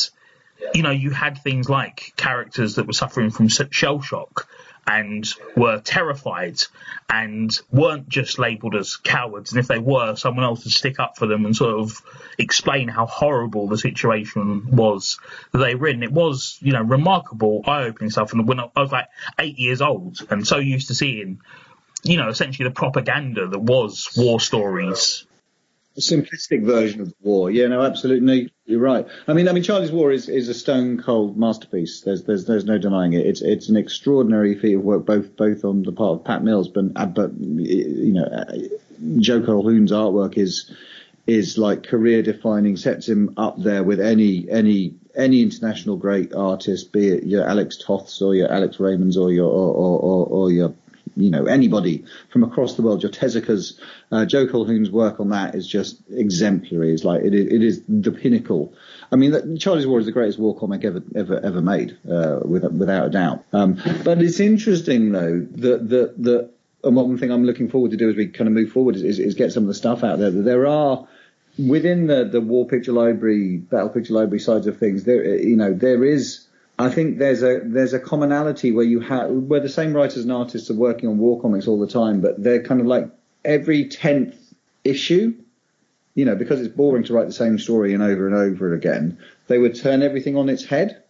you 0.74 0.82
know, 0.82 0.90
you 0.90 1.10
had 1.10 1.38
things 1.38 1.68
like 1.68 2.12
characters 2.16 2.76
that 2.76 2.86
were 2.86 2.92
suffering 2.92 3.30
from 3.30 3.48
shell 3.48 4.00
shock 4.00 4.48
and 4.88 5.28
were 5.54 5.78
terrified 5.80 6.58
and 7.10 7.60
weren't 7.70 8.08
just 8.08 8.38
labelled 8.38 8.74
as 8.74 8.96
cowards. 8.96 9.52
And 9.52 9.60
if 9.60 9.68
they 9.68 9.78
were, 9.78 10.16
someone 10.16 10.44
else 10.44 10.64
would 10.64 10.72
stick 10.72 10.98
up 10.98 11.18
for 11.18 11.26
them 11.26 11.44
and 11.44 11.54
sort 11.54 11.78
of 11.78 12.00
explain 12.38 12.88
how 12.88 13.04
horrible 13.04 13.68
the 13.68 13.76
situation 13.76 14.74
was 14.74 15.18
that 15.52 15.58
they 15.58 15.74
were 15.74 15.88
in. 15.88 16.02
It 16.02 16.10
was, 16.10 16.58
you 16.62 16.72
know, 16.72 16.82
remarkable, 16.82 17.62
eye-opening 17.66 18.10
stuff. 18.10 18.32
And 18.32 18.48
when 18.48 18.60
I 18.60 18.70
was 18.74 18.90
like 18.90 19.08
eight 19.38 19.58
years 19.58 19.82
old 19.82 20.26
and 20.30 20.46
so 20.46 20.56
used 20.56 20.88
to 20.88 20.94
seeing, 20.94 21.40
you 22.02 22.16
know, 22.16 22.30
essentially 22.30 22.66
the 22.66 22.74
propaganda 22.74 23.46
that 23.46 23.58
was 23.58 24.08
war 24.16 24.40
stories 24.40 25.26
simplistic 26.00 26.64
version 26.64 27.00
of 27.00 27.08
the 27.08 27.14
war. 27.22 27.50
Yeah, 27.50 27.68
no, 27.68 27.82
absolutely, 27.82 28.52
you're 28.64 28.80
right. 28.80 29.06
I 29.26 29.32
mean, 29.32 29.48
I 29.48 29.52
mean, 29.52 29.62
Charley's 29.62 29.92
War 29.92 30.12
is, 30.12 30.28
is 30.28 30.48
a 30.48 30.54
stone 30.54 31.02
cold 31.02 31.36
masterpiece. 31.36 32.02
There's 32.02 32.24
there's 32.24 32.44
there's 32.44 32.64
no 32.64 32.78
denying 32.78 33.12
it. 33.12 33.26
It's 33.26 33.42
it's 33.42 33.68
an 33.68 33.76
extraordinary 33.76 34.58
feat 34.58 34.74
of 34.74 34.82
work, 34.82 35.06
both 35.06 35.36
both 35.36 35.64
on 35.64 35.82
the 35.82 35.92
part 35.92 36.20
of 36.20 36.24
Pat 36.24 36.42
Mills, 36.42 36.68
but 36.68 36.84
uh, 36.96 37.06
but 37.06 37.32
you 37.38 38.12
know, 38.12 38.24
uh, 38.24 38.44
Joe 39.18 39.40
Colquhoun's 39.40 39.92
artwork 39.92 40.36
is 40.36 40.74
is 41.26 41.58
like 41.58 41.82
career 41.82 42.22
defining, 42.22 42.76
sets 42.76 43.06
him 43.06 43.34
up 43.36 43.62
there 43.62 43.84
with 43.84 44.00
any 44.00 44.48
any 44.50 44.94
any 45.14 45.42
international 45.42 45.96
great 45.96 46.34
artist, 46.34 46.92
be 46.92 47.08
it 47.08 47.24
your 47.24 47.46
Alex 47.46 47.76
Toths 47.76 48.22
or 48.22 48.34
your 48.34 48.50
Alex 48.50 48.76
Raymonds 48.78 49.16
or 49.16 49.30
your 49.30 49.50
or, 49.50 49.74
or, 49.74 49.98
or, 49.98 50.26
or 50.26 50.52
your 50.52 50.74
you 51.18 51.30
know, 51.30 51.46
anybody 51.46 52.04
from 52.30 52.44
across 52.44 52.76
the 52.76 52.82
world. 52.82 53.02
Your 53.02 53.10
Tezuka's, 53.12 53.78
uh, 54.12 54.24
Joe 54.24 54.46
Colquhoun's 54.46 54.90
work 54.90 55.20
on 55.20 55.30
that 55.30 55.54
is 55.54 55.66
just 55.66 56.00
exemplary. 56.10 56.94
It's 56.94 57.04
like, 57.04 57.22
it 57.22 57.34
is, 57.34 57.52
it 57.52 57.62
is 57.62 57.82
the 57.88 58.12
pinnacle. 58.12 58.72
I 59.10 59.16
mean, 59.16 59.58
Charley's 59.58 59.86
War 59.86 59.98
is 59.98 60.06
the 60.06 60.12
greatest 60.12 60.38
war 60.38 60.56
comic 60.56 60.84
ever, 60.84 61.02
ever, 61.14 61.40
ever 61.44 61.60
made, 61.60 61.98
uh, 62.10 62.40
without 62.44 63.06
a 63.06 63.10
doubt. 63.10 63.44
Um, 63.52 63.82
but 64.04 64.22
it's 64.22 64.40
interesting 64.40 65.12
though 65.12 65.40
that, 65.40 65.88
that, 65.88 66.22
that, 66.22 66.50
and 66.84 66.94
one 66.94 67.18
thing 67.18 67.32
I'm 67.32 67.44
looking 67.44 67.68
forward 67.68 67.90
to 67.90 67.96
do 67.96 68.08
as 68.08 68.16
we 68.16 68.28
kind 68.28 68.46
of 68.46 68.54
move 68.54 68.70
forward 68.70 68.94
is, 68.96 69.02
is, 69.02 69.18
is 69.18 69.34
get 69.34 69.52
some 69.52 69.64
of 69.64 69.68
the 69.68 69.74
stuff 69.74 70.04
out 70.04 70.18
there. 70.18 70.30
There 70.30 70.66
are, 70.66 71.08
within 71.58 72.06
the, 72.06 72.24
the 72.24 72.40
war 72.40 72.66
picture 72.66 72.92
library, 72.92 73.56
battle 73.56 73.88
picture 73.88 74.14
library 74.14 74.38
sides 74.38 74.68
of 74.68 74.78
things, 74.78 75.04
there, 75.04 75.24
you 75.36 75.56
know, 75.56 75.74
there 75.74 76.04
is, 76.04 76.46
I 76.78 76.90
think 76.90 77.18
there's 77.18 77.42
a 77.42 77.60
there's 77.64 77.92
a 77.92 77.98
commonality 77.98 78.70
where 78.70 78.84
you 78.84 79.00
have 79.00 79.30
where 79.30 79.60
the 79.60 79.68
same 79.68 79.92
writers 79.92 80.18
and 80.22 80.32
artists 80.32 80.70
are 80.70 80.74
working 80.74 81.08
on 81.08 81.18
war 81.18 81.40
comics 81.40 81.66
all 81.66 81.80
the 81.80 81.88
time, 81.88 82.20
but 82.20 82.42
they're 82.42 82.62
kind 82.62 82.80
of 82.80 82.86
like 82.86 83.10
every 83.44 83.88
tenth 83.88 84.36
issue, 84.84 85.34
you 86.14 86.24
know, 86.24 86.36
because 86.36 86.60
it's 86.60 86.74
boring 86.74 87.02
to 87.04 87.12
write 87.12 87.26
the 87.26 87.32
same 87.32 87.58
story 87.58 87.94
and 87.94 88.02
over 88.02 88.26
and 88.26 88.36
over 88.36 88.74
again. 88.74 89.18
They 89.48 89.58
would 89.58 89.74
turn 89.74 90.02
everything 90.02 90.36
on 90.36 90.48
its 90.48 90.64
head. 90.64 91.02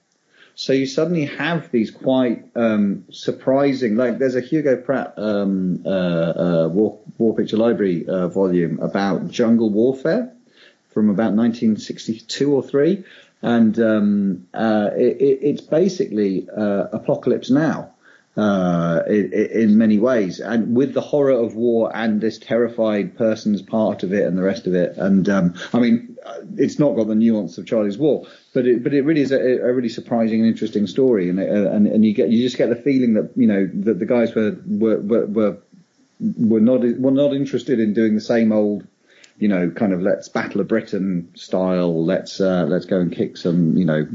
So 0.54 0.72
you 0.72 0.86
suddenly 0.86 1.26
have 1.26 1.70
these 1.70 1.90
quite 1.92 2.46
um, 2.56 3.04
surprising, 3.12 3.94
like 3.94 4.18
there's 4.18 4.34
a 4.34 4.40
Hugo 4.40 4.76
Pratt 4.76 5.14
um, 5.16 5.82
uh, 5.86 5.88
uh, 5.88 6.68
war, 6.72 6.98
war 7.16 7.36
Picture 7.36 7.58
Library 7.58 8.08
uh, 8.08 8.26
volume 8.26 8.80
about 8.80 9.30
jungle 9.30 9.70
warfare 9.70 10.32
from 10.92 11.10
about 11.10 11.32
1962 11.34 12.52
or 12.52 12.62
three, 12.64 13.04
and 13.42 13.78
um, 13.78 14.46
uh, 14.54 14.90
it, 14.96 15.38
it's 15.42 15.60
basically 15.60 16.48
uh, 16.56 16.86
apocalypse 16.92 17.50
now. 17.50 17.92
Uh, 18.36 19.02
in, 19.08 19.32
in, 19.32 19.78
many 19.78 19.98
ways, 19.98 20.38
and 20.38 20.76
with 20.76 20.94
the 20.94 21.00
horror 21.00 21.32
of 21.32 21.56
war 21.56 21.90
and 21.92 22.20
this 22.20 22.38
terrified 22.38 23.18
person's 23.18 23.60
part 23.60 24.04
of 24.04 24.12
it 24.12 24.24
and 24.24 24.38
the 24.38 24.42
rest 24.44 24.68
of 24.68 24.76
it. 24.76 24.96
And 24.96 25.28
um, 25.28 25.54
I 25.72 25.80
mean, 25.80 26.16
it's 26.56 26.78
not 26.78 26.94
got 26.94 27.08
the 27.08 27.16
nuance 27.16 27.58
of 27.58 27.66
Charley's 27.66 27.98
War, 27.98 28.28
but 28.54 28.64
it, 28.64 28.84
but 28.84 28.94
it 28.94 29.02
really 29.02 29.22
is 29.22 29.32
a, 29.32 29.40
a 29.40 29.72
really 29.72 29.88
surprising 29.88 30.38
and 30.38 30.48
interesting 30.48 30.86
story. 30.86 31.28
And, 31.28 31.40
uh, 31.40 31.72
and 31.72 31.88
and 31.88 32.04
you 32.04 32.14
get 32.14 32.30
you 32.30 32.40
just 32.40 32.56
get 32.56 32.68
the 32.68 32.76
feeling 32.76 33.14
that 33.14 33.32
you 33.34 33.48
know 33.48 33.68
that 33.74 33.98
the 33.98 34.06
guys 34.06 34.32
were 34.34 34.56
were 34.66 35.00
were, 35.00 35.58
were 36.20 36.60
not 36.60 36.80
were 37.00 37.10
not 37.10 37.34
interested 37.34 37.80
in 37.80 37.92
doing 37.92 38.14
the 38.14 38.20
same 38.20 38.52
old 38.52 38.86
you 39.38 39.48
know, 39.48 39.70
kind 39.70 39.92
of 39.92 40.02
let's 40.02 40.28
Battle 40.28 40.60
of 40.60 40.68
Britain 40.68 41.30
style. 41.34 42.04
Let's 42.04 42.40
uh, 42.40 42.66
let's 42.68 42.86
go 42.86 43.00
and 43.00 43.12
kick 43.12 43.36
some, 43.36 43.76
you 43.76 43.84
know, 43.84 44.06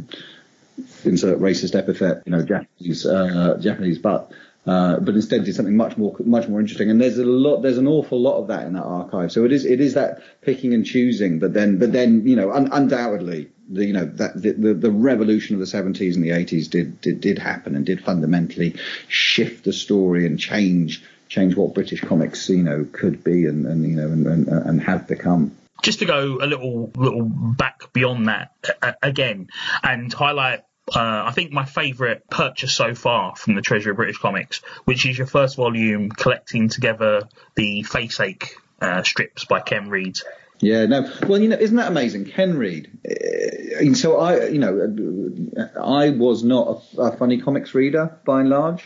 insert 1.03 1.39
racist 1.39 1.75
epithet, 1.75 2.23
you 2.25 2.31
know, 2.31 2.43
Japanese 2.43 3.05
uh, 3.05 3.57
Japanese 3.59 3.99
butt. 3.99 4.31
Uh, 4.65 4.97
but 5.01 5.13
instead 5.13 5.43
did 5.43 5.53
something 5.53 5.75
much 5.75 5.97
more 5.97 6.15
much 6.19 6.47
more 6.47 6.61
interesting. 6.61 6.89
And 6.89 7.01
there's 7.01 7.17
a 7.17 7.25
lot, 7.25 7.61
there's 7.61 7.77
an 7.77 7.87
awful 7.87 8.21
lot 8.21 8.37
of 8.39 8.47
that 8.47 8.65
in 8.65 8.73
that 8.73 8.83
archive. 8.83 9.31
So 9.31 9.43
it 9.43 9.51
is 9.51 9.65
it 9.65 9.81
is 9.81 9.95
that 9.95 10.21
picking 10.41 10.73
and 10.73 10.85
choosing. 10.85 11.39
But 11.39 11.53
then 11.53 11.79
but 11.79 11.91
then 11.91 12.25
you 12.25 12.37
know 12.37 12.51
un- 12.51 12.69
undoubtedly 12.71 13.49
the 13.69 13.85
you 13.85 13.93
know 13.93 14.05
that 14.05 14.41
the, 14.41 14.51
the, 14.51 14.73
the 14.73 14.91
revolution 14.91 15.55
of 15.55 15.59
the 15.59 15.65
70s 15.65 16.15
and 16.15 16.23
the 16.23 16.29
80s 16.29 16.69
did, 16.69 17.01
did 17.01 17.19
did 17.19 17.39
happen 17.39 17.75
and 17.75 17.85
did 17.85 18.03
fundamentally 18.03 18.75
shift 19.07 19.65
the 19.65 19.73
story 19.73 20.25
and 20.25 20.39
change 20.39 21.03
change 21.33 21.55
what 21.55 21.73
British 21.73 22.01
comics 22.01 22.47
you 22.49 22.63
know 22.63 22.85
could 22.91 23.23
be 23.23 23.45
and, 23.47 23.65
and 23.65 23.83
you 23.83 23.95
know 23.95 24.07
and, 24.07 24.27
and, 24.27 24.47
and 24.47 24.81
have 24.81 25.07
become 25.07 25.55
just 25.81 25.99
to 25.99 26.05
go 26.05 26.37
a 26.39 26.45
little 26.45 26.91
little 26.95 27.23
back 27.23 27.91
beyond 27.91 28.27
that 28.27 28.51
uh, 28.81 28.93
again 29.01 29.47
and 29.81 30.13
highlight 30.13 30.61
uh, 30.93 31.23
I 31.25 31.31
think 31.31 31.51
my 31.51 31.65
favourite 31.65 32.29
purchase 32.29 32.75
so 32.75 32.93
far 32.93 33.35
from 33.35 33.55
the 33.55 33.61
Treasury 33.61 33.91
of 33.91 33.95
British 33.95 34.17
Comics, 34.17 34.59
which 34.83 35.05
is 35.05 35.17
your 35.17 35.27
first 35.27 35.55
volume 35.55 36.09
collecting 36.09 36.67
together 36.67 37.21
the 37.55 37.83
Faceache 37.83 38.49
uh, 38.81 39.01
strips 39.01 39.45
by 39.45 39.61
Ken 39.61 39.89
Reid. 39.89 40.19
Yeah, 40.59 40.85
no. 40.85 41.09
Well, 41.25 41.41
you 41.41 41.47
know, 41.47 41.57
isn't 41.57 41.77
that 41.77 41.87
amazing? 41.87 42.25
Ken 42.25 42.57
Reid. 42.57 42.91
Uh, 43.09 43.93
so 43.93 44.19
I, 44.19 44.47
you 44.47 44.59
know, 44.59 45.71
I 45.81 46.09
was 46.09 46.43
not 46.43 46.83
a, 46.97 47.01
a 47.01 47.17
funny 47.17 47.39
comics 47.39 47.73
reader 47.73 48.19
by 48.25 48.41
and 48.41 48.49
large. 48.49 48.83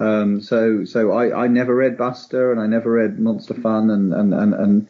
Um, 0.00 0.40
so 0.40 0.84
so 0.84 1.10
I, 1.10 1.44
I 1.44 1.48
never 1.48 1.74
read 1.74 1.98
Buster 1.98 2.52
and 2.52 2.60
I 2.60 2.66
never 2.66 2.92
read 2.92 3.18
Monster 3.18 3.54
Fun 3.54 3.90
and, 3.90 4.14
and, 4.14 4.32
and, 4.32 4.54
and 4.54 4.88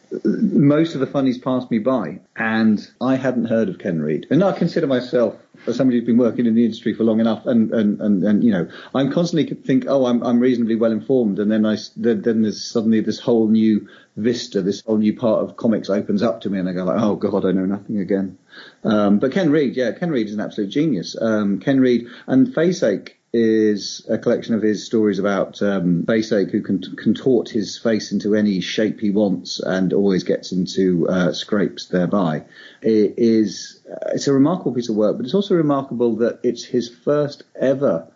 most 0.52 0.94
of 0.94 1.00
the 1.00 1.06
funnies 1.06 1.38
passed 1.38 1.70
me 1.70 1.78
by 1.78 2.20
and 2.36 2.86
I 3.00 3.16
hadn't 3.16 3.46
heard 3.46 3.70
of 3.70 3.78
Ken 3.78 4.02
Reid. 4.02 4.26
And 4.28 4.44
I 4.44 4.52
consider 4.52 4.86
myself 4.86 5.34
as 5.66 5.76
somebody 5.76 5.98
who's 5.98 6.06
been 6.06 6.18
working 6.18 6.44
in 6.44 6.54
the 6.54 6.64
industry 6.64 6.92
for 6.92 7.04
long 7.04 7.20
enough 7.20 7.46
and, 7.46 7.72
and, 7.72 8.00
and, 8.02 8.22
and 8.22 8.44
you 8.44 8.52
know, 8.52 8.68
I'm 8.94 9.10
constantly 9.10 9.54
think, 9.56 9.86
oh, 9.88 10.04
I'm, 10.04 10.22
I'm 10.22 10.40
reasonably 10.40 10.76
well 10.76 10.92
informed 10.92 11.38
and 11.38 11.50
then 11.50 11.64
I, 11.64 11.78
then, 11.96 12.42
there's 12.42 12.62
suddenly 12.62 13.00
this 13.00 13.18
whole 13.18 13.48
new 13.48 13.88
vista, 14.16 14.60
this 14.60 14.82
whole 14.82 14.98
new 14.98 15.16
part 15.16 15.42
of 15.42 15.56
comics 15.56 15.88
opens 15.88 16.22
up 16.22 16.42
to 16.42 16.50
me 16.50 16.58
and 16.58 16.68
I 16.68 16.74
go 16.74 16.84
like, 16.84 17.00
oh 17.00 17.16
God, 17.16 17.46
I 17.46 17.52
know 17.52 17.64
nothing 17.64 17.98
again. 17.98 18.36
Um, 18.84 19.20
but 19.20 19.32
Ken 19.32 19.50
Reid, 19.50 19.74
yeah, 19.74 19.92
Ken 19.92 20.10
Reid 20.10 20.26
is 20.26 20.34
an 20.34 20.40
absolute 20.40 20.68
genius. 20.68 21.16
Um, 21.18 21.60
Ken 21.60 21.80
Reid 21.80 22.08
and 22.26 22.48
Faceache 22.48 23.12
is 23.32 24.06
a 24.08 24.16
collection 24.16 24.54
of 24.54 24.62
his 24.62 24.86
stories 24.86 25.18
about 25.18 25.60
um, 25.60 26.04
Faceache, 26.04 26.50
who 26.50 26.62
can 26.62 26.80
contort 26.96 27.48
his 27.48 27.78
face 27.78 28.10
into 28.12 28.34
any 28.34 28.60
shape 28.60 29.00
he 29.00 29.10
wants 29.10 29.60
and 29.60 29.92
always 29.92 30.24
gets 30.24 30.52
into 30.52 31.06
uh, 31.08 31.32
scrapes 31.32 31.86
thereby. 31.86 32.44
It 32.80 33.14
is 33.18 33.80
uh, 33.90 34.12
it's 34.14 34.28
a 34.28 34.32
remarkable 34.32 34.72
piece 34.72 34.88
of 34.88 34.96
work, 34.96 35.16
but 35.16 35.26
it's 35.26 35.34
also 35.34 35.54
remarkable 35.54 36.16
that 36.16 36.40
it's 36.42 36.64
his 36.64 36.88
first 36.88 37.42
ever 37.60 38.08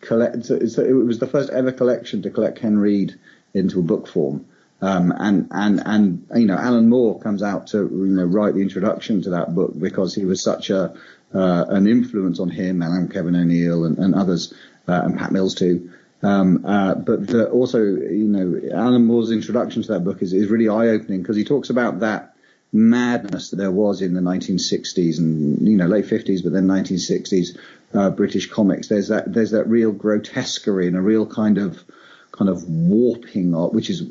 collect. 0.00 0.50
It 0.50 0.60
was 0.60 1.18
the 1.18 1.28
first 1.28 1.50
ever 1.50 1.70
collection 1.70 2.22
to 2.22 2.30
collect 2.30 2.58
Ken 2.58 2.78
Reid 2.78 3.14
into 3.54 3.78
a 3.78 3.82
book 3.82 4.08
form. 4.08 4.46
Um, 4.82 5.12
and, 5.18 5.48
and, 5.50 5.82
and, 5.84 6.26
you 6.34 6.46
know, 6.46 6.56
Alan 6.56 6.88
Moore 6.88 7.20
comes 7.20 7.42
out 7.42 7.66
to, 7.68 7.78
you 7.78 8.06
know, 8.06 8.24
write 8.24 8.54
the 8.54 8.62
introduction 8.62 9.20
to 9.22 9.30
that 9.30 9.54
book 9.54 9.78
because 9.78 10.14
he 10.14 10.24
was 10.24 10.42
such 10.42 10.70
a, 10.70 10.94
uh, 11.34 11.66
an 11.68 11.86
influence 11.86 12.40
on 12.40 12.48
him 12.48 12.82
and 12.82 13.12
Kevin 13.12 13.36
O'Neill 13.36 13.84
and, 13.84 13.98
and 13.98 14.14
others, 14.14 14.52
uh, 14.88 15.02
and 15.04 15.18
Pat 15.18 15.32
Mills 15.32 15.54
too. 15.54 15.90
Um, 16.22 16.64
uh, 16.66 16.94
but 16.94 17.26
the, 17.26 17.48
also, 17.48 17.82
you 17.82 18.28
know, 18.28 18.60
Alan 18.74 19.06
Moore's 19.06 19.30
introduction 19.30 19.82
to 19.82 19.92
that 19.92 20.04
book 20.04 20.22
is, 20.22 20.32
is 20.32 20.48
really 20.48 20.68
eye-opening 20.68 21.22
because 21.22 21.36
he 21.36 21.44
talks 21.44 21.70
about 21.70 22.00
that 22.00 22.34
madness 22.72 23.50
that 23.50 23.56
there 23.56 23.70
was 23.70 24.00
in 24.00 24.14
the 24.14 24.20
1960s 24.20 25.18
and 25.18 25.66
you 25.66 25.76
know 25.76 25.86
late 25.86 26.06
50s, 26.06 26.42
but 26.42 26.52
then 26.52 26.66
1960s 26.66 27.58
uh, 27.94 28.10
British 28.10 28.50
comics. 28.50 28.88
There's 28.88 29.08
that 29.08 29.32
there's 29.32 29.50
that 29.52 29.68
real 29.68 29.92
grotesquerie 29.92 30.86
and 30.86 30.96
a 30.96 31.00
real 31.00 31.26
kind 31.26 31.58
of 31.58 31.82
kind 32.32 32.48
of 32.48 32.68
warping, 32.68 33.52
which 33.72 33.90
is 33.90 34.02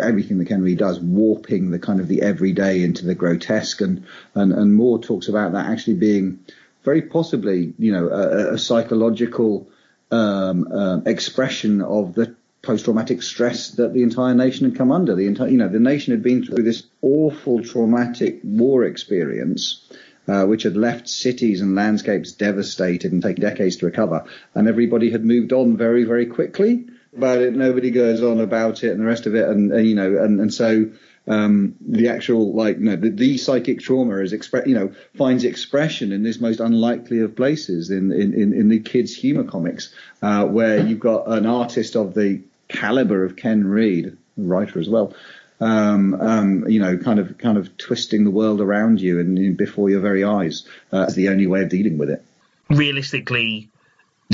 everything 0.00 0.38
that 0.38 0.48
Ken 0.48 0.62
Reid 0.62 0.78
does, 0.78 1.00
warping 1.00 1.70
the 1.70 1.78
kind 1.78 2.00
of 2.00 2.08
the 2.08 2.22
everyday 2.22 2.82
into 2.82 3.04
the 3.04 3.14
grotesque, 3.14 3.80
and 3.80 4.04
and 4.34 4.52
and 4.52 4.74
Moore 4.74 5.00
talks 5.00 5.28
about 5.28 5.52
that 5.52 5.66
actually 5.66 5.94
being 5.94 6.40
very 6.84 7.02
possibly, 7.02 7.74
you 7.78 7.92
know, 7.92 8.08
a, 8.08 8.54
a 8.54 8.58
psychological 8.58 9.68
um, 10.10 10.70
uh, 10.70 10.98
expression 11.06 11.80
of 11.80 12.14
the 12.14 12.34
post-traumatic 12.62 13.22
stress 13.22 13.72
that 13.72 13.92
the 13.92 14.02
entire 14.02 14.34
nation 14.34 14.68
had 14.68 14.76
come 14.76 14.92
under. 14.92 15.14
The 15.14 15.26
entire, 15.26 15.48
you 15.48 15.58
know, 15.58 15.68
the 15.68 15.80
nation 15.80 16.12
had 16.12 16.22
been 16.22 16.44
through 16.44 16.64
this 16.64 16.84
awful 17.02 17.62
traumatic 17.62 18.40
war 18.42 18.84
experience. 18.84 19.88
Uh, 20.26 20.46
which 20.46 20.62
had 20.62 20.74
left 20.74 21.06
cities 21.06 21.60
and 21.60 21.74
landscapes 21.74 22.32
devastated 22.32 23.12
and 23.12 23.22
taken 23.22 23.42
decades 23.42 23.76
to 23.76 23.84
recover, 23.84 24.24
and 24.54 24.66
everybody 24.66 25.10
had 25.10 25.22
moved 25.22 25.52
on 25.52 25.76
very, 25.76 26.04
very 26.04 26.24
quickly 26.24 26.86
about 27.14 27.42
it. 27.42 27.54
Nobody 27.54 27.90
goes 27.90 28.22
on 28.22 28.40
about 28.40 28.82
it 28.84 28.92
and 28.92 29.00
the 29.00 29.04
rest 29.04 29.26
of 29.26 29.34
it, 29.34 29.46
and, 29.46 29.70
and 29.70 29.86
you 29.86 29.94
know, 29.94 30.16
and 30.16 30.40
and 30.40 30.54
so 30.54 30.90
um, 31.26 31.74
the 31.80 32.08
actual 32.08 32.54
like 32.54 32.78
know 32.78 32.96
the, 32.96 33.10
the 33.10 33.38
psychic 33.38 33.80
trauma 33.80 34.16
is 34.18 34.32
expre- 34.32 34.66
you 34.66 34.74
know 34.74 34.92
finds 35.16 35.44
expression 35.44 36.12
in 36.12 36.22
this 36.22 36.40
most 36.40 36.60
unlikely 36.60 37.20
of 37.20 37.34
places 37.34 37.90
in 37.90 38.12
in, 38.12 38.34
in, 38.34 38.52
in 38.52 38.68
the 38.68 38.80
kids 38.80 39.14
humor 39.14 39.44
comics 39.44 39.94
uh, 40.22 40.44
where 40.44 40.78
you've 40.78 41.00
got 41.00 41.26
an 41.28 41.46
artist 41.46 41.96
of 41.96 42.14
the 42.14 42.42
caliber 42.68 43.24
of 43.24 43.36
Ken 43.36 43.64
Reid, 43.66 44.16
writer 44.36 44.78
as 44.78 44.88
well. 44.88 45.14
Um, 45.60 46.14
um, 46.14 46.68
you 46.68 46.80
know, 46.80 46.98
kind 46.98 47.18
of 47.18 47.38
kind 47.38 47.56
of 47.56 47.76
twisting 47.78 48.24
the 48.24 48.30
world 48.30 48.60
around 48.60 49.00
you 49.00 49.20
and, 49.20 49.38
and 49.38 49.56
before 49.56 49.88
your 49.88 50.00
very 50.00 50.24
eyes 50.24 50.66
uh, 50.92 51.04
as 51.06 51.14
the 51.14 51.28
only 51.28 51.46
way 51.46 51.62
of 51.62 51.68
dealing 51.68 51.96
with 51.96 52.10
it. 52.10 52.22
Realistically, 52.68 53.68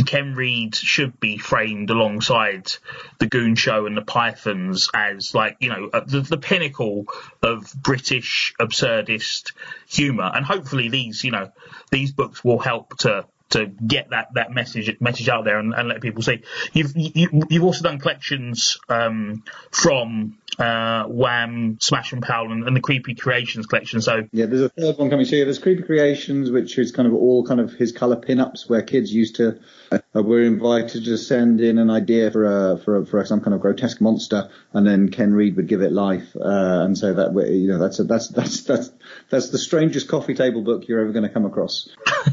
Ken 0.07 0.35
Reid 0.35 0.75
should 0.75 1.19
be 1.21 1.39
framed 1.39 1.91
alongside 1.91 2.73
the 3.19 3.27
Goon 3.27 3.55
Show 3.55 3.87
and 3.87 3.97
the 3.97 4.03
Pythons 4.03 4.89
as 4.95 5.35
like 5.35 5.57
you 5.61 5.69
know 5.69 5.91
uh, 5.93 6.01
the, 6.01 6.21
the 6.21 6.39
pinnacle 6.39 7.07
of 7.43 7.73
British 7.75 8.55
absurdist 8.61 9.53
humour, 9.89 10.31
and 10.35 10.45
hopefully 10.45 10.89
these 10.89 11.25
you 11.25 11.33
know 11.33 11.51
these 11.91 12.13
books 12.13 12.45
will 12.45 12.59
help 12.59 12.97
to 12.99 13.27
to 13.51 13.67
get 13.67 14.11
that, 14.11 14.29
that 14.35 14.53
message 14.53 14.97
message 15.01 15.29
out 15.29 15.45
there 15.45 15.59
and, 15.59 15.75
and 15.75 15.89
let 15.89 16.01
people 16.01 16.23
see. 16.23 16.43
You've 16.73 16.97
you, 16.97 17.29
have 17.29 17.51
you 17.51 17.61
have 17.61 17.65
also 17.65 17.83
done 17.83 17.99
collections 17.99 18.79
um, 18.89 19.43
from 19.71 20.39
uh, 20.61 21.05
Wham, 21.07 21.79
Smash 21.81 22.13
and 22.13 22.23
Powell, 22.23 22.53
and, 22.53 22.65
and, 22.67 22.77
the 22.77 22.81
Creepy 22.81 23.15
Creations 23.15 23.67
collection. 23.67 24.03
So 24.03 24.29
yeah, 24.31 24.47
there's 24.47 24.61
a 24.63 24.69
third 24.69 24.99
one 24.99 25.09
coming. 25.09 25.25
So 25.25 25.37
yeah, 25.37 25.45
there's 25.45 25.59
Creepy 25.59 25.83
Creations, 25.83 26.51
which 26.51 26.79
is 26.79 26.93
kind 26.93 27.09
of 27.09 27.15
all 27.15 27.45
kind 27.47 27.61
of 27.61 27.73
his 27.73 27.93
color 27.93 28.17
pinups, 28.17 28.69
where 28.69 28.83
kids 28.83 29.13
used 29.13 29.37
to 29.37 29.59
uh, 29.91 29.99
were 30.23 30.43
invited 30.43 31.05
to 31.07 31.17
send 31.17 31.61
in 31.61 31.79
an 31.79 31.89
idea 31.89 32.31
for 32.31 32.45
a, 32.45 32.79
for 32.79 32.97
a, 32.99 33.07
for 33.07 33.21
a, 33.21 33.27
some 33.27 33.41
kind 33.41 33.55
of 33.55 33.61
grotesque 33.61 34.01
monster, 34.01 34.51
and 34.73 34.87
then 34.87 35.09
Ken 35.09 35.33
Reid 35.33 35.57
would 35.57 35.67
give 35.67 35.81
it 35.81 35.93
life. 35.93 36.37
Uh, 36.37 36.85
and 36.85 36.97
so 36.97 37.15
that 37.15 37.33
you 37.51 37.69
know 37.69 37.79
that's 37.79 37.99
a, 37.99 38.05
that's 38.05 38.29
that's 38.29 38.63
that's 38.65 38.91
that's 39.31 39.49
the 39.51 39.59
strangest 39.59 40.09
coffee 40.09 40.35
table 40.35 40.63
book 40.63 40.87
you're 40.87 41.01
ever 41.01 41.13
going 41.13 41.27
to 41.27 41.31
come 41.31 41.47
across. 41.47 41.89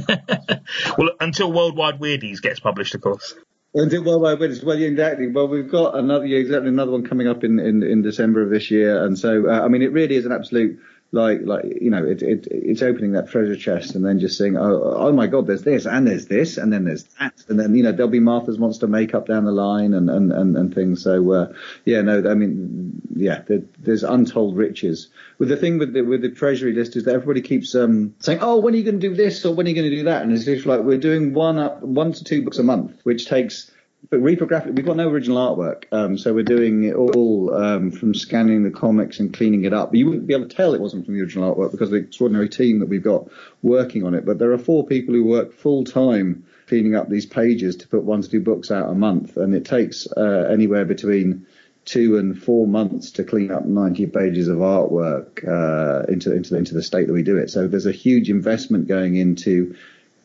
well, 0.98 1.12
until 1.22 1.52
Worldwide 1.52 2.00
Weirdies 2.00 2.42
gets 2.42 2.60
published, 2.60 2.94
of 2.94 3.02
course. 3.02 3.36
Weirdies, 3.76 4.64
well, 4.64 4.78
yeah, 4.78 4.88
exactly. 4.88 5.28
Well, 5.28 5.48
we've 5.48 5.70
got 5.70 5.96
another, 5.96 6.26
exactly 6.26 6.70
another 6.70 6.92
one 6.92 7.06
coming 7.06 7.28
up 7.28 7.44
in, 7.44 7.60
in, 7.60 7.84
in 7.84 8.02
December 8.02 8.42
of 8.42 8.50
this 8.50 8.72
year, 8.72 9.04
and 9.06 9.18
so 9.18 9.50
uh, 9.50 9.62
I 9.62 9.68
mean, 9.68 9.82
it 9.82 9.92
really 9.92 10.16
is 10.16 10.26
an 10.26 10.32
absolute 10.32 10.80
like 11.12 11.40
like 11.44 11.64
you 11.80 11.90
know 11.90 12.04
it, 12.04 12.22
it 12.22 12.48
it's 12.52 12.82
opening 12.82 13.14
that 13.14 13.30
treasure 13.30 13.56
chest 13.56 13.96
and 13.96 14.06
then 14.06 14.20
just 14.20 14.38
saying 14.38 14.58
oh 14.58 14.94
oh 14.96 15.12
my 15.14 15.26
god 15.26 15.48
there's 15.48 15.64
this 15.64 15.86
and 15.86 16.06
there's 16.06 16.28
this 16.28 16.58
and 16.58 16.72
then 16.72 16.84
there's 16.84 17.06
that. 17.20 17.34
And 17.48 17.58
then 17.58 17.76
you 17.76 17.84
know 17.84 17.94
there'll 17.94 18.12
be 18.12 18.20
Martha's 18.20 18.60
monster 18.60 18.88
makeup 18.88 19.28
down 19.28 19.46
the 19.46 19.52
line 19.52 19.94
and 19.94 20.10
and 20.10 20.34
and, 20.34 20.58
and 20.58 20.76
things. 20.76 21.04
So 21.04 21.32
uh, 21.32 21.54
yeah 21.86 22.02
no 22.02 22.30
I 22.30 22.34
mean 22.34 23.02
yeah 23.16 23.42
there, 23.48 23.62
there's 23.80 24.04
untold 24.04 24.58
riches. 24.58 25.08
With 25.38 25.50
the 25.50 25.58
thing 25.58 25.78
with 25.78 25.94
the 25.94 26.02
with 26.02 26.22
the 26.22 26.32
treasury 26.32 26.74
list 26.74 26.98
is 26.98 27.06
that 27.06 27.16
everybody 27.16 27.42
keeps 27.42 27.74
um, 27.74 28.14
saying 28.20 28.40
oh 28.42 28.58
when 28.58 28.74
are 28.74 28.78
you 28.78 28.84
going 28.84 29.00
to 29.00 29.10
do 29.10 29.16
this 29.16 29.46
or 29.46 29.56
when 29.56 29.66
are 29.66 29.70
you 29.70 29.76
going 29.76 29.90
to 29.90 29.96
do 29.96 30.04
that? 30.04 30.24
And 30.24 30.34
it's 30.34 30.46
just 30.46 30.66
like 30.66 30.82
we're 30.82 30.98
doing 30.98 31.34
one 31.34 31.58
up 31.58 31.82
one 31.82 32.12
to 32.12 32.24
two 32.24 32.44
books 32.44 32.60
a 32.60 32.64
month 32.64 33.00
which 33.04 33.28
takes 33.28 33.72
but 34.10 34.20
reprographic, 34.20 34.74
we've 34.74 34.86
got 34.86 34.96
no 34.96 35.10
original 35.10 35.38
artwork, 35.38 35.86
um, 35.92 36.18
so 36.18 36.34
we're 36.34 36.44
doing 36.44 36.86
it 36.86 36.96
all 36.96 37.54
um, 37.54 37.92
from 37.92 38.14
scanning 38.14 38.64
the 38.64 38.72
comics 38.72 39.20
and 39.20 39.34
cleaning 39.34 39.66
it 39.66 39.74
up. 39.74 39.90
But 39.90 40.00
you 40.00 40.06
wouldn't 40.06 40.28
be 40.28 40.34
able 40.34 40.48
to 40.48 40.56
tell 40.56 40.74
it 40.74 40.82
wasn't 40.82 41.06
from 41.06 41.16
the 41.16 41.22
original 41.22 41.54
artwork 41.54 41.72
because 41.72 41.90
of 41.90 41.94
the 41.94 42.08
extraordinary 42.08 42.48
team 42.48 42.80
that 42.80 42.88
we've 42.88 43.04
got 43.04 43.28
working 43.62 44.06
on 44.06 44.14
it. 44.14 44.26
But 44.26 44.40
there 44.40 44.52
are 44.54 44.58
four 44.58 44.86
people 44.86 45.14
who 45.14 45.26
work 45.26 45.54
full 45.54 45.84
time 45.84 46.46
cleaning 46.68 46.96
up 46.96 47.10
these 47.10 47.26
pages 47.26 47.78
to 47.78 47.88
put 47.88 48.04
one 48.04 48.22
to 48.22 48.30
two 48.30 48.42
books 48.42 48.72
out 48.72 48.90
a 48.90 48.94
month, 48.94 49.36
and 49.36 49.54
it 49.54 49.66
takes 49.66 50.08
uh, 50.16 50.48
anywhere 50.50 50.86
between 50.86 51.46
two 51.84 52.18
and 52.18 52.42
four 52.42 52.68
months 52.68 53.12
to 53.12 53.24
clean 53.24 53.50
up 53.50 53.66
90 53.66 54.08
pages 54.08 54.50
of 54.50 54.58
artwork 54.58 55.48
uh, 55.48 56.06
into 56.12 56.34
into 56.34 56.56
into 56.56 56.74
the 56.74 56.84
state 56.84 57.08
that 57.08 57.14
we 57.14 57.24
do 57.24 57.38
it. 57.38 57.50
So 57.50 57.68
there's 57.68 57.86
a 57.86 57.92
huge 57.92 58.30
investment 58.30 58.88
going 58.88 59.16
into 59.16 59.76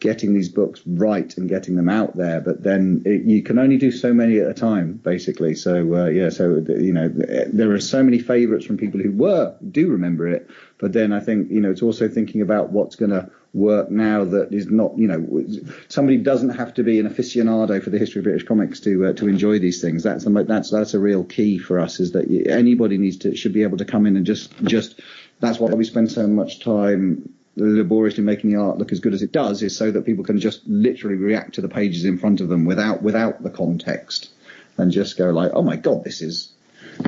getting 0.02 0.34
these 0.34 0.48
books 0.48 0.82
right 0.84 1.36
and 1.38 1.48
getting 1.48 1.76
them 1.76 1.88
out 1.88 2.16
there. 2.16 2.40
But 2.40 2.62
then 2.62 3.02
it, 3.06 3.22
you 3.22 3.42
can 3.42 3.58
only 3.58 3.78
do 3.78 3.92
so 3.92 4.12
many 4.12 4.38
at 4.40 4.48
a 4.48 4.54
time, 4.54 4.94
basically. 4.94 5.54
So 5.54 5.94
uh, 5.94 6.06
yeah, 6.06 6.28
so 6.30 6.62
you 6.68 6.92
know 6.92 7.08
there 7.08 7.72
are 7.72 7.80
so 7.80 8.02
many 8.02 8.18
favourites 8.18 8.66
from 8.66 8.76
people 8.76 9.00
who 9.00 9.12
were 9.12 9.56
do 9.70 9.88
remember 9.88 10.26
it. 10.28 10.50
But 10.78 10.92
then 10.92 11.12
I 11.12 11.20
think 11.20 11.50
you 11.50 11.60
know 11.60 11.70
it's 11.70 11.82
also 11.82 12.08
thinking 12.08 12.42
about 12.42 12.70
what's 12.70 12.96
going 12.96 13.12
to 13.12 13.30
work 13.54 13.90
now 13.90 14.24
that 14.24 14.52
is 14.52 14.66
not 14.66 14.98
you 14.98 15.06
know 15.06 15.44
somebody 15.88 16.16
doesn't 16.16 16.50
have 16.50 16.74
to 16.74 16.82
be 16.82 16.98
an 16.98 17.08
aficionado 17.08 17.82
for 17.82 17.90
the 17.90 17.98
history 17.98 18.18
of 18.20 18.24
British 18.24 18.44
comics 18.44 18.80
to 18.80 19.06
uh, 19.06 19.12
to 19.12 19.28
enjoy 19.28 19.60
these 19.60 19.80
things. 19.80 20.02
That's 20.02 20.24
that's 20.24 20.70
that's 20.70 20.94
a 20.94 20.98
real 20.98 21.22
key 21.22 21.58
for 21.58 21.78
us 21.78 22.00
is 22.00 22.12
that 22.12 22.28
anybody 22.48 22.98
needs 22.98 23.18
to 23.18 23.36
should 23.36 23.52
be 23.52 23.62
able 23.62 23.78
to 23.78 23.84
come 23.84 24.06
in 24.06 24.16
and 24.16 24.26
just 24.26 24.52
just 24.64 25.00
that's 25.38 25.60
why 25.60 25.72
we 25.72 25.84
spend 25.84 26.10
so 26.10 26.26
much 26.26 26.58
time 26.58 27.32
laboriously 27.56 28.24
making 28.24 28.50
the 28.50 28.56
art 28.56 28.78
look 28.78 28.92
as 28.92 29.00
good 29.00 29.14
as 29.14 29.22
it 29.22 29.32
does 29.32 29.62
is 29.62 29.76
so 29.76 29.90
that 29.90 30.06
people 30.06 30.24
can 30.24 30.40
just 30.40 30.66
literally 30.66 31.16
react 31.16 31.54
to 31.54 31.60
the 31.60 31.68
pages 31.68 32.04
in 32.04 32.18
front 32.18 32.40
of 32.40 32.48
them 32.48 32.64
without 32.64 33.02
without 33.02 33.42
the 33.42 33.50
context 33.50 34.30
and 34.78 34.90
just 34.90 35.18
go 35.18 35.30
like, 35.30 35.52
oh 35.54 35.62
my 35.62 35.76
god, 35.76 36.04
this 36.04 36.22
is 36.22 36.52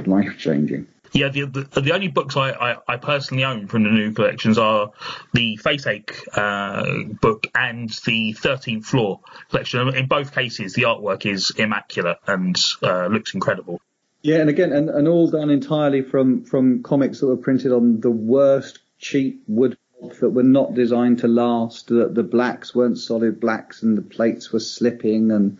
life 0.07 0.36
changing. 0.38 0.86
Yeah, 1.12 1.28
the, 1.28 1.45
the, 1.47 1.80
the 1.80 1.95
only 1.95 2.09
books 2.09 2.36
I, 2.36 2.51
I, 2.51 2.76
I, 2.88 2.97
personally 2.97 3.45
own 3.45 3.68
from 3.68 3.84
the 3.84 3.90
new 3.90 4.12
collections 4.12 4.59
are 4.59 4.90
the 5.32 5.57
Faceache 5.62 6.12
uh, 6.36 7.14
book 7.20 7.47
and 7.55 7.88
the 8.05 8.32
Thirteenth 8.32 8.84
Floor 8.84 9.20
collection. 9.49 9.95
In 9.95 10.09
both 10.09 10.34
cases, 10.34 10.74
the 10.74 10.82
artwork 10.82 11.24
is 11.24 11.53
immaculate 11.57 12.18
and 12.26 12.61
uh, 12.82 13.07
looks 13.07 13.32
incredible. 13.32 13.80
Yeah, 14.22 14.38
and 14.38 14.51
again, 14.51 14.72
and, 14.72 14.90
and 14.90 15.07
all 15.07 15.30
done 15.30 15.51
entirely 15.51 16.03
from 16.03 16.45
from 16.45 16.82
comics 16.82 17.20
that 17.20 17.28
were 17.28 17.36
printed 17.36 17.70
on 17.70 18.01
the 18.01 18.11
worst 18.11 18.80
cheap 18.99 19.45
wood 19.47 19.78
that 20.20 20.30
were 20.30 20.42
not 20.42 20.74
designed 20.74 21.18
to 21.20 21.28
last. 21.28 21.88
That 21.88 22.14
the 22.14 22.22
blacks 22.22 22.74
weren't 22.74 22.99
solid 22.99 23.40
blacks, 23.40 23.82
and 23.82 23.97
the 23.97 24.03
plates 24.03 24.53
were 24.53 24.61
slipping, 24.61 25.30
and 25.30 25.59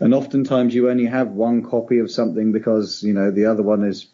and 0.00 0.14
oftentimes 0.14 0.74
you 0.74 0.90
only 0.90 1.06
have 1.06 1.30
one 1.30 1.62
copy 1.62 1.98
of 1.98 2.10
something 2.10 2.52
because 2.52 3.02
you 3.02 3.12
know 3.12 3.30
the 3.30 3.46
other 3.46 3.62
one 3.62 3.84
is 3.84 4.06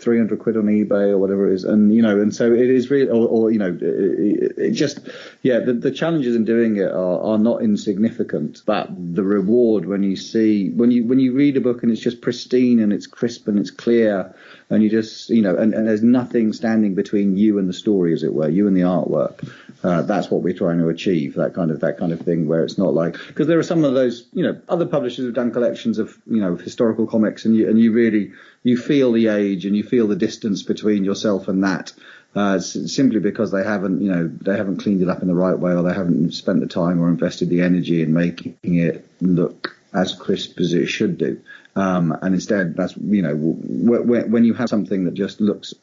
300 0.00 0.38
quid 0.38 0.56
on 0.56 0.64
eBay 0.64 1.10
or 1.10 1.18
whatever 1.18 1.50
it 1.50 1.54
is. 1.54 1.64
And, 1.64 1.94
you 1.94 2.02
know, 2.02 2.20
and 2.20 2.34
so 2.34 2.52
it 2.52 2.70
is 2.70 2.90
really, 2.90 3.08
or, 3.08 3.28
or 3.28 3.50
you 3.50 3.58
know, 3.58 3.76
it, 3.80 4.58
it, 4.58 4.70
just, 4.72 5.00
yeah, 5.42 5.60
the, 5.60 5.72
the 5.72 5.90
challenges 5.90 6.34
in 6.34 6.44
doing 6.44 6.76
it 6.76 6.90
are, 6.90 7.20
are 7.20 7.38
not 7.38 7.62
insignificant, 7.62 8.62
but 8.64 8.88
the 8.90 9.22
reward 9.22 9.86
when 9.86 10.02
you 10.02 10.16
see, 10.16 10.70
when 10.70 10.90
you, 10.90 11.04
when 11.06 11.18
you 11.18 11.32
read 11.32 11.56
a 11.56 11.60
book 11.60 11.82
and 11.82 11.92
it's 11.92 12.00
just 12.00 12.20
pristine 12.20 12.80
and 12.80 12.92
it's 12.92 13.06
crisp 13.06 13.48
and 13.48 13.58
it's 13.58 13.70
clear 13.70 14.34
and 14.70 14.82
you 14.82 14.88
just, 14.88 15.30
you 15.30 15.42
know, 15.42 15.56
and, 15.56 15.74
and 15.74 15.86
there's 15.86 16.02
nothing 16.02 16.52
standing 16.52 16.94
between 16.94 17.36
you 17.36 17.58
and 17.58 17.68
the 17.68 17.72
story, 17.72 18.12
as 18.12 18.22
it 18.22 18.32
were, 18.32 18.48
you 18.48 18.68
and 18.68 18.76
the 18.76 18.82
artwork. 18.82 19.46
Uh, 19.82 20.02
that's 20.02 20.30
what 20.30 20.42
we're 20.42 20.56
trying 20.56 20.78
to 20.78 20.88
achieve. 20.88 21.34
That 21.36 21.54
kind 21.54 21.70
of 21.70 21.80
that 21.80 21.98
kind 21.98 22.12
of 22.12 22.20
thing 22.20 22.46
where 22.46 22.62
it's 22.62 22.76
not 22.76 22.92
like 22.92 23.16
because 23.28 23.46
there 23.46 23.58
are 23.58 23.64
some 23.64 23.84
of 23.84 23.94
those, 23.94 24.26
you 24.32 24.42
know, 24.42 24.60
other 24.68 24.86
publishers 24.86 25.24
have 25.24 25.34
done 25.34 25.52
collections 25.52 25.98
of 25.98 26.18
you 26.26 26.40
know 26.40 26.56
historical 26.56 27.06
comics, 27.06 27.44
and 27.44 27.56
you 27.56 27.68
and 27.68 27.78
you 27.78 27.92
really 27.92 28.32
you 28.62 28.76
feel 28.76 29.12
the 29.12 29.28
age 29.28 29.64
and 29.64 29.74
you 29.74 29.82
feel 29.82 30.06
the 30.06 30.16
distance 30.16 30.62
between 30.62 31.04
yourself 31.04 31.48
and 31.48 31.64
that. 31.64 31.92
Uh, 32.32 32.60
simply 32.60 33.18
because 33.18 33.50
they 33.50 33.64
haven't, 33.64 34.00
you 34.00 34.08
know, 34.08 34.28
they 34.28 34.56
haven't 34.56 34.76
cleaned 34.76 35.02
it 35.02 35.08
up 35.08 35.20
in 35.20 35.26
the 35.26 35.34
right 35.34 35.58
way, 35.58 35.72
or 35.74 35.82
they 35.82 35.92
haven't 35.92 36.30
spent 36.32 36.60
the 36.60 36.66
time 36.66 37.00
or 37.00 37.08
invested 37.08 37.48
the 37.48 37.60
energy 37.60 38.02
in 38.02 38.14
making 38.14 38.56
it 38.62 39.04
look 39.20 39.76
as 39.92 40.14
crisp 40.14 40.60
as 40.60 40.72
it 40.72 40.86
should 40.86 41.18
do. 41.18 41.40
Um, 41.74 42.16
and 42.22 42.34
instead, 42.34 42.76
that's 42.76 42.96
you 42.96 43.22
know, 43.22 43.34
when 43.34 44.44
you 44.44 44.54
have 44.54 44.68
something 44.68 45.06
that 45.06 45.14
just 45.14 45.40
looks 45.40 45.74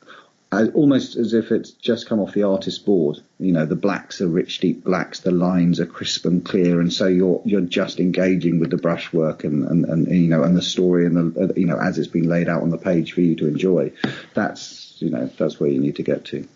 almost 0.51 1.17
as 1.17 1.33
if 1.33 1.51
it's 1.51 1.71
just 1.71 2.07
come 2.07 2.19
off 2.19 2.33
the 2.33 2.43
artist's 2.43 2.79
board. 2.79 3.19
You 3.39 3.51
know, 3.51 3.65
the 3.65 3.75
blacks 3.75 4.21
are 4.21 4.27
rich, 4.27 4.59
deep 4.59 4.83
blacks, 4.83 5.19
the 5.19 5.31
lines 5.31 5.79
are 5.79 5.85
crisp 5.85 6.25
and 6.25 6.43
clear, 6.43 6.79
and 6.79 6.91
so 6.91 7.07
you're 7.07 7.41
you're 7.45 7.61
just 7.61 7.99
engaging 7.99 8.59
with 8.59 8.69
the 8.69 8.77
brushwork 8.77 9.43
and, 9.43 9.65
and, 9.67 9.85
and 9.85 10.07
you 10.07 10.29
know 10.29 10.43
and 10.43 10.55
the 10.55 10.61
story 10.61 11.05
and 11.05 11.35
the 11.35 11.43
uh, 11.43 11.53
you 11.55 11.65
know 11.65 11.77
as 11.77 11.97
it's 11.97 12.07
been 12.07 12.29
laid 12.29 12.47
out 12.47 12.61
on 12.61 12.69
the 12.69 12.77
page 12.77 13.13
for 13.13 13.21
you 13.21 13.35
to 13.35 13.47
enjoy. 13.47 13.91
That's 14.33 14.95
you 14.99 15.09
know 15.09 15.27
that's 15.37 15.59
where 15.59 15.69
you 15.69 15.79
need 15.79 15.97
to 15.97 16.03
get 16.03 16.25
to. 16.25 16.47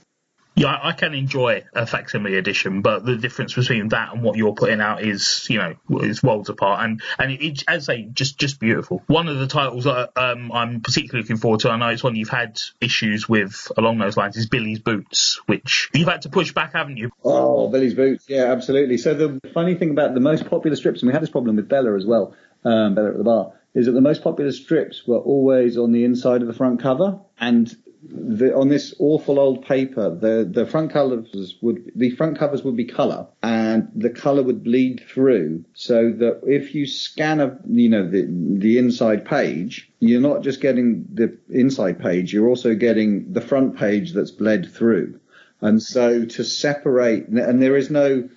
Yeah, 0.62 0.78
I 0.80 0.91
can 0.91 1.16
enjoy 1.16 1.64
a 1.74 1.88
facsimile 1.88 2.38
edition, 2.38 2.84
but 2.84 3.03
the 3.03 3.16
difference 3.16 3.55
between 3.55 3.88
that 3.89 4.14
and 4.14 4.22
what 4.22 4.38
you're 4.38 4.53
putting 4.53 4.80
out 4.80 5.01
is, 5.01 5.47
you 5.49 5.57
know, 5.57 5.74
is 6.01 6.22
worlds 6.22 6.49
apart. 6.49 6.84
And 6.84 7.01
and 7.18 7.32
it, 7.32 7.64
as 7.68 7.86
say, 7.86 8.03
just 8.03 8.38
just 8.38 8.59
beautiful. 8.59 9.01
One 9.07 9.28
of 9.28 9.39
the 9.39 9.47
titles 9.47 9.86
that 9.86 10.12
um, 10.16 10.51
I'm 10.51 10.82
particularly 10.82 11.24
looking 11.24 11.38
forward 11.38 11.62
to, 11.62 11.72
I 11.72 11.78
know 11.78 11.88
it's 11.88 12.03
one 12.03 12.16
you've 12.16 12.30
had 12.30 12.62
issues 12.80 13.28
with 13.28 13.72
along 13.76 13.97
those 13.97 14.16
lines, 14.16 14.38
is 14.38 14.45
Billy's 14.45 14.78
Boots, 14.78 15.41
which 15.47 15.89
you've 15.95 16.07
had 16.07 16.22
to 16.24 16.30
push 16.30 16.53
back, 16.53 16.74
haven't 16.74 16.97
you? 16.97 17.09
Oh, 17.24 17.68
Billy's 17.70 17.95
Boots, 17.95 18.26
yeah, 18.28 18.51
absolutely. 18.51 18.99
So 18.99 19.16
the 19.16 19.39
funny 19.55 19.74
thing 19.74 19.89
about 19.89 20.14
the 20.14 20.20
most 20.20 20.47
popular 20.47 20.76
strips, 20.76 21.01
and 21.01 21.07
we 21.07 21.14
had 21.14 21.24
this 21.24 21.32
problem 21.32 21.55
with 21.55 21.70
Bella 21.70 21.95
as 21.95 22.05
well, 22.05 22.36
um, 22.64 22.93
Bella 22.93 23.09
at 23.09 23.18
the 23.18 23.24
bar, 23.24 23.53
is 23.74 23.88
that 23.88 23.93
the 23.93 24.01
most 24.01 24.22
popular 24.22 24.51
strips 24.51 25.07
were 25.07 25.18
always 25.18 25.76
on 25.80 25.91
the 25.91 26.03
inside 26.05 26.41
of 26.43 26.47
the 26.47 26.53
front 26.53 26.84
cover, 26.84 27.20
and 27.39 27.76
the, 28.04 28.56
on 28.56 28.70
this 28.70 28.95
awful 28.99 29.39
old 29.39 29.66
paper, 29.66 30.10
the, 30.10 30.47
the 30.49 30.66
front 30.66 30.91
covers 30.91 31.56
would 31.62 31.91
the 31.95 32.10
front 32.12 32.38
covers 32.38 32.64
would 32.64 32.76
be 32.76 32.86
color, 32.86 33.28
and 33.43 33.89
the 33.95 34.10
color 34.10 34.41
would 34.41 34.64
bleed 34.64 35.04
through, 35.08 35.66
so 35.74 36.12
that 36.12 36.41
if 36.43 36.74
you 36.74 36.88
scan 36.88 37.39
a 37.39 37.60
you 37.68 37.89
know 37.89 38.10
the 38.10 38.26
the 38.28 38.78
inside 38.78 39.26
page, 39.26 39.91
you're 39.99 40.22
not 40.22 40.41
just 40.41 40.62
getting 40.62 41.06
the 41.14 41.38
inside 41.49 41.99
page, 41.99 42.34
you're 42.34 42.49
also 42.49 42.74
getting 42.74 43.32
the 43.34 43.41
front 43.41 43.78
page 43.78 44.14
that's 44.14 44.32
bled 44.32 44.72
through, 44.74 45.20
and 45.62 45.82
so 45.82 46.26
to 46.26 46.43
separate, 46.43 47.28
and 47.28 47.62
there 47.62 47.78
is 47.78 47.91
no 47.91 48.30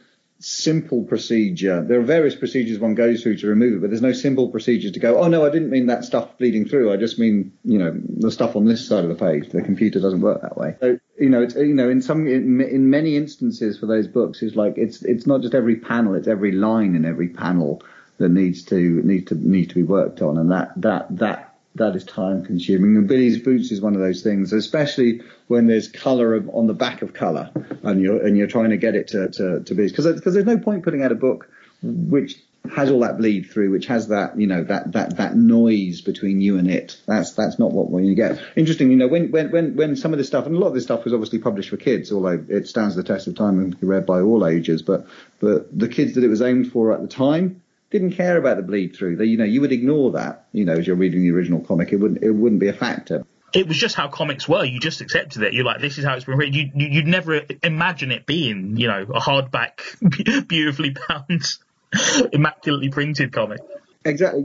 simple 0.45 1.03
procedure. 1.05 1.83
There 1.83 1.99
are 1.99 2.05
various 2.05 2.35
procedures 2.35 2.79
one 2.79 2.95
goes 2.95 3.23
through 3.23 3.39
to 3.39 3.47
remove 3.47 3.75
it, 3.75 3.81
but 3.81 3.91
there's 3.91 4.03
no 4.03 4.13
simple 4.13 4.49
procedure 4.49 4.91
to 4.91 5.01
go, 5.01 5.19
oh 5.19 5.29
no, 5.29 5.47
I 5.47 5.51
didn't 5.51 5.71
mean 5.71 5.87
that 5.87 6.05
stuff 6.05 6.37
bleeding 6.37 6.69
through. 6.69 6.93
I 6.93 6.97
just 6.97 7.19
mean, 7.19 7.53
you 7.65 7.79
know, 7.79 7.95
the 7.95 8.31
stuff 8.31 8.55
on 8.55 8.67
this 8.67 8.87
side 8.87 9.05
of 9.05 9.09
the 9.09 9.17
page. 9.17 9.49
The 9.51 9.63
computer 9.63 10.01
doesn't 10.01 10.21
work 10.21 10.43
that 10.43 10.57
way. 10.57 10.77
So, 10.81 10.99
you 11.19 11.31
know, 11.31 11.43
it's, 11.43 11.55
you 11.55 11.75
know, 11.75 11.89
in 11.89 12.03
some, 12.03 12.27
in, 12.27 12.61
in 12.61 12.91
many 12.91 13.17
instances 13.17 13.79
for 13.79 13.87
those 13.87 14.07
books, 14.07 14.43
it's 14.43 14.55
like, 14.55 14.75
it's, 14.77 15.03
it's 15.03 15.27
not 15.27 15.41
just 15.41 15.55
every 15.55 15.77
panel, 15.77 16.15
it's 16.15 16.29
every 16.29 16.53
line 16.53 16.95
in 16.95 17.05
every 17.05 17.29
panel 17.29 17.83
that 18.19 18.29
needs 18.29 18.63
to, 18.65 19.03
needs 19.03 19.27
to, 19.27 19.35
needs 19.35 19.69
to 19.69 19.75
be 19.75 19.83
worked 19.83 20.21
on. 20.23 20.37
And 20.39 20.53
that, 20.53 20.73
that, 20.77 21.17
that 21.17 21.44
that 21.77 21.97
is 21.97 22.05
time 22.05 22.45
consuming. 22.45 22.97
And 22.97 23.09
Billy's 23.09 23.39
Boots 23.41 23.73
is 23.73 23.81
one 23.81 23.95
of 23.95 24.01
those 24.01 24.23
things, 24.23 24.53
especially 24.53 25.23
when 25.49 25.67
there's 25.67 25.89
colour 25.89 26.37
on 26.53 26.67
the 26.67 26.75
back 26.75 27.03
of 27.03 27.13
colour 27.13 27.51
and 27.83 28.01
you're, 28.01 28.25
and 28.25 28.37
you're 28.37 28.47
trying 28.47 28.71
to 28.71 28.77
get 28.77 28.95
it 28.95 29.09
to, 29.09 29.29
to, 29.29 29.61
to 29.65 29.75
be, 29.75 29.89
because 29.89 30.23
there's 30.23 30.45
no 30.45 30.59
point 30.59 30.85
putting 30.85 31.03
out 31.03 31.13
a 31.13 31.17
book 31.17 31.49
which 31.83 32.37
has 32.75 32.91
all 32.91 33.01
that 33.01 33.19
bleed 33.19 33.51
through, 33.51 33.71
which 33.71 33.87
has 33.87 34.09
that, 34.09 34.39
you 34.41 34.47
know, 34.47 34.65
that, 34.65 34.93
that, 34.93 35.19
that 35.19 35.37
noise 35.37 36.01
between 36.01 36.41
you 36.41 36.57
and 36.57 36.71
it. 36.71 36.99
That's, 37.07 37.33
that's 37.33 37.59
not 37.59 37.73
what 37.73 38.03
you 38.03 38.15
get. 38.15 38.41
Interesting, 38.57 38.91
you 38.91 38.97
know, 38.97 39.09
when, 39.09 39.31
when, 39.31 39.51
when, 39.51 39.77
when 39.77 39.97
some 39.97 40.15
of 40.15 40.19
this 40.19 40.29
stuff, 40.29 40.47
and 40.47 40.57
a 40.57 40.59
lot 40.59 40.69
of 40.69 40.75
this 40.75 40.85
stuff 40.85 41.05
was 41.05 41.13
obviously 41.13 41.41
published 41.41 41.69
for 41.69 41.77
kids, 41.77 42.11
although 42.11 42.43
it 42.49 42.67
stands 42.67 42.95
the 42.95 43.03
test 43.03 43.27
of 43.27 43.35
time 43.35 43.59
and 43.59 43.73
can 43.73 43.81
be 43.81 43.87
read 43.87 44.07
by 44.07 44.21
all 44.21 44.47
ages, 44.47 44.81
but, 44.81 45.07
but 45.41 45.79
the 45.79 45.89
kids 45.89 46.15
that 46.15 46.25
it 46.25 46.29
was 46.29 46.41
aimed 46.41 46.73
for 46.73 46.95
at 46.95 47.03
the 47.03 47.09
time, 47.09 47.61
didn't 47.95 48.17
care 48.17 48.37
about 48.37 48.57
the 48.57 48.63
bleed 48.65 48.97
through. 48.97 49.15
They, 49.15 49.27
you 49.27 49.37
know, 49.37 49.45
you 49.45 49.61
would 49.61 49.71
ignore 49.71 50.11
that. 50.13 50.49
You 50.51 50.65
know, 50.65 50.73
as 50.73 50.85
you're 50.85 50.97
reading 50.97 51.23
the 51.23 51.31
original 51.31 51.61
comic, 51.61 51.93
it 51.93 51.97
wouldn't 51.97 52.25
it 52.25 52.33
wouldn't 52.33 52.61
be 52.61 52.67
a 52.67 52.73
factor. 52.73 53.25
It 53.55 53.69
was 53.69 53.77
just 53.77 53.95
how 53.95 54.09
comics 54.09 54.49
were. 54.49 54.65
You 54.65 54.81
just 54.81 55.01
accepted 55.01 55.43
it. 55.45 55.55
You're 55.55 55.65
like, 55.65 55.81
this 55.81 55.97
is 55.97 56.05
how 56.05 56.15
it's 56.15 56.25
been 56.25 56.37
written. 56.37 56.55
You, 56.55 56.71
you 56.75 56.99
would 56.99 57.07
never 57.07 57.43
imagine 57.63 58.11
it 58.11 58.27
being, 58.27 58.77
you 58.77 58.89
know, 58.89 59.03
a 59.03 59.21
hardback, 59.21 59.79
beautifully 60.49 60.97
bound, 61.09 61.45
immaculately 62.33 62.89
printed 62.89 63.33
comic. 63.33 63.61
Exactly. 64.05 64.43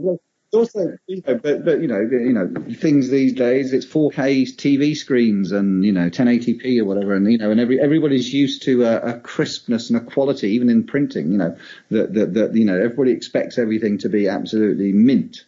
Also, 0.52 0.98
you 1.06 1.22
know, 1.24 1.36
but 1.36 1.64
but 1.64 1.80
you 1.80 1.86
know, 1.86 2.00
you 2.00 2.32
know, 2.32 2.52
things 2.74 3.08
these 3.08 3.34
days 3.34 3.72
it's 3.72 3.86
4K 3.86 4.56
TV 4.56 4.96
screens 4.96 5.52
and 5.52 5.84
you 5.84 5.92
know 5.92 6.10
1080p 6.10 6.80
or 6.80 6.84
whatever, 6.86 7.14
and 7.14 7.30
you 7.30 7.38
know, 7.38 7.52
and 7.52 7.60
every 7.60 7.80
everybody's 7.80 8.34
used 8.34 8.64
to 8.64 8.84
a, 8.84 8.96
a 9.00 9.20
crispness 9.20 9.90
and 9.90 10.00
a 10.00 10.04
quality, 10.04 10.48
even 10.48 10.68
in 10.68 10.82
printing. 10.82 11.30
You 11.30 11.38
know, 11.38 11.56
that 11.90 12.14
that 12.14 12.34
that 12.34 12.56
you 12.56 12.64
know 12.64 12.74
everybody 12.74 13.12
expects 13.12 13.58
everything 13.58 13.98
to 13.98 14.08
be 14.08 14.26
absolutely 14.26 14.90
mint, 14.92 15.44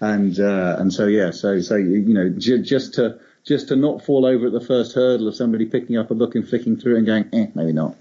and 0.00 0.38
uh, 0.38 0.76
and 0.78 0.92
so 0.92 1.06
yeah, 1.06 1.32
so 1.32 1.60
so 1.60 1.74
you 1.74 2.14
know, 2.14 2.28
j- 2.28 2.62
just 2.62 2.94
to 2.94 3.18
just 3.42 3.68
to 3.68 3.76
not 3.76 4.04
fall 4.04 4.24
over 4.24 4.46
at 4.46 4.52
the 4.52 4.60
first 4.60 4.94
hurdle 4.94 5.26
of 5.26 5.34
somebody 5.34 5.66
picking 5.66 5.96
up 5.96 6.12
a 6.12 6.14
book 6.14 6.36
and 6.36 6.48
flicking 6.48 6.76
through 6.76 6.94
it 6.94 6.98
and 6.98 7.06
going, 7.06 7.28
eh, 7.32 7.46
maybe 7.56 7.72
not. 7.72 7.96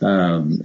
Um. 0.00 0.60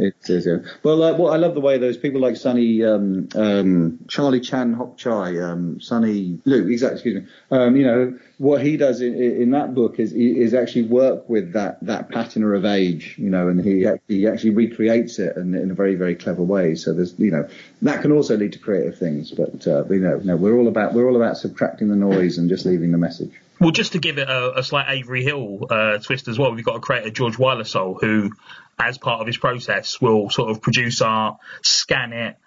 Well, 0.84 1.04
uh, 1.04 1.14
well, 1.18 1.32
I 1.32 1.38
love 1.38 1.54
the 1.54 1.62
way 1.62 1.78
those 1.78 1.98
people 1.98 2.22
like 2.22 2.38
Sonny, 2.38 2.84
um, 2.84 3.28
um, 3.36 4.00
Charlie 4.08 4.40
Chan 4.40 4.74
Hock 4.74 4.98
Chye, 4.98 5.38
um, 5.40 5.80
Sonny 5.82 6.40
Liew, 6.46 6.72
exactly, 6.72 6.96
excuse 6.96 7.24
me. 7.24 7.30
Um, 7.52 7.76
you 7.76 7.86
know, 7.86 8.20
what 8.38 8.62
he 8.62 8.78
does 8.78 9.02
in, 9.02 9.14
in 9.16 9.52
that 9.52 9.74
book 9.74 10.00
is 10.00 10.14
is 10.14 10.54
actually 10.54 10.84
work 10.84 11.30
with 11.30 11.54
that 11.54 11.84
that 11.86 12.10
patina 12.10 12.48
of 12.48 12.66
age, 12.66 13.16
you 13.18 13.30
know, 13.30 13.48
and 13.48 13.64
he 13.64 13.88
he 14.08 14.28
actually 14.28 14.52
recreates 14.52 15.20
it 15.20 15.38
in, 15.38 15.56
in 15.56 15.72
a 15.72 15.74
very 15.74 15.96
very 15.96 16.16
clever 16.16 16.44
way. 16.44 16.76
So 16.76 16.94
there's, 16.94 17.18
you 17.20 17.32
know, 17.32 17.48
that 17.82 18.02
can 18.02 18.12
also 18.12 18.38
lead 18.38 18.54
to 18.54 18.60
creative 18.60 18.98
things. 18.98 19.32
But 19.32 19.68
uh, 19.68 19.86
you 19.86 20.00
know, 20.00 20.18
no, 20.18 20.36
we're 20.36 20.58
all 20.58 20.68
about 20.68 20.94
we're 20.94 21.08
all 21.08 21.16
about 21.16 21.38
subtracting 21.38 21.88
the 21.90 21.96
noise 21.96 22.38
and 22.38 22.50
just 22.50 22.66
leaving 22.66 22.92
the 22.92 22.98
message. 22.98 23.32
Well, 23.60 23.72
just 23.72 23.94
to 23.94 24.00
give 24.00 24.18
it 24.18 24.30
a, 24.30 24.60
a 24.60 24.64
slight 24.64 24.88
Avery 24.90 25.24
Hill 25.24 25.68
uh, 25.70 25.98
twist 26.00 26.28
as 26.28 26.38
well, 26.38 26.54
we've 26.54 26.66
got 26.66 26.76
a 26.76 26.82
creator, 26.82 27.10
George 27.10 27.38
Wylesol, 27.38 28.02
who 28.02 28.32
as 28.78 28.98
part 28.98 29.22
of 29.22 29.28
his 29.28 29.38
process, 29.38 30.02
will 30.02 30.30
sort 30.30 30.52
of 30.52 30.62
produce 30.62 31.02
art, 31.02 31.38
scan 31.62 32.14
it, 32.14 32.38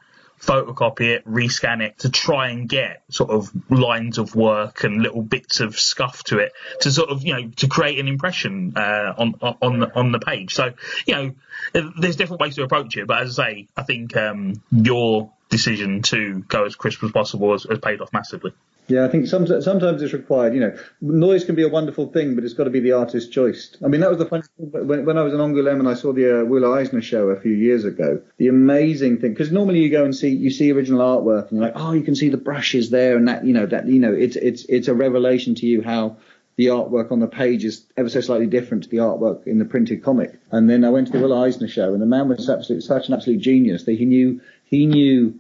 photocopy 0.41 1.17
it, 1.17 1.27
rescan 1.27 1.83
it 1.83 1.99
to 1.99 2.11
try 2.11 2.51
and 2.51 2.69
get 2.69 3.03
sort 3.09 3.31
of 3.31 3.51
lines 3.71 4.19
of 4.19 4.35
work 4.35 4.85
and 4.85 5.03
little 5.03 5.23
bits 5.23 5.61
of 5.61 5.79
scuff 5.79 6.23
to 6.25 6.39
it 6.39 6.53
to 6.81 6.91
sort 6.93 7.11
of 7.11 7.25
you 7.25 7.35
know 7.35 7.51
to 7.57 7.67
create 7.67 7.99
an 7.99 8.09
impression 8.09 8.73
uh, 8.77 9.15
on 9.17 9.35
on 9.41 9.81
the, 9.81 9.95
on 9.95 10.13
the 10.13 10.21
page. 10.21 10.55
So 10.55 10.73
you 11.07 11.15
know 11.15 11.91
there's 11.99 12.17
different 12.17 12.41
ways 12.41 12.55
to 12.57 12.63
approach 12.63 12.97
it, 12.97 13.07
but 13.07 13.23
as 13.23 13.39
I 13.39 13.45
say, 13.45 13.69
I 13.77 13.83
think 13.83 14.17
um, 14.17 14.63
your 14.71 15.31
decision 15.49 16.03
to 16.03 16.41
go 16.41 16.67
as 16.67 16.77
crisp 16.77 17.03
as 17.03 17.11
possible 17.11 17.53
has, 17.53 17.65
has 17.65 17.79
paid 17.79 18.01
off 18.01 18.13
massively. 18.13 18.53
Yeah, 18.89 19.05
I 19.05 19.09
think 19.09 19.27
sometimes, 19.27 19.67
sometimes 19.67 20.01
it's 20.01 20.15
required. 20.15 20.55
You 20.55 20.61
know, 20.61 20.77
noise 21.03 21.45
can 21.45 21.55
be 21.55 21.63
a 21.63 21.69
wonderful 21.69 22.11
thing, 22.11 22.35
but 22.35 22.45
it's 22.45 22.55
got 22.55 22.65
to 22.65 22.71
be 22.71 22.81
the 22.81 22.93
artist's 22.93 23.29
choice. 23.29 23.77
I 23.85 23.89
mean, 23.89 24.01
that 24.01 24.09
was 24.09 24.19
the 24.19 24.25
funny 24.25 24.45
thing 24.57 24.71
when, 24.89 25.05
when 25.05 25.19
I 25.19 25.23
was 25.23 25.35
in 25.35 25.41
Angoulême 25.41 25.79
and 25.79 25.89
I 25.89 25.93
saw 25.93 26.15
the 26.15 26.41
uh, 26.41 26.73
Eisner 26.73 27.03
show 27.03 27.29
a 27.29 27.39
few 27.39 27.53
years 27.53 27.85
ago. 27.85 28.23
The 28.39 28.49
amazing 28.49 29.19
thing, 29.19 29.33
because 29.33 29.53
normally 29.53 29.81
you 29.81 29.91
go 29.91 30.05
and 30.05 30.17
see 30.17 30.31
you 30.31 30.51
see 30.51 30.73
original 30.73 31.01
artwork 31.01 31.51
and 31.51 31.59
you're 31.59 31.69
like, 31.69 31.77
oh, 31.77 31.93
you 31.93 32.03
can 32.03 32.17
see 32.17 32.31
the 32.31 32.39
brushes 32.39 32.89
there 32.89 33.17
and 33.19 33.29
that. 33.29 33.45
You 33.45 33.53
know, 33.53 33.67
that 33.67 33.87
you 33.87 34.01
know, 34.01 34.15
it's 34.15 34.37
it's 34.37 34.65
it's 34.65 34.89
a 34.89 34.95
revelation 34.95 35.55
to 35.57 35.67
you 35.67 35.83
how 35.83 36.17
the 36.57 36.67
artwork 36.67 37.13
on 37.13 37.21
the 37.21 37.29
page 37.29 37.67
is 37.67 37.85
ever 37.99 38.09
so 38.09 38.23
slightly 38.23 38.47
different 38.47 38.85
to 38.85 38.89
the 38.89 38.97
artwork 38.97 39.47
in 39.47 39.59
the 39.59 39.67
printed 39.67 40.03
comic. 40.03 40.41
And 40.51 40.69
then 40.69 40.83
I 40.83 40.89
went 40.89 41.09
to 41.09 41.13
the 41.13 41.21
Will 41.21 41.35
Eisner 41.35 41.69
show, 41.69 41.93
and 41.93 42.01
the 42.01 42.07
man 42.07 42.29
was 42.29 42.49
absolute, 42.49 42.83
such 42.83 43.09
an 43.09 43.15
absolute 43.15 43.41
genius 43.41 43.85
that 43.85 43.99
he 43.99 44.07
knew 44.07 44.41
he 44.65 44.87
knew 44.87 45.39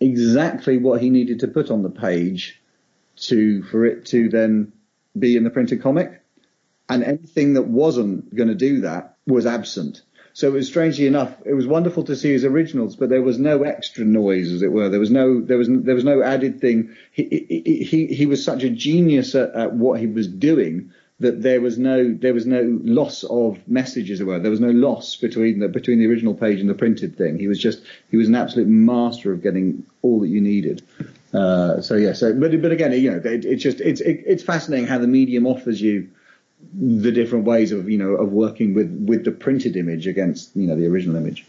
exactly 0.00 0.78
what 0.78 1.00
he 1.00 1.10
needed 1.10 1.40
to 1.40 1.48
put 1.48 1.70
on 1.70 1.84
the 1.84 1.90
page 1.90 2.60
to 3.26 3.62
for 3.64 3.84
it 3.84 4.06
to 4.06 4.28
then 4.28 4.72
be 5.18 5.36
in 5.36 5.44
the 5.44 5.50
printed 5.50 5.82
comic. 5.82 6.22
And 6.88 7.04
anything 7.04 7.54
that 7.54 7.66
wasn't 7.66 8.34
going 8.34 8.48
to 8.48 8.54
do 8.54 8.80
that 8.80 9.16
was 9.26 9.44
absent. 9.44 10.02
So 10.32 10.46
it 10.46 10.52
was 10.52 10.68
strangely 10.68 11.08
enough, 11.08 11.34
it 11.44 11.54
was 11.54 11.66
wonderful 11.66 12.04
to 12.04 12.14
see 12.14 12.30
his 12.30 12.44
originals, 12.44 12.94
but 12.94 13.08
there 13.08 13.22
was 13.22 13.40
no 13.40 13.64
extra 13.64 14.04
noise, 14.04 14.52
as 14.52 14.62
it 14.62 14.70
were. 14.70 14.88
There 14.88 15.00
was 15.00 15.10
no, 15.10 15.40
there 15.40 15.58
was, 15.58 15.68
there 15.68 15.96
was 15.96 16.04
no 16.04 16.22
added 16.22 16.60
thing. 16.60 16.94
He, 17.10 17.24
he, 17.48 17.82
he, 17.82 18.06
he 18.06 18.26
was 18.26 18.44
such 18.44 18.62
a 18.62 18.70
genius 18.70 19.34
at, 19.34 19.52
at 19.54 19.72
what 19.72 19.98
he 19.98 20.06
was 20.06 20.28
doing 20.28 20.92
that 21.20 21.42
there 21.42 21.60
was 21.60 21.76
no, 21.76 22.14
there 22.14 22.34
was 22.34 22.46
no 22.46 22.78
loss 22.84 23.24
of 23.24 23.58
message, 23.66 24.12
as 24.12 24.20
it 24.20 24.24
were. 24.24 24.38
There 24.38 24.50
was 24.50 24.60
no 24.60 24.70
loss 24.70 25.16
between 25.16 25.58
the, 25.58 25.68
between 25.68 25.98
the 25.98 26.06
original 26.06 26.34
page 26.34 26.60
and 26.60 26.70
the 26.70 26.74
printed 26.74 27.18
thing. 27.18 27.40
He 27.40 27.48
was 27.48 27.58
just, 27.58 27.82
he 28.10 28.16
was 28.16 28.28
an 28.28 28.36
absolute 28.36 28.68
master 28.68 29.32
of 29.32 29.42
getting 29.42 29.84
all 30.02 30.20
that 30.20 30.28
you 30.28 30.40
needed. 30.40 30.86
Uh, 31.32 31.80
so 31.82 31.94
yeah, 31.94 32.14
so 32.14 32.32
but 32.32 32.60
but 32.62 32.72
again, 32.72 32.92
you 32.92 33.10
know, 33.10 33.18
it, 33.18 33.44
it's 33.44 33.62
just 33.62 33.80
it's 33.80 34.00
it, 34.00 34.22
it's 34.26 34.42
fascinating 34.42 34.86
how 34.86 34.98
the 34.98 35.06
medium 35.06 35.46
offers 35.46 35.80
you 35.80 36.10
the 36.74 37.12
different 37.12 37.44
ways 37.44 37.72
of 37.72 37.88
you 37.88 37.98
know 37.98 38.12
of 38.12 38.32
working 38.32 38.74
with 38.74 38.90
with 39.06 39.24
the 39.24 39.30
printed 39.30 39.76
image 39.76 40.06
against 40.06 40.56
you 40.56 40.66
know 40.66 40.76
the 40.76 40.86
original 40.86 41.16
image. 41.16 41.46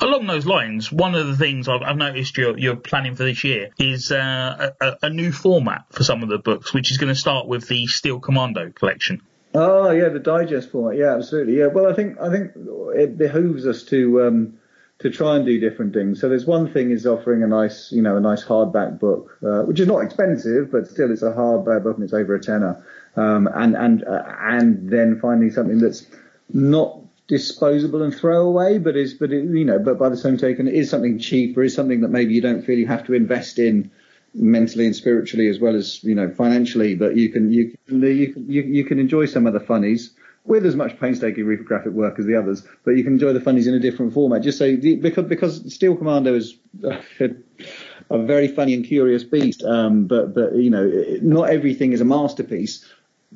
Along 0.00 0.26
those 0.26 0.46
lines, 0.46 0.92
one 0.92 1.16
of 1.16 1.26
the 1.26 1.36
things 1.36 1.66
I've, 1.66 1.82
I've 1.82 1.96
noticed 1.96 2.38
you're, 2.38 2.56
you're, 2.56 2.76
planning 2.76 3.16
for 3.16 3.24
this 3.24 3.42
year 3.42 3.70
is 3.80 4.12
uh, 4.12 4.70
a, 4.80 4.92
a, 5.02 5.10
new 5.10 5.32
format 5.32 5.86
for 5.90 6.04
some 6.04 6.22
of 6.22 6.28
the 6.28 6.38
books, 6.38 6.72
which 6.72 6.92
is 6.92 6.98
going 6.98 7.12
to 7.12 7.18
start 7.18 7.48
with 7.48 7.66
the 7.66 7.88
Steel 7.88 8.20
Commando 8.20 8.70
collection. 8.70 9.22
Oh 9.54 9.90
yeah, 9.90 10.08
the 10.08 10.20
digest 10.20 10.70
format. 10.70 10.98
Yeah, 10.98 11.16
absolutely. 11.16 11.58
Yeah. 11.58 11.66
Well, 11.66 11.90
I 11.90 11.94
think 11.94 12.20
I 12.20 12.30
think 12.30 12.52
it 12.94 13.18
behooves 13.18 13.66
us 13.66 13.82
to 13.84 14.26
um, 14.26 14.58
to 15.00 15.10
try 15.10 15.36
and 15.36 15.46
do 15.46 15.60
different 15.60 15.94
things. 15.94 16.20
So 16.20 16.28
there's 16.28 16.46
one 16.46 16.72
thing 16.72 16.90
is 16.90 17.06
offering 17.06 17.42
a 17.42 17.46
nice, 17.46 17.92
you 17.92 18.02
know, 18.02 18.16
a 18.16 18.20
nice 18.20 18.44
hardback 18.44 18.98
book, 18.98 19.38
uh, 19.44 19.62
which 19.62 19.78
is 19.78 19.86
not 19.86 20.00
expensive, 20.00 20.72
but 20.72 20.88
still 20.88 21.12
it's 21.12 21.22
a 21.22 21.30
hardback 21.30 21.84
book 21.84 21.96
and 21.96 22.04
it's 22.04 22.12
over 22.12 22.34
a 22.34 22.40
tenner. 22.40 22.84
Um, 23.16 23.48
and 23.52 23.76
and 23.76 24.04
uh, 24.04 24.22
and 24.40 24.90
then 24.90 25.18
finding 25.20 25.50
something 25.50 25.78
that's 25.78 26.06
not 26.52 27.00
disposable 27.28 28.02
and 28.02 28.14
throwaway, 28.14 28.78
but 28.78 28.96
is 28.96 29.14
but 29.14 29.32
it, 29.32 29.44
you 29.44 29.64
know, 29.64 29.78
but 29.78 29.98
by 29.98 30.08
the 30.08 30.16
same 30.16 30.36
token, 30.36 30.66
it 30.66 30.74
is 30.74 30.90
something 30.90 31.18
cheaper, 31.18 31.62
is 31.62 31.74
something 31.74 32.00
that 32.00 32.08
maybe 32.08 32.34
you 32.34 32.40
don't 32.40 32.62
feel 32.62 32.78
you 32.78 32.86
have 32.86 33.06
to 33.06 33.14
invest 33.14 33.58
in 33.58 33.90
mentally 34.34 34.86
and 34.86 34.94
spiritually 34.94 35.48
as 35.48 35.58
well 35.58 35.74
as 35.74 36.02
you 36.02 36.14
know 36.14 36.30
financially, 36.30 36.94
but 36.94 37.16
you 37.16 37.30
can 37.30 37.52
you 37.52 37.76
can 37.86 38.02
you 38.02 38.32
can 38.32 38.50
you, 38.50 38.62
you 38.62 38.84
can 38.84 38.98
enjoy 38.98 39.26
some 39.26 39.46
of 39.46 39.52
the 39.52 39.60
funnies 39.60 40.12
with 40.44 40.64
as 40.64 40.74
much 40.74 40.98
painstaking 40.98 41.44
reprographic 41.44 41.92
work 41.92 42.18
as 42.18 42.26
the 42.26 42.36
others, 42.36 42.66
but 42.84 42.92
you 42.92 43.04
can 43.04 43.14
enjoy 43.14 43.32
the 43.32 43.40
funnies 43.40 43.66
in 43.66 43.74
a 43.74 43.80
different 43.80 44.14
format. 44.14 44.42
Just 44.42 44.58
so 44.58 44.76
because 44.76 45.26
because 45.26 45.74
Steel 45.74 45.96
Commando 45.96 46.34
is 46.34 46.56
a, 46.82 47.00
a 48.10 48.18
very 48.18 48.48
funny 48.48 48.74
and 48.74 48.84
curious 48.84 49.24
beast, 49.24 49.62
um, 49.62 50.06
but 50.06 50.34
but 50.34 50.54
you 50.56 50.70
know 50.70 50.86
not 51.22 51.50
everything 51.50 51.92
is 51.92 52.00
a 52.00 52.06
masterpiece. 52.06 52.84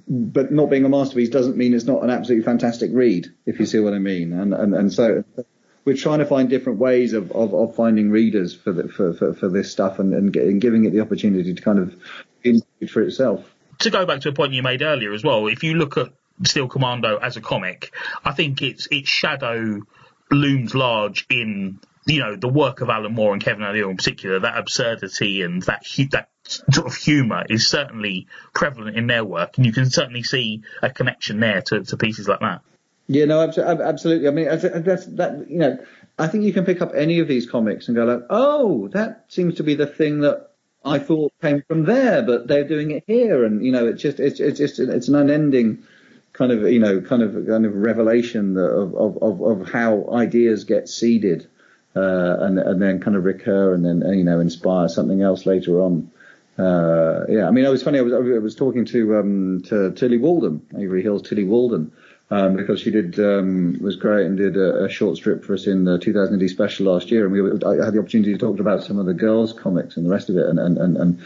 But 0.08 0.50
not 0.50 0.70
being 0.70 0.86
a 0.86 0.88
masterpiece 0.88 1.28
doesn't 1.28 1.58
mean 1.58 1.74
it's 1.74 1.84
not 1.84 2.02
an 2.02 2.08
absolutely 2.08 2.46
fantastic 2.46 2.90
read, 2.94 3.30
if 3.44 3.60
you 3.60 3.66
see 3.66 3.78
what 3.78 3.92
I 3.92 3.98
mean. 3.98 4.32
And 4.32 4.54
and, 4.54 4.74
and 4.74 4.90
so 4.90 5.22
we're 5.84 5.96
trying 5.96 6.20
to 6.20 6.26
find 6.26 6.48
different 6.48 6.78
ways 6.78 7.12
of, 7.12 7.32
of, 7.32 7.54
of 7.54 7.74
finding 7.74 8.10
readers 8.10 8.54
for, 8.54 8.72
the, 8.72 8.88
for, 8.88 9.12
for, 9.14 9.34
for 9.34 9.48
this 9.48 9.72
stuff 9.72 9.98
and, 9.98 10.14
and, 10.14 10.34
and 10.36 10.60
giving 10.60 10.84
it 10.84 10.90
the 10.90 11.00
opportunity 11.00 11.52
to 11.52 11.60
kind 11.60 11.78
of 11.78 11.94
in 12.44 12.62
for 12.88 13.02
itself. 13.02 13.44
To 13.80 13.90
go 13.90 14.06
back 14.06 14.20
to 14.20 14.28
a 14.28 14.32
point 14.32 14.52
you 14.52 14.62
made 14.62 14.82
earlier 14.82 15.12
as 15.12 15.24
well, 15.24 15.48
if 15.48 15.62
you 15.62 15.74
look 15.74 15.96
at 15.96 16.12
Steel 16.44 16.68
Commando 16.68 17.18
as 17.18 17.36
a 17.36 17.40
comic, 17.40 17.92
I 18.24 18.32
think 18.32 18.62
its 18.62 18.88
its 18.90 19.08
shadow 19.08 19.80
looms 20.30 20.74
large 20.74 21.26
in 21.30 21.78
you 22.06 22.20
know 22.20 22.36
the 22.36 22.48
work 22.48 22.80
of 22.80 22.88
Alan 22.88 23.14
Moore 23.14 23.32
and 23.32 23.42
Kevin 23.42 23.64
O'Neill 23.64 23.90
in 23.90 23.96
particular. 23.96 24.40
That 24.40 24.58
absurdity 24.58 25.42
and 25.42 25.62
that 25.62 25.84
that 26.10 26.28
sort 26.44 26.86
of 26.86 26.94
humour 26.94 27.44
is 27.48 27.68
certainly 27.68 28.26
prevalent 28.54 28.96
in 28.96 29.06
their 29.06 29.24
work, 29.24 29.56
and 29.56 29.66
you 29.66 29.72
can 29.72 29.90
certainly 29.90 30.22
see 30.22 30.62
a 30.82 30.90
connection 30.90 31.40
there 31.40 31.62
to, 31.62 31.84
to 31.84 31.96
pieces 31.96 32.28
like 32.28 32.40
that. 32.40 32.60
Yeah, 33.08 33.26
no, 33.26 33.40
absolutely. 33.42 34.28
I 34.28 34.30
mean, 34.30 34.46
that's 34.46 35.06
that. 35.06 35.46
You 35.48 35.58
know, 35.58 35.78
I 36.18 36.28
think 36.28 36.44
you 36.44 36.52
can 36.52 36.64
pick 36.64 36.80
up 36.80 36.92
any 36.94 37.20
of 37.20 37.28
these 37.28 37.50
comics 37.50 37.88
and 37.88 37.96
go 37.96 38.04
like, 38.04 38.22
oh, 38.30 38.88
that 38.88 39.26
seems 39.28 39.56
to 39.56 39.62
be 39.62 39.74
the 39.74 39.86
thing 39.86 40.20
that 40.20 40.50
I 40.84 40.98
thought 40.98 41.32
came 41.40 41.62
from 41.66 41.84
there, 41.84 42.22
but 42.22 42.48
they're 42.48 42.66
doing 42.66 42.90
it 42.90 43.04
here, 43.06 43.44
and 43.44 43.64
you 43.64 43.72
know, 43.72 43.86
it's 43.86 44.02
just 44.02 44.20
it's 44.20 44.40
it's 44.40 44.58
just 44.58 44.78
it's 44.78 45.08
an 45.08 45.14
unending 45.14 45.84
kind 46.32 46.52
of 46.52 46.62
you 46.70 46.78
know 46.78 47.00
kind 47.00 47.22
of 47.22 47.46
kind 47.46 47.66
of 47.66 47.74
revelation 47.74 48.56
of 48.56 48.94
of 48.94 49.22
of, 49.22 49.42
of 49.42 49.68
how 49.68 50.08
ideas 50.12 50.64
get 50.64 50.88
seeded 50.88 51.46
uh, 51.94 52.36
and 52.40 52.58
and 52.58 52.80
then 52.80 53.00
kind 53.00 53.16
of 53.16 53.24
recur 53.24 53.74
and 53.74 53.84
then 53.84 54.02
you 54.16 54.24
know 54.24 54.40
inspire 54.40 54.88
something 54.88 55.22
else 55.22 55.46
later 55.46 55.82
on. 55.82 56.10
Uh, 56.58 57.24
yeah, 57.30 57.48
I 57.48 57.50
mean, 57.50 57.64
it 57.64 57.70
was 57.70 57.82
funny. 57.82 57.98
I 57.98 58.02
was 58.02 58.12
I 58.12 58.38
was 58.38 58.54
talking 58.54 58.84
to 58.86 59.18
um, 59.18 59.62
to 59.66 59.92
Tillie 59.92 60.18
Walden, 60.18 60.66
Avery 60.78 61.02
Hill's 61.02 61.22
Tillie 61.22 61.44
Walden, 61.44 61.92
um, 62.30 62.56
because 62.56 62.80
she 62.80 62.90
did 62.90 63.18
um, 63.18 63.78
was 63.80 63.96
great 63.96 64.26
and 64.26 64.36
did 64.36 64.56
a, 64.56 64.84
a, 64.84 64.88
short 64.88 65.16
strip 65.16 65.44
for 65.44 65.54
us 65.54 65.66
in 65.66 65.84
the 65.84 65.98
2000 65.98 66.48
special 66.48 66.86
last 66.86 67.10
year, 67.10 67.24
and 67.24 67.32
we 67.32 67.40
I 67.40 67.84
had 67.84 67.94
the 67.94 67.98
opportunity 67.98 68.32
to 68.32 68.38
talk 68.38 68.58
about 68.60 68.84
some 68.84 68.98
of 68.98 69.06
the 69.06 69.14
girls' 69.14 69.52
comics 69.52 69.96
and 69.96 70.04
the 70.04 70.10
rest 70.10 70.28
of 70.28 70.36
it, 70.36 70.46
and 70.46 70.58
and 70.58 70.78
and, 70.78 70.96
and 70.96 71.20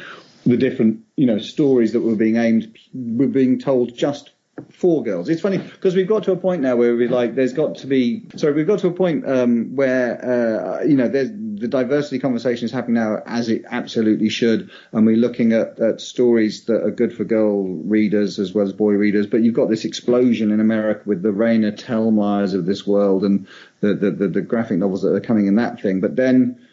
the 0.44 0.56
different 0.56 1.04
you 1.16 1.26
know 1.26 1.38
stories 1.38 1.92
that 1.92 2.00
were 2.00 2.16
being 2.16 2.36
aimed 2.36 2.76
were 2.94 3.26
being 3.26 3.58
told 3.58 3.96
just 3.96 4.30
for 4.70 5.02
girls. 5.02 5.28
It's 5.28 5.42
funny 5.42 5.58
because 5.58 5.94
we've 5.94 6.08
got 6.08 6.24
to 6.24 6.32
a 6.32 6.36
point 6.36 6.62
now 6.62 6.76
where 6.76 6.94
we're 6.96 7.10
like, 7.10 7.34
there's 7.34 7.52
got 7.52 7.76
to 7.78 7.86
be. 7.86 8.24
Sorry, 8.36 8.54
we've 8.54 8.66
got 8.66 8.78
to 8.80 8.88
a 8.88 8.92
point 8.92 9.28
um, 9.28 9.76
where 9.76 10.24
uh, 10.24 10.84
you 10.84 10.96
know 10.96 11.08
there's 11.08 11.30
the 11.30 11.68
diversity 11.68 12.18
conversation 12.18 12.64
is 12.64 12.72
happening 12.72 12.94
now 12.94 13.22
as 13.26 13.48
it 13.48 13.64
absolutely 13.70 14.28
should, 14.28 14.70
and 14.92 15.06
we're 15.06 15.16
looking 15.16 15.52
at, 15.52 15.78
at 15.78 16.00
stories 16.00 16.64
that 16.64 16.82
are 16.82 16.90
good 16.90 17.14
for 17.14 17.24
girl 17.24 17.64
readers 17.64 18.38
as 18.38 18.54
well 18.54 18.64
as 18.64 18.72
boy 18.72 18.92
readers. 18.92 19.26
But 19.26 19.42
you've 19.42 19.54
got 19.54 19.68
this 19.68 19.84
explosion 19.84 20.50
in 20.50 20.60
America 20.60 21.02
with 21.04 21.22
the 21.22 21.30
Raina 21.30 21.72
Telgemeiers 21.72 22.54
of 22.54 22.64
this 22.66 22.86
world 22.86 23.24
and 23.24 23.46
the 23.80 23.94
the, 23.94 24.10
the, 24.10 24.28
the 24.28 24.42
graphic 24.42 24.78
novels 24.78 25.02
that 25.02 25.14
are 25.14 25.20
coming 25.20 25.46
in 25.46 25.56
that 25.56 25.80
thing. 25.82 26.00
But 26.00 26.16
then 26.16 26.65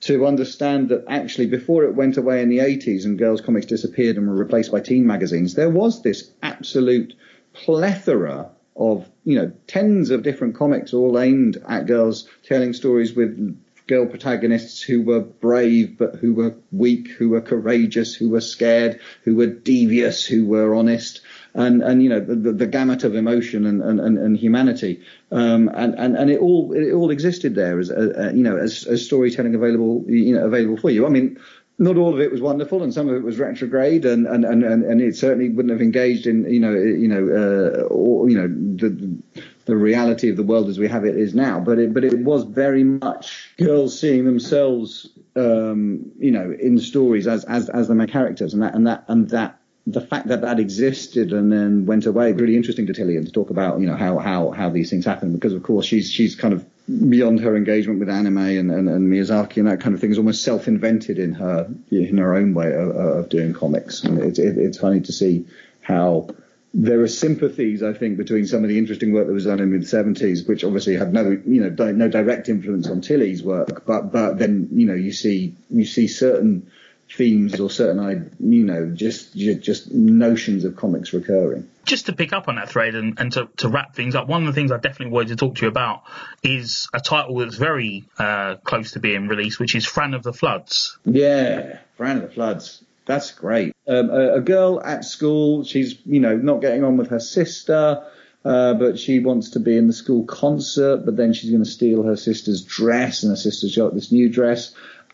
to 0.00 0.26
understand 0.26 0.88
that 0.88 1.04
actually 1.08 1.46
before 1.46 1.84
it 1.84 1.94
went 1.94 2.16
away 2.16 2.42
in 2.42 2.48
the 2.48 2.58
80s 2.58 3.04
and 3.04 3.18
girls 3.18 3.40
comics 3.40 3.66
disappeared 3.66 4.16
and 4.16 4.26
were 4.26 4.34
replaced 4.34 4.72
by 4.72 4.80
teen 4.80 5.06
magazines, 5.06 5.54
there 5.54 5.70
was 5.70 6.02
this 6.02 6.30
absolute 6.42 7.14
plethora 7.52 8.50
of, 8.76 9.08
you 9.24 9.36
know, 9.36 9.52
tens 9.66 10.10
of 10.10 10.22
different 10.22 10.54
comics 10.54 10.94
all 10.94 11.18
aimed 11.18 11.62
at 11.68 11.86
girls 11.86 12.28
telling 12.44 12.72
stories 12.72 13.14
with 13.14 13.58
girl 13.86 14.06
protagonists 14.06 14.80
who 14.80 15.02
were 15.02 15.20
brave 15.20 15.98
but 15.98 16.14
who 16.14 16.32
were 16.32 16.54
weak, 16.70 17.08
who 17.08 17.28
were 17.28 17.40
courageous, 17.40 18.14
who 18.14 18.30
were 18.30 18.40
scared, 18.40 19.00
who 19.24 19.34
were 19.34 19.48
devious, 19.48 20.24
who 20.24 20.46
were 20.46 20.74
honest 20.74 21.19
and 21.54 21.82
and 21.82 22.02
you 22.02 22.08
know 22.08 22.20
the, 22.20 22.52
the 22.52 22.66
gamut 22.66 23.04
of 23.04 23.14
emotion 23.14 23.66
and 23.66 23.82
and, 23.82 24.18
and, 24.18 24.36
humanity, 24.36 25.00
um, 25.32 25.70
and, 25.74 25.94
and 25.98 26.16
and 26.16 26.30
it 26.30 26.40
all 26.40 26.72
it 26.72 26.92
all 26.92 27.10
existed 27.10 27.54
there 27.54 27.78
as 27.78 27.90
a, 27.90 28.12
a, 28.16 28.32
you 28.32 28.42
know 28.42 28.56
as, 28.56 28.84
as 28.84 29.04
storytelling 29.04 29.54
available 29.54 30.04
you 30.08 30.34
know 30.34 30.44
available 30.46 30.76
for 30.76 30.90
you. 30.90 31.06
I 31.06 31.08
mean. 31.08 31.38
Not 31.82 31.96
all 31.96 32.12
of 32.12 32.20
it 32.20 32.30
was 32.30 32.42
wonderful, 32.42 32.82
and 32.82 32.92
some 32.92 33.08
of 33.08 33.14
it 33.14 33.22
was 33.22 33.38
retrograde, 33.38 34.04
and 34.04 34.26
and, 34.26 34.44
and, 34.44 34.62
and 34.62 35.00
it 35.00 35.16
certainly 35.16 35.48
wouldn't 35.48 35.72
have 35.72 35.80
engaged 35.80 36.26
in 36.26 36.44
you 36.44 36.60
know 36.60 36.74
you 36.74 37.08
know 37.08 37.26
uh, 37.26 37.84
or 37.84 38.28
you 38.28 38.36
know 38.36 38.48
the 38.48 39.16
the 39.64 39.76
reality 39.76 40.28
of 40.28 40.36
the 40.36 40.42
world 40.42 40.68
as 40.68 40.78
we 40.78 40.88
have 40.88 41.06
it 41.06 41.16
is 41.16 41.34
now. 41.34 41.58
But 41.60 41.78
it 41.78 41.94
but 41.94 42.04
it 42.04 42.18
was 42.18 42.44
very 42.44 42.84
much 42.84 43.54
girls 43.56 43.98
seeing 43.98 44.26
themselves 44.26 45.08
um, 45.36 46.12
you 46.18 46.32
know 46.32 46.54
in 46.60 46.78
stories 46.78 47.26
as 47.26 47.44
as 47.44 47.70
as 47.70 47.88
the 47.88 47.94
main 47.94 48.08
characters, 48.08 48.52
and 48.52 48.62
that 48.62 48.74
and 48.74 48.86
that 48.86 49.04
and 49.08 49.30
that 49.30 49.59
the 49.92 50.00
fact 50.00 50.28
that 50.28 50.42
that 50.42 50.60
existed 50.60 51.32
and 51.32 51.52
then 51.52 51.86
went 51.86 52.06
away 52.06 52.32
really 52.32 52.56
interesting 52.56 52.86
to 52.86 52.92
Tillie 52.92 53.16
and 53.16 53.26
to 53.26 53.32
talk 53.32 53.50
about 53.50 53.80
you 53.80 53.86
know 53.86 53.96
how 53.96 54.18
how 54.18 54.50
how 54.50 54.70
these 54.70 54.90
things 54.90 55.04
happen 55.04 55.32
because 55.32 55.52
of 55.52 55.62
course 55.62 55.86
she's 55.86 56.10
she's 56.10 56.34
kind 56.34 56.54
of 56.54 56.64
beyond 57.08 57.40
her 57.40 57.56
engagement 57.56 58.00
with 58.00 58.08
anime 58.08 58.38
and, 58.38 58.70
and, 58.70 58.88
and 58.88 59.12
Miyazaki 59.12 59.58
and 59.58 59.68
that 59.68 59.80
kind 59.80 59.94
of 59.94 60.00
thing 60.00 60.10
is 60.10 60.18
almost 60.18 60.42
self-invented 60.42 61.18
in 61.18 61.34
her 61.34 61.70
in 61.90 62.18
her 62.18 62.34
own 62.34 62.54
way 62.54 62.72
of, 62.72 62.90
of 62.90 63.28
doing 63.28 63.52
comics. 63.52 64.02
And 64.02 64.18
it's 64.18 64.38
it, 64.38 64.58
it's 64.58 64.78
funny 64.78 65.00
to 65.00 65.12
see 65.12 65.46
how 65.82 66.28
there 66.72 67.00
are 67.00 67.08
sympathies, 67.08 67.82
I 67.82 67.92
think, 67.92 68.16
between 68.16 68.46
some 68.46 68.62
of 68.62 68.68
the 68.68 68.78
interesting 68.78 69.12
work 69.12 69.26
that 69.26 69.32
was 69.32 69.44
done 69.44 69.58
in 69.58 69.72
the 69.72 69.78
70s, 69.78 70.46
which 70.46 70.62
obviously 70.62 70.94
had 70.94 71.12
no, 71.12 71.30
you 71.44 71.60
know, 71.60 71.70
di- 71.70 71.90
no 71.90 72.08
direct 72.08 72.48
influence 72.48 72.88
on 72.88 73.00
Tillie's 73.00 73.42
work, 73.42 73.84
but 73.86 74.12
but 74.12 74.38
then 74.38 74.68
you 74.72 74.86
know 74.86 74.94
you 74.94 75.12
see 75.12 75.54
you 75.68 75.84
see 75.84 76.08
certain 76.08 76.70
themes 77.12 77.58
or 77.58 77.70
certain, 77.70 78.36
you 78.40 78.64
know, 78.64 78.90
just 78.94 79.36
just 79.36 79.90
notions 79.90 80.64
of 80.64 80.76
comics 80.76 81.12
recurring. 81.12 81.68
Just 81.84 82.06
to 82.06 82.12
pick 82.12 82.32
up 82.32 82.46
on 82.48 82.56
that 82.56 82.68
thread 82.68 82.94
and, 82.94 83.18
and 83.18 83.32
to, 83.32 83.48
to 83.58 83.68
wrap 83.68 83.94
things 83.94 84.14
up, 84.14 84.28
one 84.28 84.42
of 84.42 84.46
the 84.46 84.52
things 84.52 84.70
I 84.70 84.76
definitely 84.76 85.12
wanted 85.12 85.28
to 85.28 85.36
talk 85.36 85.56
to 85.56 85.62
you 85.62 85.68
about 85.68 86.04
is 86.42 86.88
a 86.92 87.00
title 87.00 87.38
that's 87.38 87.56
very 87.56 88.04
uh, 88.18 88.56
close 88.56 88.92
to 88.92 89.00
being 89.00 89.28
released, 89.28 89.58
which 89.58 89.74
is 89.74 89.86
Fran 89.86 90.14
of 90.14 90.22
the 90.22 90.32
Floods. 90.32 90.98
Yeah, 91.04 91.78
Fran 91.96 92.18
of 92.18 92.22
the 92.22 92.28
Floods. 92.30 92.84
That's 93.06 93.32
great. 93.32 93.74
Um, 93.88 94.10
a, 94.10 94.34
a, 94.34 94.40
girl 94.40 94.80
at 94.80 95.04
school, 95.04 95.64
she's, 95.64 95.98
you 96.04 96.20
know, 96.20 96.36
not 96.36 96.60
getting 96.60 96.84
on 96.84 96.96
with 96.96 97.08
her 97.08 97.18
sister, 97.18 98.06
uh, 98.44 98.74
but 98.74 99.00
she 99.00 99.18
wants 99.18 99.50
to 99.50 99.60
be 99.60 99.76
in 99.76 99.88
the 99.88 99.92
school 99.92 100.24
concert, 100.24 101.04
but 101.04 101.16
then 101.16 101.32
she's 101.32 101.50
going 101.50 101.64
to 101.64 101.68
steal 101.68 102.04
her 102.04 102.16
sister's 102.16 102.62
dress, 102.62 103.24
and 103.24 103.30
her 103.30 103.36
sister's 103.36 103.74
got 103.74 103.94
this 103.94 104.12
new 104.12 104.28
dress, 104.28 104.72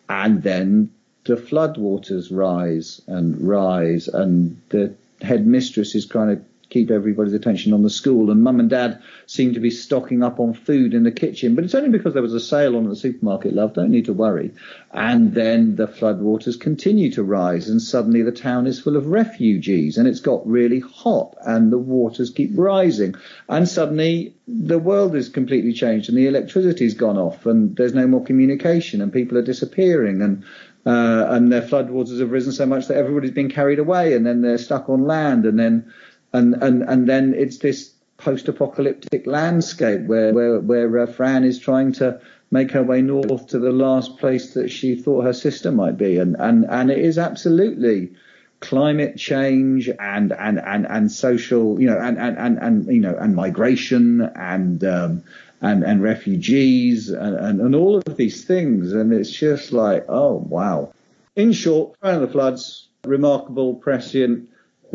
and 0.09 0.43
then 0.43 0.91
the 1.27 1.37
floodwaters 1.37 2.29
rise 2.31 3.01
and 3.07 3.41
rise, 3.47 4.09
and 4.09 4.61
the 4.70 4.95
headmistress 5.20 5.95
is 5.95 6.07
trying 6.07 6.37
to 6.37 6.43
keep 6.68 6.91
everybody's 6.91 7.33
attention 7.33 7.72
on 7.72 7.83
the 7.85 7.91
school. 7.91 8.31
And 8.31 8.43
mum 8.43 8.59
and 8.59 8.68
dad 8.68 9.01
seem 9.27 9.55
to 9.55 9.61
be 9.61 9.70
stocking 9.70 10.24
up 10.24 10.41
on 10.41 10.53
food 10.53 10.95
in 10.95 11.05
the 11.05 11.12
kitchen, 11.12 11.55
but 11.55 11.64
it's 11.64 11.77
only 11.77 11.91
because 11.91 12.12
there 12.12 12.22
was 12.22 12.35
a 12.35 12.41
sale 12.41 12.77
on 12.77 12.85
at 12.85 12.91
the 12.91 12.97
supermarket, 12.97 13.55
love. 13.55 13.74
Don't 13.74 13.91
need 13.91 14.07
to 14.07 14.12
worry. 14.12 14.51
And 14.93 15.33
then 15.33 15.77
the 15.77 15.87
floodwaters 15.87 16.59
continue 16.59 17.12
to 17.12 17.22
rise, 17.22 17.68
and 17.68 17.81
suddenly 17.81 18.22
the 18.22 18.33
town 18.33 18.66
is 18.66 18.81
full 18.81 18.97
of 18.97 19.07
refugees, 19.07 19.97
and 19.97 20.09
it's 20.09 20.20
got 20.20 20.47
really 20.47 20.81
hot, 20.81 21.37
and 21.41 21.72
the 21.72 21.79
waters 21.79 22.31
keep 22.31 22.51
rising. 22.55 23.14
And 23.49 23.68
suddenly 23.68 24.35
the 24.49 24.79
world 24.79 25.14
is 25.14 25.29
completely 25.29 25.72
changed, 25.72 26.09
and 26.09 26.18
the 26.18 26.27
electricity's 26.27 26.95
gone 26.95 27.16
off, 27.16 27.47
and 27.47 27.77
there's 27.77 27.95
no 27.95 28.07
more 28.07 28.24
communication, 28.24 29.01
and 29.01 29.12
people 29.12 29.39
are 29.39 29.43
disappearing, 29.43 30.20
and 30.20 30.45
uh, 30.87 31.26
and 31.30 31.53
their 31.53 31.62
floodwaters 31.62 32.20
have 32.20 32.30
risen 32.30 32.53
so 32.53 32.64
much 32.64 32.87
that 32.87 32.97
everybody's 32.97 33.32
been 33.32 33.51
carried 33.51 33.80
away, 33.80 34.14
and 34.14 34.24
then 34.24 34.41
they're 34.41 34.57
stuck 34.57 34.89
on 34.89 35.05
land, 35.05 35.45
and 35.45 35.59
then 35.59 35.93
and 36.32 36.55
and 36.62 36.82
and 36.82 37.09
then 37.09 37.34
it's 37.34 37.59
this 37.59 37.93
post-apocalyptic 38.18 39.26
landscape 39.26 40.03
where 40.03 40.32
where 40.32 40.61
where 40.61 40.99
uh, 41.01 41.07
Fran 41.07 41.45
is 41.45 41.59
trying 41.59 41.93
to 41.93 42.20
make 42.51 42.70
her 42.70 42.82
way 42.82 43.03
north 43.03 43.49
to 43.49 43.59
the 43.59 43.72
last 43.72 44.18
place 44.18 44.55
that 44.55 44.70
she 44.70 44.95
thought 44.95 45.24
her 45.24 45.32
sister 45.32 45.72
might 45.72 45.99
be, 45.99 46.18
and 46.18 46.37
and 46.39 46.64
and 46.68 46.91
it 46.91 46.99
is 46.99 47.18
absolutely 47.18 48.12
climate 48.61 49.16
change 49.16 49.89
and 49.89 50.32
and 50.32 50.59
and 50.59 50.87
and 50.87 51.11
social, 51.12 51.80
you 51.80 51.89
know, 51.89 51.99
and 51.99 52.18
and 52.18 52.39
and, 52.39 52.59
and 52.59 52.87
you 52.87 53.01
know, 53.01 53.16
and 53.16 53.34
migration 53.34 54.20
and 54.34 54.84
um, 54.84 55.24
and 55.61 55.83
and 55.85 56.03
refugees 56.03 57.09
and, 57.09 57.37
and 57.37 57.61
and 57.61 57.75
all 57.75 57.97
of 57.97 58.17
these 58.17 58.45
things, 58.45 58.93
and 58.93 59.13
it's 59.13 59.31
just 59.31 59.73
like, 59.73 60.05
oh 60.09 60.45
wow. 60.49 60.93
In 61.35 61.53
short, 61.53 61.97
Fran 62.01 62.15
of 62.15 62.21
the 62.23 62.29
Floods, 62.29 62.89
remarkable, 63.05 63.75
prescient 63.75 64.49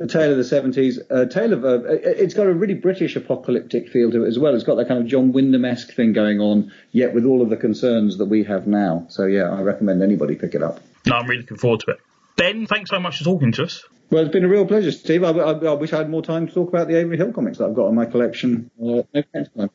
tale 0.07 0.31
of 0.31 0.37
the 0.37 0.43
70s, 0.43 0.97
a 1.09 1.27
tale 1.27 1.53
of 1.53 1.63
uh, 1.63 1.83
a, 1.83 2.23
it's 2.23 2.33
got 2.33 2.47
a 2.47 2.53
really 2.53 2.73
British 2.73 3.15
apocalyptic 3.15 3.89
feel 3.89 4.11
to 4.11 4.23
it 4.23 4.27
as 4.27 4.39
well. 4.39 4.55
It's 4.55 4.63
got 4.63 4.75
that 4.75 4.87
kind 4.87 4.99
of 4.99 5.07
John 5.07 5.31
Wyndham-esque 5.31 5.91
thing 5.93 6.13
going 6.13 6.39
on, 6.39 6.71
yet 6.91 7.13
with 7.13 7.25
all 7.25 7.41
of 7.41 7.49
the 7.49 7.57
concerns 7.57 8.17
that 8.17 8.25
we 8.25 8.43
have 8.43 8.67
now. 8.67 9.05
So 9.09 9.25
yeah, 9.25 9.49
I 9.49 9.61
recommend 9.61 10.01
anybody 10.01 10.35
pick 10.35 10.55
it 10.55 10.63
up. 10.63 10.79
No, 11.05 11.17
I'm 11.17 11.27
really 11.27 11.41
looking 11.41 11.57
forward 11.57 11.81
to 11.81 11.91
it. 11.91 11.99
Ben, 12.37 12.65
thanks 12.65 12.89
so 12.89 12.99
much 12.99 13.17
for 13.17 13.23
talking 13.23 13.51
to 13.53 13.63
us. 13.63 13.83
Well, 14.11 14.23
it's 14.23 14.33
been 14.33 14.43
a 14.43 14.49
real 14.49 14.65
pleasure, 14.65 14.91
Steve. 14.91 15.23
I, 15.23 15.29
I, 15.29 15.53
I 15.53 15.73
wish 15.73 15.93
I 15.93 15.99
had 15.99 16.09
more 16.09 16.21
time 16.21 16.45
to 16.45 16.53
talk 16.53 16.67
about 16.67 16.89
the 16.89 16.97
Avery 16.97 17.15
Hill 17.15 17.31
comics 17.31 17.59
that 17.59 17.69
I've 17.69 17.73
got 17.73 17.87
in 17.87 17.95
my 17.95 18.05
collection. 18.05 18.69
Uh, 18.77 19.03
no 19.13 19.23
time. 19.55 19.69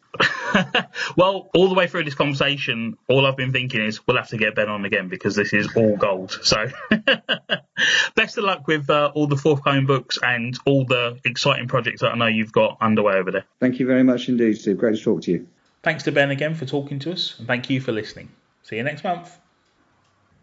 well, 1.17 1.49
all 1.55 1.71
the 1.71 1.75
way 1.75 1.87
through 1.87 2.05
this 2.05 2.15
conversation, 2.15 2.99
all 3.09 3.25
I've 3.25 3.39
been 3.39 3.53
thinking 3.53 3.83
is 3.83 4.07
we'll 4.07 4.19
have 4.19 4.29
to 4.29 4.37
get 4.37 4.55
Ben 4.55 4.69
on 4.69 4.85
again 4.85 5.09
because 5.09 5.37
this 5.37 5.55
is 5.55 5.75
all 5.75 5.97
gold. 5.97 6.39
So, 6.43 6.67
best 8.15 8.37
of 8.37 8.45
luck 8.45 8.67
with 8.67 8.91
uh, 8.91 9.11
all 9.15 9.27
the 9.27 9.39
forthcoming 9.39 9.87
books 9.87 10.19
and 10.23 10.55
all 10.67 10.85
the 10.85 11.19
exciting 11.25 11.67
projects 11.67 12.03
that 12.03 12.09
I 12.09 12.15
know 12.17 12.27
you've 12.27 12.53
got 12.53 12.77
underway 12.83 13.15
over 13.15 13.31
there. 13.31 13.47
Thank 13.59 13.81
you 13.81 13.87
very 13.87 14.03
much 14.03 14.29
indeed, 14.29 14.59
Steve. 14.59 14.77
Great 14.77 14.99
to 14.99 15.03
talk 15.03 15.23
to 15.23 15.33
you. 15.33 15.49
Thanks 15.83 16.03
to 16.03 16.13
Ben 16.13 16.31
again 16.31 16.55
for 16.55 16.67
talking 16.67 16.99
to 16.99 17.13
us, 17.13 17.39
and 17.39 17.47
thank 17.47 17.71
you 17.71 17.81
for 17.81 17.93
listening. 17.93 18.29
See 18.65 18.77
you 18.77 18.83
next 18.83 19.03
month. 19.03 19.35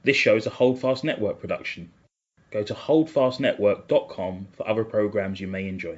This 0.01 0.17
show 0.17 0.35
is 0.35 0.47
a 0.47 0.49
Holdfast 0.49 1.03
Network 1.03 1.39
production. 1.39 1.91
Go 2.53 2.61
to 2.61 2.75
holdfastnetwork.com 2.75 4.47
for 4.51 4.69
other 4.69 4.83
programs 4.83 5.41
you 5.41 5.47
may 5.47 5.67
enjoy. 5.67 5.97